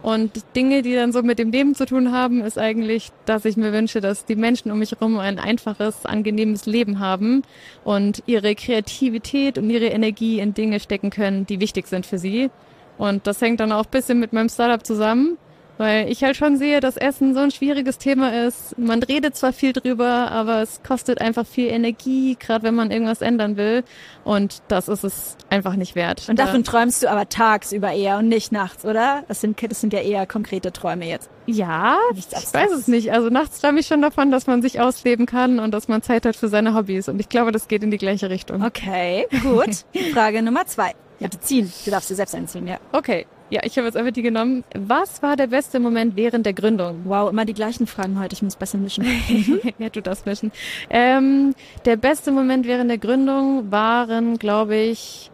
Und 0.02 0.44
Dinge, 0.54 0.82
die 0.82 0.94
dann 0.94 1.12
so 1.12 1.22
mit 1.22 1.38
dem 1.38 1.50
Leben 1.50 1.74
zu 1.74 1.84
tun 1.84 2.12
haben, 2.12 2.42
ist 2.42 2.58
eigentlich, 2.58 3.10
dass 3.24 3.44
ich 3.44 3.56
mir 3.56 3.72
wünsche, 3.72 4.00
dass 4.00 4.24
die 4.24 4.36
Menschen 4.36 4.70
um 4.70 4.78
mich 4.78 4.92
herum 4.92 5.18
ein 5.18 5.38
einfaches, 5.38 6.06
angenehmes 6.06 6.66
Leben 6.66 7.00
haben 7.00 7.42
und 7.84 8.22
ihre 8.26 8.54
Kreativität 8.54 9.58
und 9.58 9.68
ihre 9.70 9.86
Energie 9.86 10.38
in 10.38 10.54
Dinge 10.54 10.78
stecken 10.78 11.10
können, 11.10 11.46
die 11.46 11.60
wichtig 11.60 11.88
sind 11.88 12.06
für 12.06 12.18
sie. 12.18 12.50
Und 12.96 13.26
das 13.26 13.40
hängt 13.40 13.60
dann 13.60 13.72
auch 13.72 13.86
bisschen 13.86 14.20
mit 14.20 14.32
meinem 14.32 14.48
Startup 14.48 14.84
zusammen. 14.84 15.36
Weil 15.78 16.10
ich 16.10 16.24
halt 16.24 16.36
schon 16.36 16.56
sehe, 16.56 16.80
dass 16.80 16.96
Essen 16.96 17.34
so 17.34 17.40
ein 17.40 17.52
schwieriges 17.52 17.98
Thema 17.98 18.46
ist. 18.46 18.76
Man 18.76 19.02
redet 19.02 19.36
zwar 19.36 19.52
viel 19.52 19.72
drüber, 19.72 20.30
aber 20.30 20.60
es 20.60 20.82
kostet 20.82 21.20
einfach 21.20 21.46
viel 21.46 21.68
Energie, 21.68 22.36
gerade 22.38 22.64
wenn 22.64 22.74
man 22.74 22.90
irgendwas 22.90 23.22
ändern 23.22 23.56
will. 23.56 23.84
Und 24.24 24.60
das 24.66 24.88
ist 24.88 25.04
es 25.04 25.36
einfach 25.50 25.76
nicht 25.76 25.94
wert. 25.94 26.28
Und 26.28 26.38
davon 26.38 26.64
träumst 26.64 27.04
du 27.04 27.10
aber 27.10 27.28
tagsüber 27.28 27.92
eher 27.92 28.18
und 28.18 28.28
nicht 28.28 28.50
nachts, 28.50 28.84
oder? 28.84 29.24
Das 29.28 29.40
sind, 29.40 29.62
das 29.70 29.80
sind 29.80 29.92
ja 29.92 30.00
eher 30.00 30.26
konkrete 30.26 30.72
Träume 30.72 31.06
jetzt. 31.06 31.30
Ja, 31.46 31.96
ich 32.14 32.26
weiß 32.26 32.72
es 32.72 32.88
nicht. 32.88 33.12
Also 33.12 33.30
nachts 33.30 33.60
träume 33.60 33.80
ich 33.80 33.86
schon 33.86 34.02
davon, 34.02 34.30
dass 34.32 34.48
man 34.48 34.60
sich 34.60 34.80
ausleben 34.80 35.26
kann 35.26 35.60
und 35.60 35.72
dass 35.72 35.88
man 35.88 36.02
Zeit 36.02 36.26
hat 36.26 36.36
für 36.36 36.48
seine 36.48 36.74
Hobbys. 36.74 37.08
Und 37.08 37.20
ich 37.20 37.28
glaube, 37.28 37.52
das 37.52 37.68
geht 37.68 37.84
in 37.84 37.90
die 37.90 37.98
gleiche 37.98 38.28
Richtung. 38.30 38.64
Okay, 38.64 39.26
gut. 39.42 39.84
Frage 40.12 40.42
Nummer 40.42 40.66
zwei. 40.66 40.92
Ja, 41.20 41.28
ziehen. 41.30 41.72
Du 41.84 41.90
darfst 41.90 42.10
dir 42.10 42.16
selbst 42.16 42.34
einziehen, 42.34 42.66
ja. 42.66 42.78
Okay. 42.92 43.26
Ja, 43.50 43.62
ich 43.64 43.78
habe 43.78 43.86
jetzt 43.86 43.96
einfach 43.96 44.12
die 44.12 44.22
genommen. 44.22 44.62
Was 44.74 45.22
war 45.22 45.34
der 45.34 45.46
beste 45.46 45.80
Moment 45.80 46.16
während 46.16 46.44
der 46.44 46.52
Gründung? 46.52 47.00
Wow, 47.04 47.30
immer 47.30 47.46
die 47.46 47.54
gleichen 47.54 47.86
Fragen 47.86 48.20
heute. 48.20 48.34
Ich 48.34 48.42
muss 48.42 48.56
besser 48.56 48.76
mischen. 48.76 49.06
ja, 49.78 49.88
du 49.88 50.02
darfst 50.02 50.26
mischen. 50.26 50.52
Ähm, 50.90 51.54
der 51.86 51.96
beste 51.96 52.30
Moment 52.30 52.66
während 52.66 52.90
der 52.90 52.98
Gründung 52.98 53.70
waren, 53.70 54.38
glaube 54.38 54.76
ich, 54.76 55.30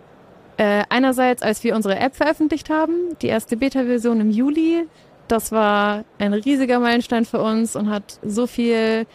äh, 0.59 0.85
einerseits, 0.89 1.43
als 1.43 1.65
wir 1.65 1.75
unsere 1.75 1.99
App 1.99 2.15
veröffentlicht 2.15 2.71
haben, 2.71 2.93
die 3.21 3.27
erste 3.27 3.57
Beta-Version 3.57 4.21
im 4.21 4.31
Juli. 4.31 4.87
Das 5.27 5.51
war 5.51 6.05
ein 6.19 6.35
riesiger 6.35 6.79
Meilenstein 6.79 7.25
für 7.25 7.41
uns 7.41 7.75
und 7.75 7.91
hat 7.91 8.21
so 8.23 8.47
viel, 8.47 9.07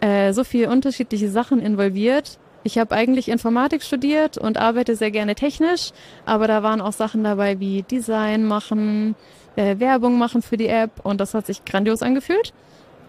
äh, 0.00 0.34
so 0.34 0.44
viel 0.44 0.68
unterschiedliche 0.68 1.30
Sachen 1.30 1.60
involviert. 1.60 2.38
Ich 2.66 2.78
habe 2.78 2.94
eigentlich 2.94 3.28
Informatik 3.28 3.82
studiert 3.82 4.38
und 4.38 4.56
arbeite 4.56 4.96
sehr 4.96 5.10
gerne 5.10 5.34
technisch, 5.34 5.92
aber 6.24 6.48
da 6.48 6.62
waren 6.62 6.80
auch 6.80 6.94
Sachen 6.94 7.22
dabei 7.22 7.60
wie 7.60 7.82
Design 7.82 8.46
machen, 8.46 9.14
äh, 9.54 9.78
Werbung 9.78 10.18
machen 10.18 10.40
für 10.40 10.56
die 10.56 10.68
App 10.68 10.90
und 11.02 11.20
das 11.20 11.34
hat 11.34 11.44
sich 11.44 11.66
grandios 11.66 12.00
angefühlt. 12.00 12.54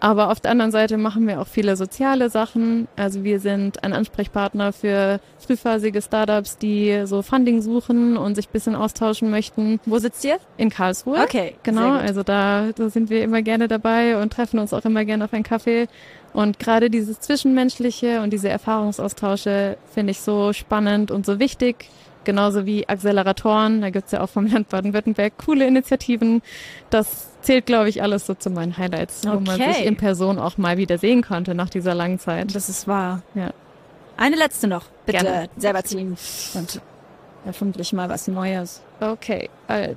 Aber 0.00 0.30
auf 0.30 0.40
der 0.40 0.50
anderen 0.50 0.72
Seite 0.72 0.96
machen 0.96 1.26
wir 1.26 1.40
auch 1.40 1.46
viele 1.46 1.76
soziale 1.76 2.30
Sachen. 2.30 2.88
Also 2.96 3.24
wir 3.24 3.40
sind 3.40 3.82
ein 3.84 3.92
Ansprechpartner 3.92 4.72
für 4.72 5.20
frühphasige 5.38 6.02
Startups, 6.02 6.58
die 6.58 7.02
so 7.04 7.22
Funding 7.22 7.62
suchen 7.62 8.16
und 8.16 8.34
sich 8.34 8.48
bisschen 8.48 8.74
austauschen 8.74 9.30
möchten. 9.30 9.80
Wo 9.86 9.98
sitzt 9.98 10.24
ihr? 10.24 10.38
In 10.56 10.70
Karlsruhe. 10.70 11.20
Okay, 11.22 11.54
Genau, 11.62 11.92
also 11.92 12.22
da, 12.22 12.70
da 12.74 12.90
sind 12.90 13.10
wir 13.10 13.22
immer 13.22 13.42
gerne 13.42 13.68
dabei 13.68 14.20
und 14.20 14.32
treffen 14.32 14.58
uns 14.58 14.72
auch 14.72 14.84
immer 14.84 15.04
gerne 15.04 15.24
auf 15.24 15.32
einen 15.32 15.42
Kaffee. 15.42 15.88
Und 16.32 16.58
gerade 16.58 16.90
dieses 16.90 17.20
Zwischenmenschliche 17.20 18.20
und 18.20 18.30
diese 18.30 18.48
Erfahrungsaustausche 18.48 19.78
finde 19.94 20.10
ich 20.10 20.20
so 20.20 20.52
spannend 20.52 21.10
und 21.10 21.24
so 21.24 21.38
wichtig. 21.38 21.88
Genauso 22.26 22.66
wie 22.66 22.88
Acceleratoren, 22.88 23.80
da 23.82 23.90
gibt's 23.90 24.10
ja 24.10 24.20
auch 24.20 24.28
vom 24.28 24.46
Land 24.48 24.68
Baden-Württemberg 24.68 25.34
coole 25.38 25.64
Initiativen. 25.64 26.42
Das 26.90 27.28
zählt, 27.40 27.66
glaube 27.66 27.88
ich, 27.88 28.02
alles 28.02 28.26
so 28.26 28.34
zu 28.34 28.50
meinen 28.50 28.76
Highlights, 28.76 29.22
wo 29.24 29.38
man 29.38 29.60
Okay. 29.60 29.72
sich 29.74 29.86
in 29.86 29.96
Person 29.96 30.40
auch 30.40 30.58
mal 30.58 30.76
wieder 30.76 30.98
sehen 30.98 31.22
konnte 31.22 31.54
nach 31.54 31.70
dieser 31.70 31.94
langen 31.94 32.18
Zeit. 32.18 32.52
Das 32.52 32.68
ist 32.68 32.88
wahr. 32.88 33.22
Ja. 33.36 33.50
Eine 34.16 34.34
letzte 34.34 34.66
noch, 34.66 34.86
bitte 35.06 35.22
Gerne. 35.24 35.48
selber 35.56 35.84
ziehen 35.84 36.16
und 36.54 36.80
hoffentlich 37.46 37.92
mal 37.92 38.08
was 38.08 38.26
Neues. 38.26 38.82
Okay, 38.98 39.48
also, 39.68 39.94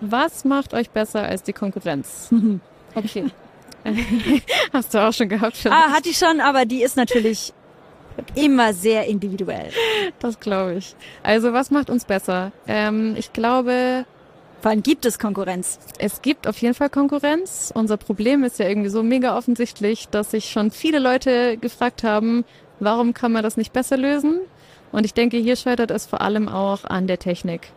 was 0.00 0.46
macht 0.46 0.72
euch 0.72 0.88
besser 0.88 1.24
als 1.24 1.42
die 1.42 1.52
Konkurrenz? 1.52 2.30
Okay. 2.94 3.26
Hast 4.72 4.94
du 4.94 4.98
auch 5.06 5.12
schon 5.12 5.28
gehabt? 5.28 5.58
Schon? 5.58 5.72
Ah, 5.72 5.90
hat 5.90 6.06
die 6.06 6.14
schon, 6.14 6.40
aber 6.40 6.64
die 6.64 6.82
ist 6.82 6.96
natürlich 6.96 7.52
immer 8.34 8.72
sehr 8.72 9.06
individuell. 9.06 9.70
Das 10.20 10.38
glaube 10.40 10.74
ich. 10.74 10.94
Also 11.22 11.52
was 11.52 11.70
macht 11.70 11.90
uns 11.90 12.04
besser? 12.04 12.52
Ähm, 12.66 13.14
ich 13.18 13.32
glaube, 13.32 14.04
Vor 14.62 14.70
allem 14.70 14.82
gibt 14.82 15.04
es 15.06 15.18
Konkurrenz. 15.18 15.78
es 15.98 16.22
gibt 16.22 16.46
auf 16.46 16.56
jeden 16.58 16.74
Fall 16.74 16.90
Konkurrenz. 16.90 17.72
Unser 17.74 17.96
Problem 17.96 18.42
ist 18.44 18.58
ja 18.58 18.68
irgendwie 18.68 18.88
so 18.90 19.02
mega 19.02 19.36
offensichtlich, 19.36 20.08
dass 20.08 20.30
sich 20.32 20.50
schon 20.50 20.70
viele 20.70 20.98
Leute 20.98 21.56
gefragt 21.56 22.02
haben, 22.04 22.44
warum 22.80 23.14
kann 23.14 23.32
man 23.32 23.42
das 23.42 23.56
nicht 23.56 23.72
besser 23.72 23.96
lösen? 23.96 24.40
Und 24.92 25.04
ich 25.04 25.14
denke, 25.14 25.36
hier 25.36 25.56
scheitert 25.56 25.90
es 25.90 26.06
vor 26.06 26.20
allem 26.20 26.48
auch 26.48 26.84
an 26.84 27.06
der 27.06 27.18
Technik. 27.18 27.68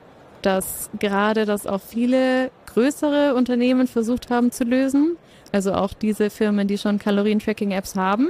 Dass 0.42 0.90
gerade 1.00 1.46
das 1.46 1.68
auch 1.68 1.82
viele 1.82 2.50
größere 2.68 3.34
Unternehmen 3.36 3.88
versucht 3.88 4.30
haben 4.30 4.52
zu 4.52 4.64
lösen. 4.64 5.18
Also 5.52 5.74
auch 5.74 5.94
diese 5.94 6.30
Firmen, 6.30 6.68
die 6.68 6.78
schon 6.78 7.00
Kalorien-Tracking-Apps 7.00 7.96
haben. 7.96 8.30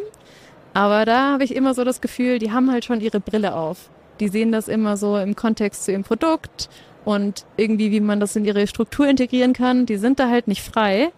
Aber 0.73 1.05
da 1.05 1.33
habe 1.33 1.43
ich 1.43 1.55
immer 1.55 1.73
so 1.73 1.83
das 1.83 2.01
Gefühl, 2.01 2.39
die 2.39 2.51
haben 2.51 2.71
halt 2.71 2.85
schon 2.85 3.01
ihre 3.01 3.19
Brille 3.19 3.55
auf. 3.55 3.89
Die 4.19 4.27
sehen 4.27 4.51
das 4.51 4.67
immer 4.67 4.97
so 4.97 5.17
im 5.17 5.35
Kontext 5.35 5.85
zu 5.85 5.91
ihrem 5.91 6.03
Produkt 6.03 6.69
und 7.05 7.45
irgendwie, 7.57 7.91
wie 7.91 8.01
man 8.01 8.19
das 8.19 8.35
in 8.35 8.45
ihre 8.45 8.67
Struktur 8.67 9.07
integrieren 9.07 9.53
kann. 9.53 9.85
Die 9.85 9.95
sind 9.95 10.19
da 10.19 10.29
halt 10.29 10.47
nicht 10.47 10.61
frei. 10.61 11.11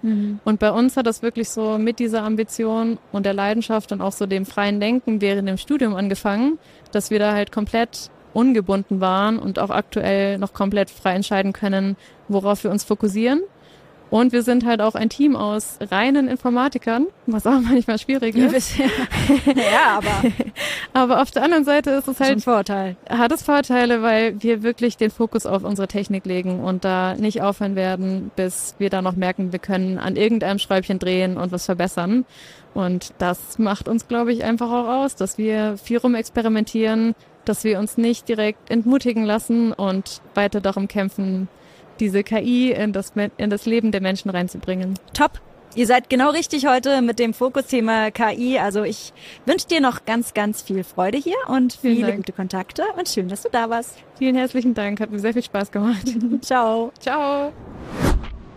Und 0.45 0.59
bei 0.59 0.71
uns 0.71 0.95
hat 0.95 1.07
das 1.07 1.21
wirklich 1.21 1.49
so 1.49 1.77
mit 1.77 1.99
dieser 1.99 2.23
Ambition 2.23 2.97
und 3.11 3.25
der 3.25 3.33
Leidenschaft 3.33 3.91
und 3.91 4.01
auch 4.01 4.11
so 4.11 4.25
dem 4.25 4.45
freien 4.45 4.79
Denken 4.79 5.19
während 5.19 5.49
dem 5.49 5.57
Studium 5.57 5.95
angefangen, 5.95 6.59
dass 6.91 7.09
wir 7.09 7.19
da 7.19 7.33
halt 7.33 7.51
komplett 7.51 8.09
ungebunden 8.33 9.01
waren 9.01 9.39
und 9.39 9.59
auch 9.59 9.71
aktuell 9.71 10.37
noch 10.37 10.53
komplett 10.53 10.89
frei 10.89 11.15
entscheiden 11.15 11.51
können, 11.51 11.97
worauf 12.29 12.63
wir 12.63 12.71
uns 12.71 12.83
fokussieren. 12.83 13.41
Und 14.11 14.33
wir 14.33 14.43
sind 14.43 14.65
halt 14.65 14.81
auch 14.81 14.93
ein 14.93 15.09
Team 15.09 15.35
aus 15.35 15.79
reinen 15.89 16.27
Informatikern, 16.27 17.07
was 17.25 17.47
auch 17.47 17.59
manchmal 17.61 17.97
schwierig 17.97 18.35
ist. 18.35 18.77
ja, 18.77 19.97
aber 19.97 20.11
Aber 20.93 21.21
auf 21.21 21.31
der 21.31 21.43
anderen 21.43 21.63
Seite 21.63 21.91
ist 21.91 22.07
es 22.07 22.19
halt 22.19 22.31
ein 22.31 22.39
Vorteil. 22.41 22.97
hat 23.09 23.31
es 23.31 23.41
Vorteile, 23.41 24.01
weil 24.01 24.41
wir 24.43 24.63
wirklich 24.63 24.97
den 24.97 25.09
Fokus 25.09 25.45
auf 25.45 25.63
unsere 25.63 25.87
Technik 25.87 26.25
legen 26.25 26.59
und 26.59 26.83
da 26.83 27.15
nicht 27.15 27.41
aufhören 27.41 27.75
werden, 27.75 28.31
bis 28.35 28.75
wir 28.77 28.89
da 28.89 29.01
noch 29.01 29.15
merken, 29.15 29.53
wir 29.53 29.59
können 29.59 29.97
an 29.97 30.17
irgendeinem 30.17 30.59
Schräubchen 30.59 30.99
drehen 30.99 31.37
und 31.37 31.51
was 31.51 31.65
verbessern. 31.65 32.25
Und 32.73 33.13
das 33.17 33.57
macht 33.57 33.87
uns, 33.87 34.07
glaube 34.07 34.33
ich, 34.33 34.43
einfach 34.43 34.69
auch 34.69 35.03
aus, 35.03 35.15
dass 35.15 35.37
wir 35.37 35.77
viel 35.77 35.97
rumexperimentieren, 35.97 37.15
dass 37.45 37.63
wir 37.63 37.79
uns 37.79 37.97
nicht 37.97 38.27
direkt 38.27 38.69
entmutigen 38.69 39.23
lassen 39.23 39.71
und 39.71 40.21
weiter 40.35 40.59
darum 40.59 40.87
kämpfen, 40.87 41.47
diese 42.01 42.23
KI 42.23 42.71
in 42.71 42.91
das, 42.91 43.13
in 43.37 43.49
das 43.49 43.65
Leben 43.65 43.91
der 43.91 44.01
Menschen 44.01 44.29
reinzubringen. 44.29 44.95
Top. 45.13 45.39
Ihr 45.73 45.87
seid 45.87 46.09
genau 46.09 46.31
richtig 46.31 46.65
heute 46.67 47.01
mit 47.01 47.17
dem 47.17 47.33
Fokusthema 47.33 48.11
KI. 48.11 48.59
Also 48.59 48.83
ich 48.83 49.13
wünsche 49.45 49.67
dir 49.67 49.79
noch 49.79 50.03
ganz, 50.03 50.33
ganz 50.33 50.61
viel 50.61 50.83
Freude 50.83 51.17
hier 51.17 51.37
und 51.47 51.73
Vielen 51.73 51.95
viele 51.95 52.07
Dank. 52.07 52.17
gute 52.17 52.33
Kontakte 52.33 52.83
und 52.97 53.07
schön, 53.07 53.29
dass 53.29 53.43
du 53.43 53.49
da 53.49 53.69
warst. 53.69 53.95
Vielen 54.17 54.35
herzlichen 54.35 54.73
Dank, 54.73 54.99
hat 54.99 55.11
mir 55.11 55.19
sehr 55.19 55.31
viel 55.31 55.43
Spaß 55.43 55.71
gemacht. 55.71 56.05
Ciao. 56.41 56.91
Ciao. 56.99 57.53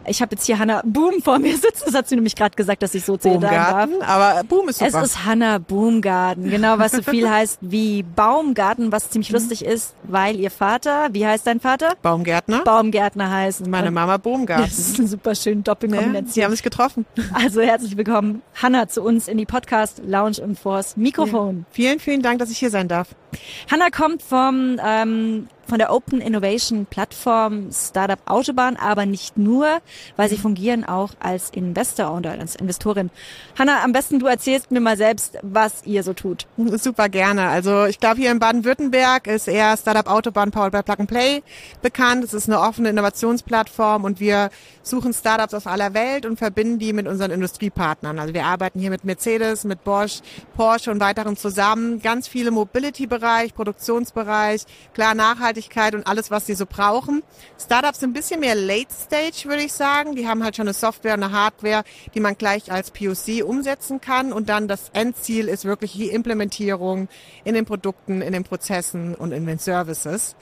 Ich 0.06 0.20
habe 0.20 0.34
jetzt 0.34 0.44
hier 0.46 0.58
Hannah 0.58 0.82
Boom 0.84 1.22
vor 1.22 1.38
mir 1.38 1.56
sitzen. 1.56 1.82
Das 1.86 1.94
hat 1.94 2.08
sie 2.08 2.14
nämlich 2.14 2.36
gerade 2.36 2.54
gesagt, 2.54 2.82
dass 2.82 2.94
ich 2.94 3.04
so 3.04 3.16
zählen 3.16 3.40
darf. 3.40 3.88
Aber 4.06 4.42
Boom 4.44 4.68
ist 4.68 4.80
Es 4.82 4.92
super. 4.92 5.04
ist 5.04 5.24
Hannah 5.24 5.58
Boomgarten, 5.58 6.50
genau, 6.50 6.78
was 6.78 6.92
so 6.92 7.02
viel 7.02 7.28
heißt 7.30 7.58
wie 7.62 8.02
Baumgarten, 8.02 8.92
was 8.92 9.10
ziemlich 9.10 9.30
lustig 9.30 9.64
ist, 9.64 9.94
weil 10.04 10.38
ihr 10.38 10.50
Vater, 10.50 11.08
wie 11.12 11.26
heißt 11.26 11.46
dein 11.46 11.60
Vater? 11.60 11.94
Baumgärtner. 12.02 12.60
Baumgärtner 12.64 13.30
heißt. 13.30 13.66
Meine 13.66 13.90
Mama 13.90 14.16
Boomgarten. 14.18 14.64
Das 14.74 14.78
ist 14.78 14.98
eine 14.98 15.08
super 15.08 15.34
schöne 15.34 15.56
Ja, 15.56 15.62
Doppelkombination. 15.62 16.26
sie 16.28 16.44
haben 16.44 16.52
sich 16.52 16.62
getroffen. 16.62 17.06
Also 17.32 17.60
herzlich 17.60 17.96
willkommen, 17.96 18.42
Hannah, 18.60 18.88
zu 18.88 19.02
uns 19.02 19.28
in 19.28 19.38
die 19.38 19.46
Podcast 19.46 20.02
Lounge 20.06 20.38
und 20.42 20.58
vors 20.58 20.96
Mikrofon. 20.96 21.64
Vielen, 21.70 22.00
vielen 22.00 22.22
Dank, 22.22 22.38
dass 22.40 22.50
ich 22.50 22.58
hier 22.58 22.70
sein 22.70 22.88
darf. 22.88 23.08
Hannah 23.70 23.90
kommt 23.90 24.22
vom 24.22 24.78
ähm, 24.84 25.48
von 25.68 25.78
der 25.78 25.92
Open 25.92 26.20
Innovation 26.20 26.86
Plattform 26.86 27.70
Startup 27.72 28.18
Autobahn, 28.26 28.76
aber 28.76 29.06
nicht 29.06 29.36
nur, 29.36 29.78
weil 30.16 30.28
sie 30.28 30.36
fungieren 30.36 30.84
auch 30.84 31.10
als 31.20 31.50
Investor 31.50 32.16
oder 32.16 32.32
als 32.32 32.56
Investorin. 32.56 33.10
Hannah, 33.58 33.82
am 33.82 33.92
besten 33.92 34.18
du 34.18 34.26
erzählst 34.26 34.70
mir 34.70 34.80
mal 34.80 34.96
selbst, 34.96 35.38
was 35.42 35.84
ihr 35.84 36.02
so 36.02 36.12
tut. 36.12 36.46
Super 36.56 37.08
gerne. 37.08 37.48
Also 37.48 37.86
ich 37.86 38.00
glaube, 38.00 38.16
hier 38.16 38.30
in 38.30 38.38
Baden-Württemberg 38.38 39.26
ist 39.26 39.48
eher 39.48 39.76
Startup 39.76 40.06
Autobahn 40.06 40.50
Powered 40.50 40.72
by 40.72 40.82
Plug 40.82 41.00
and 41.00 41.08
Play 41.08 41.42
bekannt. 41.82 42.24
Es 42.24 42.34
ist 42.34 42.48
eine 42.48 42.60
offene 42.60 42.90
Innovationsplattform 42.90 44.04
und 44.04 44.20
wir 44.20 44.50
suchen 44.82 45.12
Startups 45.12 45.54
aus 45.54 45.66
aller 45.66 45.94
Welt 45.94 46.26
und 46.26 46.38
verbinden 46.38 46.78
die 46.78 46.92
mit 46.92 47.06
unseren 47.06 47.30
Industriepartnern. 47.30 48.18
Also 48.18 48.34
wir 48.34 48.44
arbeiten 48.44 48.80
hier 48.80 48.90
mit 48.90 49.04
Mercedes, 49.04 49.64
mit 49.64 49.84
Bosch, 49.84 50.20
Porsche 50.56 50.90
und 50.90 51.00
weiteren 51.00 51.36
zusammen. 51.36 52.02
Ganz 52.02 52.28
viele 52.28 52.50
Mobility-Bereich, 52.50 53.54
Produktionsbereich, 53.54 54.64
klar 54.92 55.14
Nachhaltigkeit 55.54 55.94
und 55.94 56.06
alles, 56.06 56.30
was 56.30 56.46
sie 56.46 56.54
so 56.54 56.66
brauchen. 56.66 57.22
Startups 57.58 58.00
sind 58.00 58.10
ein 58.10 58.12
bisschen 58.12 58.40
mehr 58.40 58.54
Late 58.54 58.92
Stage, 58.92 59.48
würde 59.48 59.62
ich 59.62 59.72
sagen. 59.72 60.16
Die 60.16 60.26
haben 60.26 60.42
halt 60.42 60.56
schon 60.56 60.66
eine 60.66 60.74
Software, 60.74 61.14
eine 61.14 61.30
Hardware, 61.30 61.84
die 62.14 62.20
man 62.20 62.36
gleich 62.36 62.72
als 62.72 62.90
POC 62.90 63.44
umsetzen 63.44 64.00
kann. 64.00 64.32
Und 64.32 64.48
dann 64.48 64.68
das 64.68 64.90
Endziel 64.92 65.48
ist 65.48 65.64
wirklich 65.64 65.92
die 65.92 66.08
Implementierung 66.08 67.08
in 67.44 67.54
den 67.54 67.64
Produkten, 67.64 68.20
in 68.20 68.32
den 68.32 68.44
Prozessen 68.44 69.14
und 69.14 69.32
in 69.32 69.46
den 69.46 69.58
Services. 69.58 70.34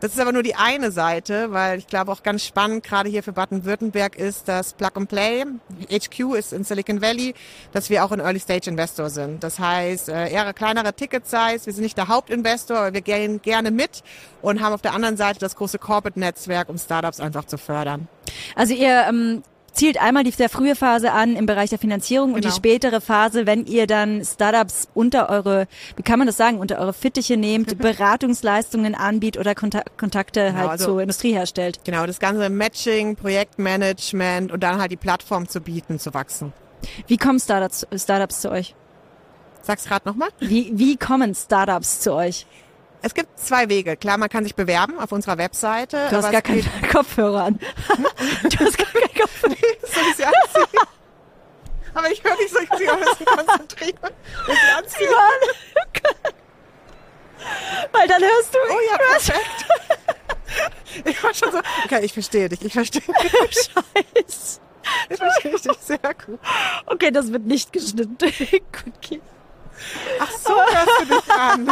Das 0.00 0.14
ist 0.14 0.20
aber 0.20 0.32
nur 0.32 0.42
die 0.42 0.54
eine 0.54 0.92
Seite, 0.92 1.52
weil 1.52 1.78
ich 1.78 1.86
glaube 1.86 2.10
auch 2.10 2.22
ganz 2.22 2.42
spannend, 2.42 2.82
gerade 2.82 3.10
hier 3.10 3.22
für 3.22 3.32
Baden-Württemberg 3.32 4.16
ist, 4.16 4.48
dass 4.48 4.72
Plug 4.72 4.92
and 4.94 5.08
Play, 5.10 5.44
HQ 5.90 6.34
ist 6.36 6.54
in 6.54 6.64
Silicon 6.64 7.02
Valley, 7.02 7.34
dass 7.72 7.90
wir 7.90 8.02
auch 8.02 8.10
ein 8.10 8.20
Early 8.20 8.40
Stage 8.40 8.70
Investor 8.70 9.10
sind. 9.10 9.44
Das 9.44 9.58
heißt, 9.58 10.08
äh, 10.08 10.30
eher 10.30 10.54
kleinere 10.54 10.94
Ticket 10.94 11.26
Size, 11.26 11.66
wir 11.66 11.72
sind 11.74 11.82
nicht 11.82 11.98
der 11.98 12.08
Hauptinvestor, 12.08 12.78
aber 12.78 12.94
wir 12.94 13.02
gehen 13.02 13.42
gerne 13.42 13.70
mit 13.70 14.02
und 14.40 14.62
haben 14.62 14.72
auf 14.72 14.80
der 14.80 14.94
anderen 14.94 15.18
Seite 15.18 15.38
das 15.38 15.54
große 15.54 15.78
Corporate 15.78 16.18
Netzwerk, 16.18 16.70
um 16.70 16.78
Startups 16.78 17.20
einfach 17.20 17.44
zu 17.44 17.58
fördern. 17.58 18.08
Also 18.56 18.72
ihr 18.72 19.04
ähm, 19.06 19.42
zielt 19.72 20.00
einmal 20.00 20.24
die 20.24 20.30
der 20.30 20.48
frühe 20.48 20.74
Phase 20.76 21.12
an 21.12 21.36
im 21.36 21.46
Bereich 21.46 21.70
der 21.70 21.78
Finanzierung 21.78 22.30
und 22.34 22.38
die 22.44 22.48
Genau. 22.48 22.54
spätere 22.56 23.00
Phase, 23.00 23.46
wenn 23.46 23.66
ihr 23.66 23.86
dann 23.86 24.24
Startups 24.24 24.88
unter 24.94 25.28
eure, 25.28 25.66
wie 25.96 26.02
kann 26.02 26.18
man 26.18 26.26
das 26.26 26.36
sagen, 26.36 26.58
unter 26.58 26.78
eure 26.78 26.92
Fittiche 26.92 27.36
nehmt, 27.36 27.78
Beratungsleistungen 27.78 28.94
anbietet 28.94 29.40
oder 29.40 29.54
Konta 29.54 29.82
Kontakte 29.96 30.54
halt 30.54 30.70
also- 30.70 30.84
zur 30.86 31.00
Industrie 31.02 31.32
herstellt. 31.32 31.80
Genau, 31.84 32.06
das 32.06 32.18
ganze 32.20 32.48
Matching, 32.50 33.16
Projektmanagement 33.16 34.52
und 34.52 34.60
dann 34.62 34.80
halt 34.80 34.90
die 34.92 34.96
Plattform 34.96 35.48
zu 35.48 35.60
bieten, 35.60 35.98
zu 35.98 36.14
wachsen. 36.14 36.52
Wie 37.06 37.16
kommen 37.18 37.38
Startups, 37.38 37.86
Startups 37.96 38.40
zu 38.40 38.50
euch? 38.50 38.74
Sag's 39.62 39.84
gerade 39.84 40.08
nochmal. 40.08 40.30
Wie, 40.38 40.72
wie 40.74 40.96
kommen 40.96 41.34
Startups 41.34 42.00
zu 42.00 42.14
euch? 42.14 42.46
Es 43.02 43.14
gibt 43.14 43.38
zwei 43.38 43.68
Wege. 43.68 43.96
Klar, 43.96 44.18
man 44.18 44.28
kann 44.28 44.44
sich 44.44 44.54
bewerben 44.54 44.98
auf 44.98 45.10
unserer 45.12 45.38
Webseite. 45.38 46.06
Du 46.10 46.16
hast 46.16 46.30
gar 46.30 46.34
es 46.34 46.42
keine 46.42 46.60
geht- 46.62 46.90
Kopfhörer 46.92 47.44
an. 47.44 47.58
du 47.58 48.58
hast 48.58 48.76
gar 48.78 48.86
keine 48.86 49.08
Kopfhörer. 49.08 49.54
Soll 49.82 50.02
ich 50.10 50.16
sie 50.16 50.24
anziehen? 50.24 50.78
Aber 51.94 52.10
ich 52.10 52.22
höre 52.22 52.36
nicht 52.36 52.50
so, 52.50 52.60
ich 52.60 52.68
muss 52.70 52.78
mich 52.80 52.88
auch 52.90 52.94
ein 52.98 53.00
bisschen 53.04 53.26
konzentrieren. 53.26 53.98
Soll 54.46 54.54
ich 54.54 54.60
sie 54.60 54.76
anziehen? 54.76 55.08
Weil 57.92 58.06
dann 58.08 58.22
hörst 58.22 58.54
du. 58.54 58.58
Oh 58.70 58.78
ja, 58.90 58.96
perfekt. 58.98 59.66
Ich 61.04 61.22
war 61.22 61.32
schon 61.34 61.52
so, 61.52 61.58
okay, 61.84 62.04
ich 62.04 62.12
verstehe 62.12 62.48
dich, 62.48 62.62
ich 62.64 62.72
verstehe 62.72 63.00
dich, 63.02 63.12
Scheiße. 63.54 64.60
ich 65.08 65.16
verstehe 65.16 65.52
dich 65.52 65.78
sehr 65.80 65.98
gut. 65.98 66.38
Okay, 66.86 67.10
das 67.10 67.32
wird 67.32 67.46
nicht 67.46 67.72
geschnitten. 67.72 68.18
Gut, 68.18 68.92
okay. 68.96 69.20
Ach 70.20 70.30
so, 70.30 70.54
hörst 70.54 71.00
du 71.00 71.04
dich 71.06 71.30
an. 71.32 71.68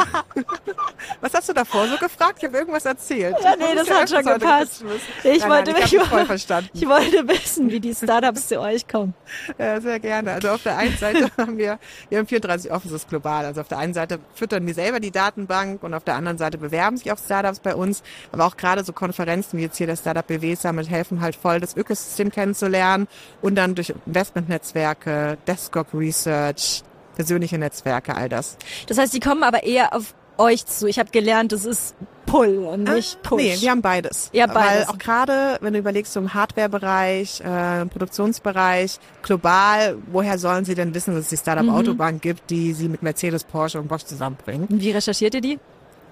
Was 1.20 1.34
hast 1.34 1.48
du 1.48 1.52
davor 1.52 1.86
so 1.88 1.96
gefragt? 1.96 2.36
Ich 2.38 2.44
habe 2.44 2.58
irgendwas 2.58 2.84
erzählt. 2.84 3.36
Ja, 3.42 3.54
nee, 3.56 3.74
das 3.74 3.90
hat 3.90 4.08
schon 4.08 4.24
gepasst. 4.24 4.84
Ich 5.24 5.40
nein, 5.40 5.50
wollte 5.50 5.72
nein, 5.72 5.82
ich, 5.84 5.92
ich, 5.92 6.82
ich 6.82 6.88
wollte 6.88 7.28
wissen, 7.28 7.70
wie 7.70 7.80
die 7.80 7.94
Startups 7.94 8.48
zu 8.48 8.60
euch 8.60 8.86
kommen. 8.86 9.14
Ja, 9.58 9.80
sehr 9.80 9.98
gerne. 9.98 10.32
Also 10.32 10.50
auf 10.50 10.62
der 10.62 10.76
einen 10.76 10.96
Seite 10.96 11.30
haben 11.36 11.58
wir, 11.58 11.78
wir 12.08 12.18
haben 12.18 12.26
34 12.26 12.70
Offices 12.70 13.06
global. 13.08 13.44
Also 13.44 13.60
auf 13.60 13.68
der 13.68 13.78
einen 13.78 13.94
Seite 13.94 14.18
füttern 14.34 14.66
wir 14.66 14.74
selber 14.74 15.00
die 15.00 15.10
Datenbank 15.10 15.82
und 15.82 15.94
auf 15.94 16.04
der 16.04 16.14
anderen 16.14 16.38
Seite 16.38 16.58
bewerben 16.58 16.96
sich 16.96 17.10
auch 17.10 17.18
Startups 17.18 17.60
bei 17.60 17.74
uns. 17.74 18.02
Aber 18.30 18.46
auch 18.46 18.56
gerade 18.56 18.84
so 18.84 18.92
Konferenzen 18.92 19.58
wie 19.58 19.62
jetzt 19.62 19.76
hier 19.76 19.86
der 19.86 19.96
Startup 19.96 20.26
BW 20.26 20.54
Summit 20.54 20.88
helfen 20.88 21.20
halt 21.20 21.34
voll, 21.36 21.60
das 21.60 21.76
Ökosystem 21.76 22.30
kennenzulernen 22.30 23.08
und 23.42 23.56
dann 23.56 23.74
durch 23.74 23.92
Investmentnetzwerke, 24.06 25.38
Desktop 25.46 25.92
Research, 25.94 26.82
persönliche 27.16 27.58
Netzwerke, 27.58 28.16
all 28.16 28.28
das. 28.28 28.56
Das 28.86 28.98
heißt, 28.98 29.12
die 29.12 29.20
kommen 29.20 29.42
aber 29.42 29.64
eher 29.64 29.94
auf 29.94 30.14
euch 30.38 30.66
zu. 30.66 30.86
Ich 30.86 30.98
habe 30.98 31.10
gelernt, 31.10 31.52
das 31.52 31.64
ist 31.64 31.94
Pull 32.26 32.58
und 32.58 32.84
nicht 32.84 33.22
Push. 33.22 33.40
Nee, 33.42 33.56
wir 33.58 33.70
haben 33.70 33.82
beides. 33.82 34.30
Ja, 34.32 34.46
beides. 34.46 34.86
Weil 34.88 34.94
auch 34.94 34.98
gerade, 34.98 35.58
wenn 35.60 35.72
du 35.72 35.78
überlegst, 35.78 36.12
so 36.12 36.20
im 36.20 36.34
Hardware-Bereich, 36.34 37.40
äh, 37.40 37.86
Produktionsbereich, 37.86 38.98
global, 39.22 39.96
woher 40.10 40.38
sollen 40.38 40.64
sie 40.64 40.74
denn 40.74 40.94
wissen, 40.94 41.14
dass 41.14 41.24
es 41.24 41.30
die 41.30 41.36
Startup 41.36 41.64
Mhm. 41.64 42.20
Gibt, 42.20 42.50
die 42.50 42.72
sie 42.72 42.88
mit 42.88 43.02
Mercedes, 43.02 43.44
Porsche 43.44 43.80
und 43.80 43.88
Bosch 43.88 44.04
zusammenbringen? 44.04 44.66
Wie 44.70 44.90
recherchiert 44.90 45.34
ihr 45.34 45.40
die? 45.40 45.58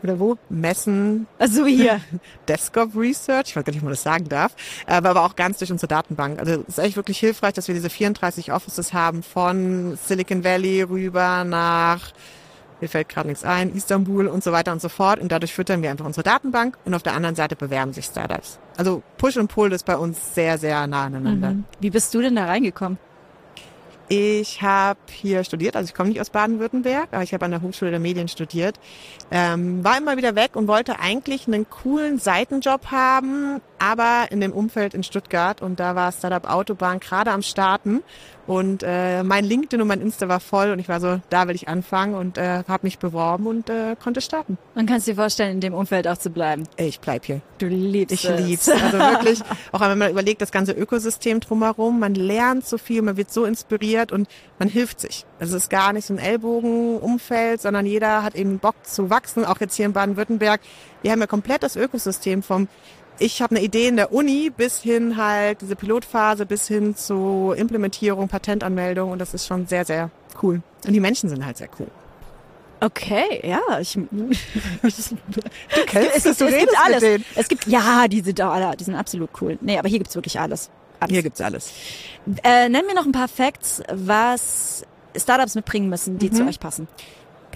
Oder 0.03 0.18
wo? 0.20 0.37
Messen, 0.49 1.27
Also 1.39 1.66
hier. 1.66 2.01
Desktop 2.49 2.95
Research, 2.95 3.49
ich 3.51 3.57
weiß 3.57 3.64
gar 3.64 3.72
nicht, 3.72 3.81
ob 3.81 3.85
man 3.85 3.93
das 3.93 4.03
sagen 4.03 4.29
darf, 4.29 4.53
aber, 4.87 5.11
aber 5.11 5.24
auch 5.24 5.37
ganz 5.37 5.59
durch 5.59 5.72
unsere 5.72 5.89
Datenbank. 5.89 6.39
Also 6.39 6.62
es 6.68 6.79
ist 6.79 6.79
echt 6.79 6.97
wirklich 6.97 7.18
hilfreich, 7.18 7.55
dass 7.55 7.66
wir 7.68 7.74
diese 7.74 7.91
34 7.91 8.53
Offices 8.53 8.93
haben 8.93 9.22
von 9.22 9.99
Silicon 10.07 10.45
Valley 10.45 10.83
rüber 10.83 11.45
nach, 11.45 12.12
mir 12.81 12.89
fällt 12.89 13.09
gerade 13.09 13.29
nichts 13.29 13.45
ein, 13.45 13.74
Istanbul 13.74 14.27
und 14.27 14.45
so 14.45 14.53
weiter 14.53 14.72
und 14.72 14.81
so 14.81 14.89
fort. 14.89 15.20
Und 15.20 15.33
dadurch 15.33 15.55
füttern 15.55 15.83
wir 15.83 15.91
einfach 15.91 16.05
unsere 16.05 16.24
Datenbank 16.24 16.77
und 16.85 16.95
auf 16.95 17.03
der 17.03 17.14
anderen 17.14 17.35
Seite 17.35 17.57
bewerben 17.57 17.93
sich 17.93 18.07
Startups. 18.07 18.59
Also 18.77 19.03
Push 19.18 19.37
und 19.37 19.49
Pull 19.49 19.72
ist 19.72 19.87
bei 19.87 19.97
uns 19.97 20.35
sehr, 20.35 20.59
sehr 20.59 20.87
nah 20.87 21.05
aneinander. 21.05 21.51
Mhm. 21.51 21.64
Wie 21.81 21.91
bist 21.91 22.14
du 22.14 22.20
denn 22.20 22.37
da 22.37 22.47
reingekommen? 22.47 22.99
Ich 24.09 24.62
habe 24.62 25.00
hier 25.11 25.42
studiert, 25.42 25.74
also 25.74 25.88
ich 25.88 25.94
komme 25.94 26.11
nicht 26.11 26.20
aus 26.20 26.30
Baden-Württemberg, 26.30 27.09
aber 27.11 27.24
ich 27.24 27.34
habe 27.34 27.44
an 27.44 27.50
der 27.50 27.62
Hochschule 27.62 27.90
der 27.90 27.98
Medien 27.98 28.28
studiert. 28.28 28.78
Ähm, 29.32 29.82
war 29.84 29.98
immer 29.98 30.16
wieder 30.16 30.36
weg 30.36 30.54
und 30.54 30.68
wollte 30.68 31.00
eigentlich 31.00 31.48
einen 31.48 31.68
coolen 31.68 32.18
Seitenjob 32.20 32.86
haben, 32.92 33.61
aber 33.80 34.26
in 34.30 34.40
dem 34.40 34.52
Umfeld 34.52 34.94
in 34.94 35.02
Stuttgart 35.02 35.61
und 35.61 35.80
da 35.80 35.96
war 35.96 36.12
Startup 36.12 36.48
Autobahn 36.48 37.00
gerade 37.00 37.32
am 37.32 37.42
Starten 37.42 38.02
und 38.46 38.84
äh, 38.86 39.24
mein 39.24 39.44
LinkedIn 39.44 39.82
und 39.82 39.88
mein 39.88 40.00
Insta 40.00 40.28
war 40.28 40.38
voll 40.38 40.70
und 40.70 40.78
ich 40.78 40.88
war 40.88 41.00
so, 41.00 41.20
da 41.30 41.48
will 41.48 41.57
ich 41.57 41.66
anfangen 41.66 42.14
und 42.14 42.38
äh, 42.38 42.62
habe 42.68 42.86
mich 42.86 43.00
beworben 43.00 43.48
und 43.48 43.68
äh, 43.68 43.96
konnte 44.00 44.20
starten. 44.20 44.57
Man 44.76 44.86
kann 44.86 44.98
es 44.98 45.04
dir 45.07 45.16
vorstellen, 45.16 45.50
in 45.54 45.61
dem 45.61 45.74
Umfeld 45.74 46.07
auch 46.07 46.16
zu 46.16 46.30
bleiben. 46.30 46.62
Ich 46.76 47.00
bleib 47.00 47.24
hier. 47.24 47.40
Du 47.59 47.66
liebst 47.66 48.14
Ich 48.14 48.24
es. 48.24 48.40
lieb's. 48.40 48.68
Also 48.68 48.98
wirklich, 48.98 49.40
auch 49.72 49.80
wenn 49.80 49.98
man 49.98 50.12
überlegt, 50.12 50.40
das 50.42 50.52
ganze 50.52 50.72
Ökosystem 50.72 51.40
drumherum, 51.40 51.98
man 51.98 52.14
lernt 52.14 52.64
so 52.66 52.78
viel, 52.78 53.02
man 53.02 53.16
wird 53.16 53.32
so 53.32 53.44
inspiriert 53.44 53.95
und 54.12 54.28
man 54.59 54.68
hilft 54.68 55.01
sich. 55.01 55.24
Also 55.38 55.57
es 55.57 55.64
ist 55.64 55.70
gar 55.70 55.92
nicht 55.92 56.07
so 56.07 56.14
ein 56.14 56.18
Ellbogenumfeld, 56.18 57.61
sondern 57.61 57.86
jeder 57.86 58.22
hat 58.22 58.34
eben 58.34 58.59
Bock 58.59 58.74
zu 58.84 59.11
wachsen, 59.11 59.44
auch 59.44 59.61
jetzt 59.61 59.76
hier 59.76 59.86
in 59.86 59.92
Baden-Württemberg. 59.92 60.61
Wir 61.03 61.12
haben 61.12 61.20
ja 61.20 61.26
komplett 61.26 61.62
das 61.62 61.76
Ökosystem 61.76 62.42
vom 62.42 62.68
ich 63.18 63.40
habe 63.40 63.57
eine 63.57 63.64
Idee 63.64 63.88
in 63.88 63.97
der 63.97 64.12
Uni 64.12 64.51
bis 64.55 64.82
hin 64.82 65.16
halt 65.16 65.62
diese 65.62 65.74
Pilotphase 65.74 66.44
bis 66.44 66.68
hin 66.68 66.94
zu 66.94 67.55
Implementierung, 67.57 68.28
Patentanmeldung 68.28 69.11
und 69.11 69.18
das 69.18 69.32
ist 69.32 69.47
schon 69.47 69.66
sehr, 69.66 69.86
sehr 69.86 70.11
cool. 70.42 70.61
Und 70.86 70.92
die 70.92 71.01
Menschen 71.01 71.30
sind 71.30 71.44
halt 71.44 71.57
sehr 71.57 71.68
cool. 71.78 71.86
Okay, 72.80 73.40
ja. 73.42 73.61
Ich, 73.80 73.94
Du 74.11 74.30
kennst 75.86 76.16
es, 76.16 76.26
es, 76.26 76.38
du 76.38 76.44
es 76.44 76.53
redest 76.53 76.68
gibt 76.68 76.78
alles. 76.84 77.20
Es 77.34 77.49
gibt, 77.49 77.66
ja, 77.66 78.07
die 78.07 78.20
sind, 78.20 78.38
da, 78.38 78.74
die 78.76 78.84
sind 78.84 78.94
absolut 78.94 79.30
cool. 79.40 79.59
Nee, 79.61 79.78
aber 79.78 79.88
hier 79.88 79.99
gibt's 79.99 80.14
wirklich 80.14 80.38
alles. 80.38 80.70
Alles. 81.01 81.12
Hier 81.12 81.22
gibt's 81.22 81.40
alles. 81.40 81.72
Äh, 82.42 82.68
nenn 82.68 82.86
mir 82.86 82.94
noch 82.94 83.07
ein 83.07 83.12
paar 83.12 83.28
Facts, 83.28 83.82
was 83.92 84.84
Startups 85.16 85.55
mitbringen 85.55 85.88
müssen, 85.88 86.18
die 86.18 86.30
zu 86.30 86.47
euch 86.47 86.61
passen. 86.61 86.88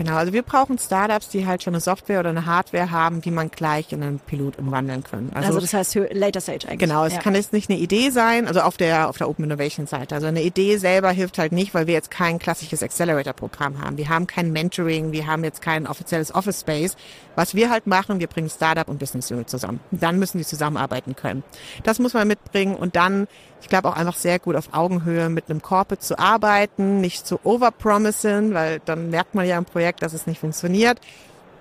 Genau, 0.00 0.16
also 0.16 0.32
wir 0.32 0.42
brauchen 0.42 0.78
Startups, 0.78 1.28
die 1.28 1.46
halt 1.46 1.62
schon 1.62 1.74
eine 1.74 1.82
Software 1.82 2.20
oder 2.20 2.30
eine 2.30 2.46
Hardware 2.46 2.90
haben, 2.90 3.20
die 3.20 3.30
man 3.30 3.50
gleich 3.50 3.92
in 3.92 4.02
einen 4.02 4.18
Pilot 4.18 4.58
umwandeln 4.58 5.04
können. 5.04 5.30
Also, 5.34 5.60
das 5.60 5.74
heißt 5.74 5.94
Later 6.12 6.40
Stage 6.40 6.66
eigentlich. 6.66 6.78
Genau, 6.78 7.04
es 7.04 7.12
ja. 7.12 7.20
kann 7.20 7.34
jetzt 7.34 7.52
nicht 7.52 7.68
eine 7.68 7.78
Idee 7.78 8.08
sein, 8.08 8.46
also 8.46 8.60
auf 8.60 8.78
der 8.78 9.10
auf 9.10 9.18
der 9.18 9.28
Open 9.28 9.44
Innovation 9.44 9.86
Seite. 9.86 10.14
Also 10.14 10.26
eine 10.26 10.42
Idee 10.42 10.78
selber 10.78 11.10
hilft 11.10 11.36
halt 11.36 11.52
nicht, 11.52 11.74
weil 11.74 11.86
wir 11.86 11.92
jetzt 11.92 12.10
kein 12.10 12.38
klassisches 12.38 12.82
Accelerator 12.82 13.34
Programm 13.34 13.78
haben. 13.84 13.98
Wir 13.98 14.08
haben 14.08 14.26
kein 14.26 14.52
Mentoring, 14.52 15.12
wir 15.12 15.26
haben 15.26 15.44
jetzt 15.44 15.60
kein 15.60 15.86
offizielles 15.86 16.34
Office 16.34 16.60
Space. 16.60 16.96
Was 17.36 17.54
wir 17.54 17.68
halt 17.68 17.86
machen, 17.86 18.20
wir 18.20 18.26
bringen 18.26 18.48
Startup 18.48 18.88
und 18.88 19.00
Business 19.00 19.30
Unit 19.30 19.50
zusammen. 19.50 19.80
Dann 19.90 20.18
müssen 20.18 20.38
die 20.38 20.44
zusammenarbeiten 20.44 21.14
können. 21.14 21.42
Das 21.82 21.98
muss 21.98 22.14
man 22.14 22.26
mitbringen 22.26 22.74
und 22.74 22.96
dann, 22.96 23.28
ich 23.60 23.68
glaube 23.68 23.86
auch 23.86 23.96
einfach 23.96 24.16
sehr 24.16 24.38
gut 24.38 24.56
auf 24.56 24.72
Augenhöhe 24.72 25.28
mit 25.28 25.50
einem 25.50 25.60
Corporate 25.60 26.00
zu 26.02 26.18
arbeiten, 26.18 27.02
nicht 27.02 27.26
zu 27.26 27.38
overpromisen, 27.44 28.54
weil 28.54 28.80
dann 28.86 29.10
merkt 29.10 29.34
man 29.34 29.46
ja 29.46 29.58
im 29.58 29.66
Projekt, 29.66 29.89
dass 29.98 30.12
es 30.12 30.26
nicht 30.26 30.38
funktioniert. 30.40 31.00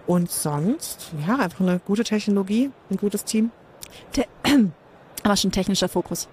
Und 0.08 0.32
sonst, 0.32 1.12
ja, 1.28 1.38
einfach 1.38 1.62
eine 1.62 1.80
gute 1.80 2.04
Technologie, 2.04 2.72
ein 2.90 2.98
gutes 2.98 3.26
Team. 3.26 3.52
Aber 5.24 5.36
schon 5.36 5.52
technischer 5.52 5.90
Fokus. 5.90 6.28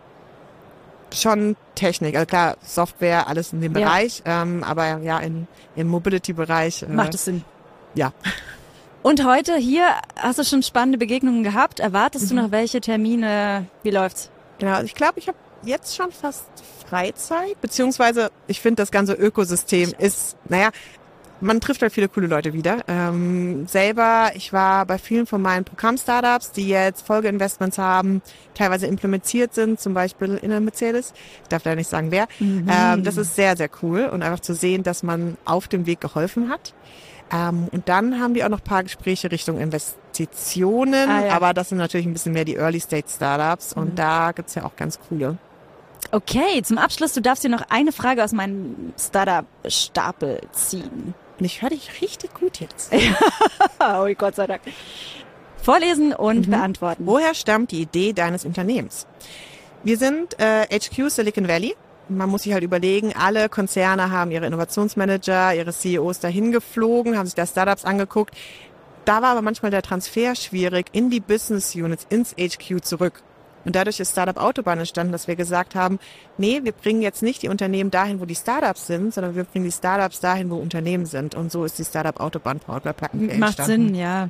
schon 1.12 1.56
Technik. 1.74 2.14
Also 2.14 2.26
klar, 2.26 2.56
Software, 2.62 3.26
alles 3.28 3.52
in 3.52 3.60
dem 3.60 3.74
Ja. 3.76 3.80
Bereich, 3.86 4.22
ähm, 4.24 4.62
aber 4.64 4.98
ja, 4.98 5.18
in, 5.18 5.46
im 5.74 5.88
Mobility-Bereich. 5.88 6.82
Äh, 6.82 6.88
Macht 6.88 7.14
es 7.14 7.24
Sinn. 7.24 7.44
Ja. 7.94 8.12
Und 9.02 9.24
heute 9.24 9.56
hier 9.56 9.86
hast 10.16 10.38
du 10.38 10.44
schon 10.44 10.62
spannende 10.62 10.98
Begegnungen 10.98 11.42
gehabt. 11.44 11.80
Erwartest 11.80 12.30
du 12.30 12.34
noch 12.34 12.50
welche 12.50 12.80
Termine? 12.80 13.66
Wie 13.82 13.90
läuft's? 13.90 14.30
Genau, 14.58 14.80
ich 14.82 14.94
glaube, 14.94 15.18
ich 15.18 15.28
habe 15.28 15.38
jetzt 15.62 15.96
schon 15.96 16.10
fast 16.12 16.46
Freizeit, 16.88 17.60
beziehungsweise 17.60 18.30
ich 18.46 18.60
finde, 18.60 18.82
das 18.82 18.90
ganze 18.90 19.12
Ökosystem 19.14 19.92
ist, 19.98 20.36
naja, 20.48 20.70
man 21.40 21.60
trifft 21.60 21.82
halt 21.82 21.92
viele 21.92 22.08
coole 22.08 22.26
Leute 22.26 22.52
wieder. 22.52 22.78
Ähm, 22.88 23.66
selber, 23.66 24.30
ich 24.34 24.52
war 24.52 24.86
bei 24.86 24.98
vielen 24.98 25.26
von 25.26 25.42
meinen 25.42 25.64
Programm-Startups, 25.64 26.52
die 26.52 26.68
jetzt 26.68 27.06
Folgeinvestments 27.06 27.78
haben, 27.78 28.22
teilweise 28.54 28.86
implementiert 28.86 29.54
sind, 29.54 29.78
zum 29.80 29.94
Beispiel 29.94 30.38
in 30.40 30.50
der 30.50 30.60
Mercedes. 30.60 31.12
Ich 31.42 31.48
darf 31.48 31.64
leider 31.64 31.76
nicht 31.76 31.90
sagen, 31.90 32.10
wer. 32.10 32.26
Ähm, 32.40 33.04
das 33.04 33.16
ist 33.16 33.34
sehr, 33.36 33.56
sehr 33.56 33.68
cool 33.82 34.06
und 34.06 34.22
einfach 34.22 34.40
zu 34.40 34.54
sehen, 34.54 34.82
dass 34.82 35.02
man 35.02 35.36
auf 35.44 35.68
dem 35.68 35.86
Weg 35.86 36.00
geholfen 36.00 36.48
hat. 36.50 36.74
Ähm, 37.32 37.68
und 37.72 37.88
dann 37.88 38.20
haben 38.20 38.34
die 38.34 38.44
auch 38.44 38.48
noch 38.48 38.60
ein 38.60 38.64
paar 38.64 38.84
Gespräche 38.84 39.30
Richtung 39.30 39.58
Investitionen, 39.58 41.10
Ah, 41.10 41.26
ja. 41.26 41.32
aber 41.34 41.52
das 41.54 41.68
sind 41.70 41.78
natürlich 41.78 42.06
ein 42.06 42.12
bisschen 42.12 42.32
mehr 42.32 42.44
die 42.44 42.54
Early-Stage-Startups 42.56 43.72
und 43.74 43.98
da 43.98 44.32
gibt's 44.32 44.54
ja 44.54 44.64
auch 44.64 44.76
ganz 44.76 44.98
coole. 45.08 45.36
Okay, 46.12 46.62
zum 46.62 46.78
Abschluss, 46.78 47.14
du 47.14 47.20
darfst 47.20 47.42
dir 47.42 47.48
noch 47.50 47.64
eine 47.68 47.90
Frage 47.90 48.22
aus 48.22 48.30
meinem 48.32 48.92
Startup-Stapel 48.96 50.40
ziehen. 50.52 51.14
Und 51.38 51.44
ich 51.44 51.60
höre 51.62 51.70
dich 51.70 52.00
richtig 52.00 52.32
gut 52.34 52.60
jetzt. 52.60 52.92
Oh, 53.78 54.08
Gott 54.18 54.34
sei 54.36 54.46
Dank. 54.46 54.62
Vorlesen 55.62 56.12
und 56.12 56.46
Mhm. 56.46 56.50
beantworten. 56.50 57.02
Woher 57.06 57.34
stammt 57.34 57.72
die 57.72 57.82
Idee 57.82 58.12
deines 58.12 58.44
Unternehmens? 58.44 59.06
Wir 59.82 59.98
sind 59.98 60.38
äh, 60.40 60.66
HQ 60.66 61.10
Silicon 61.10 61.48
Valley. 61.48 61.74
Man 62.08 62.30
muss 62.30 62.44
sich 62.44 62.52
halt 62.52 62.62
überlegen, 62.62 63.12
alle 63.18 63.48
Konzerne 63.48 64.10
haben 64.12 64.30
ihre 64.30 64.46
Innovationsmanager, 64.46 65.54
ihre 65.54 65.72
CEOs 65.72 66.20
dahin 66.20 66.52
geflogen, 66.52 67.18
haben 67.18 67.26
sich 67.26 67.34
da 67.34 67.46
Startups 67.46 67.84
angeguckt. 67.84 68.32
Da 69.04 69.22
war 69.22 69.30
aber 69.30 69.42
manchmal 69.42 69.70
der 69.72 69.82
Transfer 69.82 70.34
schwierig 70.36 70.86
in 70.92 71.10
die 71.10 71.20
Business 71.20 71.74
Units, 71.74 72.06
ins 72.08 72.34
HQ 72.36 72.82
zurück. 72.84 73.22
Und 73.66 73.74
dadurch 73.76 73.98
ist 74.00 74.12
Startup 74.12 74.36
Autobahn 74.38 74.78
entstanden, 74.78 75.12
dass 75.12 75.26
wir 75.26 75.34
gesagt 75.36 75.74
haben, 75.74 75.98
nee, 76.38 76.60
wir 76.62 76.72
bringen 76.72 77.02
jetzt 77.02 77.22
nicht 77.22 77.42
die 77.42 77.48
Unternehmen 77.48 77.90
dahin, 77.90 78.20
wo 78.20 78.24
die 78.24 78.36
Startups 78.36 78.86
sind, 78.86 79.12
sondern 79.12 79.34
wir 79.34 79.42
bringen 79.44 79.64
die 79.64 79.72
Startups 79.72 80.20
dahin, 80.20 80.48
wo 80.50 80.56
Unternehmen 80.56 81.04
sind. 81.04 81.34
Und 81.34 81.50
so 81.52 81.64
ist 81.64 81.78
die 81.78 81.84
Startup 81.84 82.18
Autobahn 82.20 82.60
Powered 82.60 82.84
by 82.84 82.92
Plug 82.92 83.08
and 83.12 83.28
Play 83.28 83.38
Macht 83.38 83.58
entstanden. 83.58 83.86
Sinn, 83.88 83.94
ja. 83.96 84.28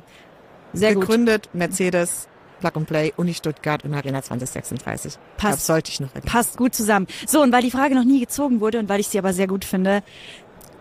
Sehr 0.73 0.95
gut. 0.95 1.01
Gegründet 1.01 1.49
Mercedes, 1.53 2.27
Plug 2.59 2.71
and 2.75 2.87
Play, 2.87 3.13
Uni 3.15 3.33
Stuttgart 3.35 3.85
und 3.85 3.93
Arena 3.93 4.23
2036. 4.23 5.13
Ich 5.13 5.19
glaub, 5.37 5.51
Passt. 5.51 5.65
sollte 5.67 5.91
ich 5.91 5.99
noch 5.99 6.09
erwähnen. 6.09 6.25
Passt 6.25 6.57
gut 6.57 6.73
zusammen. 6.73 7.05
So, 7.27 7.41
und 7.43 7.51
weil 7.53 7.61
die 7.61 7.71
Frage 7.71 7.93
noch 7.93 8.03
nie 8.03 8.19
gezogen 8.19 8.59
wurde 8.59 8.79
und 8.79 8.89
weil 8.89 8.99
ich 8.99 9.07
sie 9.07 9.19
aber 9.19 9.33
sehr 9.33 9.47
gut 9.47 9.63
finde, 9.65 10.01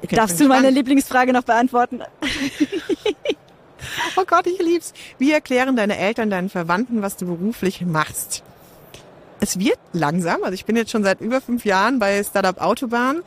Okay, 0.02 0.16
darfst 0.16 0.38
du 0.40 0.44
meine 0.44 0.60
gespannt. 0.62 0.76
Lieblingsfrage 0.76 1.32
noch 1.34 1.44
beantworten? 1.44 2.00
Oh 4.16 4.24
Gott, 4.26 4.46
ich 4.46 4.58
lieb's. 4.58 4.92
Wie 5.18 5.30
erklären 5.32 5.76
deine 5.76 5.96
Eltern 5.96 6.30
deinen 6.30 6.48
Verwandten, 6.48 7.02
was 7.02 7.16
du 7.16 7.26
beruflich 7.26 7.82
machst? 7.82 8.42
Es 9.40 9.58
wird 9.58 9.78
langsam. 9.92 10.42
Also 10.42 10.54
ich 10.54 10.64
bin 10.64 10.76
jetzt 10.76 10.90
schon 10.90 11.04
seit 11.04 11.20
über 11.20 11.40
fünf 11.40 11.64
Jahren 11.64 11.98
bei 11.98 12.22
Startup 12.22 12.60
Autobahn. 12.60 13.22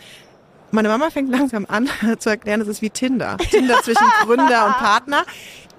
Meine 0.71 0.87
Mama 0.87 1.09
fängt 1.09 1.29
langsam 1.29 1.65
an 1.67 1.89
zu 2.19 2.29
erklären, 2.29 2.61
es 2.61 2.67
ist 2.67 2.81
wie 2.81 2.89
Tinder. 2.89 3.37
Tinder 3.37 3.81
zwischen 3.81 4.05
Gründer 4.23 4.67
und 4.67 4.77
Partner. 4.77 5.23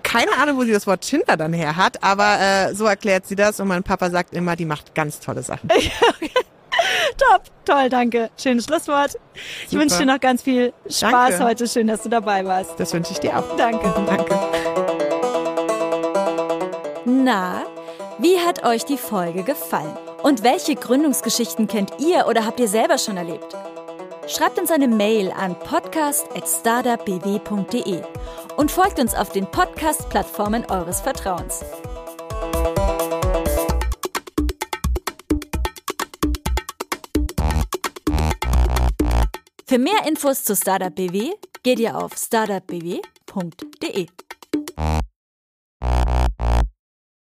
Keine 0.03 0.33
Ahnung, 0.41 0.57
wo 0.57 0.65
sie 0.65 0.73
das 0.73 0.87
Wort 0.87 1.03
Tinder 1.03 1.37
dann 1.37 1.53
her 1.53 1.77
hat, 1.77 2.03
aber 2.03 2.41
äh, 2.41 2.75
so 2.75 2.87
erklärt 2.87 3.27
sie 3.27 3.37
das 3.37 3.61
und 3.61 3.69
mein 3.69 3.83
Papa 3.83 4.11
sagt 4.11 4.33
immer, 4.33 4.57
die 4.57 4.65
macht 4.65 4.95
ganz 4.95 5.21
tolle 5.21 5.43
Sachen. 5.43 5.69
Top, 7.19 7.43
toll, 7.67 7.91
danke. 7.91 8.31
Schönes 8.39 8.65
Schlusswort. 8.65 9.17
Ich 9.35 9.71
Super. 9.71 9.83
wünsche 9.83 9.99
dir 9.99 10.07
noch 10.07 10.21
ganz 10.21 10.43
viel 10.43 10.73
Spaß 10.89 11.31
Danke. 11.31 11.45
heute. 11.45 11.69
Schön, 11.69 11.87
dass 11.89 12.03
du 12.03 12.09
dabei 12.09 12.45
warst. 12.47 12.81
Das 12.81 12.95
wünsche 12.95 13.13
ich 13.13 13.21
dir 13.21 13.37
auch. 13.37 13.57
Danke. 13.57 13.93
Danke. 14.07 14.39
Na, 17.05 17.63
wie 18.19 18.39
hat 18.39 18.65
euch 18.65 18.87
die 18.87 18.97
Folge 18.97 19.43
gefallen? 19.43 19.97
Und 20.23 20.43
welche 20.43 20.75
Gründungsgeschichten 20.75 21.67
kennt 21.67 21.93
ihr 21.99 22.27
oder 22.27 22.45
habt 22.45 22.61
ihr 22.61 22.69
selber 22.69 22.99
schon 22.99 23.17
erlebt? 23.17 23.57
Schreibt 24.27 24.59
uns 24.59 24.71
eine 24.71 24.87
Mail 24.87 25.33
an 25.33 25.59
podcast.startupbw.de 25.59 28.03
und 28.57 28.71
folgt 28.71 29.01
uns 29.01 29.15
auf 29.15 29.31
den 29.31 29.47
Podcast-Plattformen 29.47 30.67
eures 30.67 31.01
Vertrauens. 31.01 31.65
Für 39.67 39.79
mehr 39.79 40.07
Infos 40.07 40.45
zu 40.45 40.55
Startup 40.55 40.95
BW 40.95 41.31
geht 41.63 41.79
ihr 41.79 41.97
auf 41.97 42.13
startupbw.de. 42.17 44.09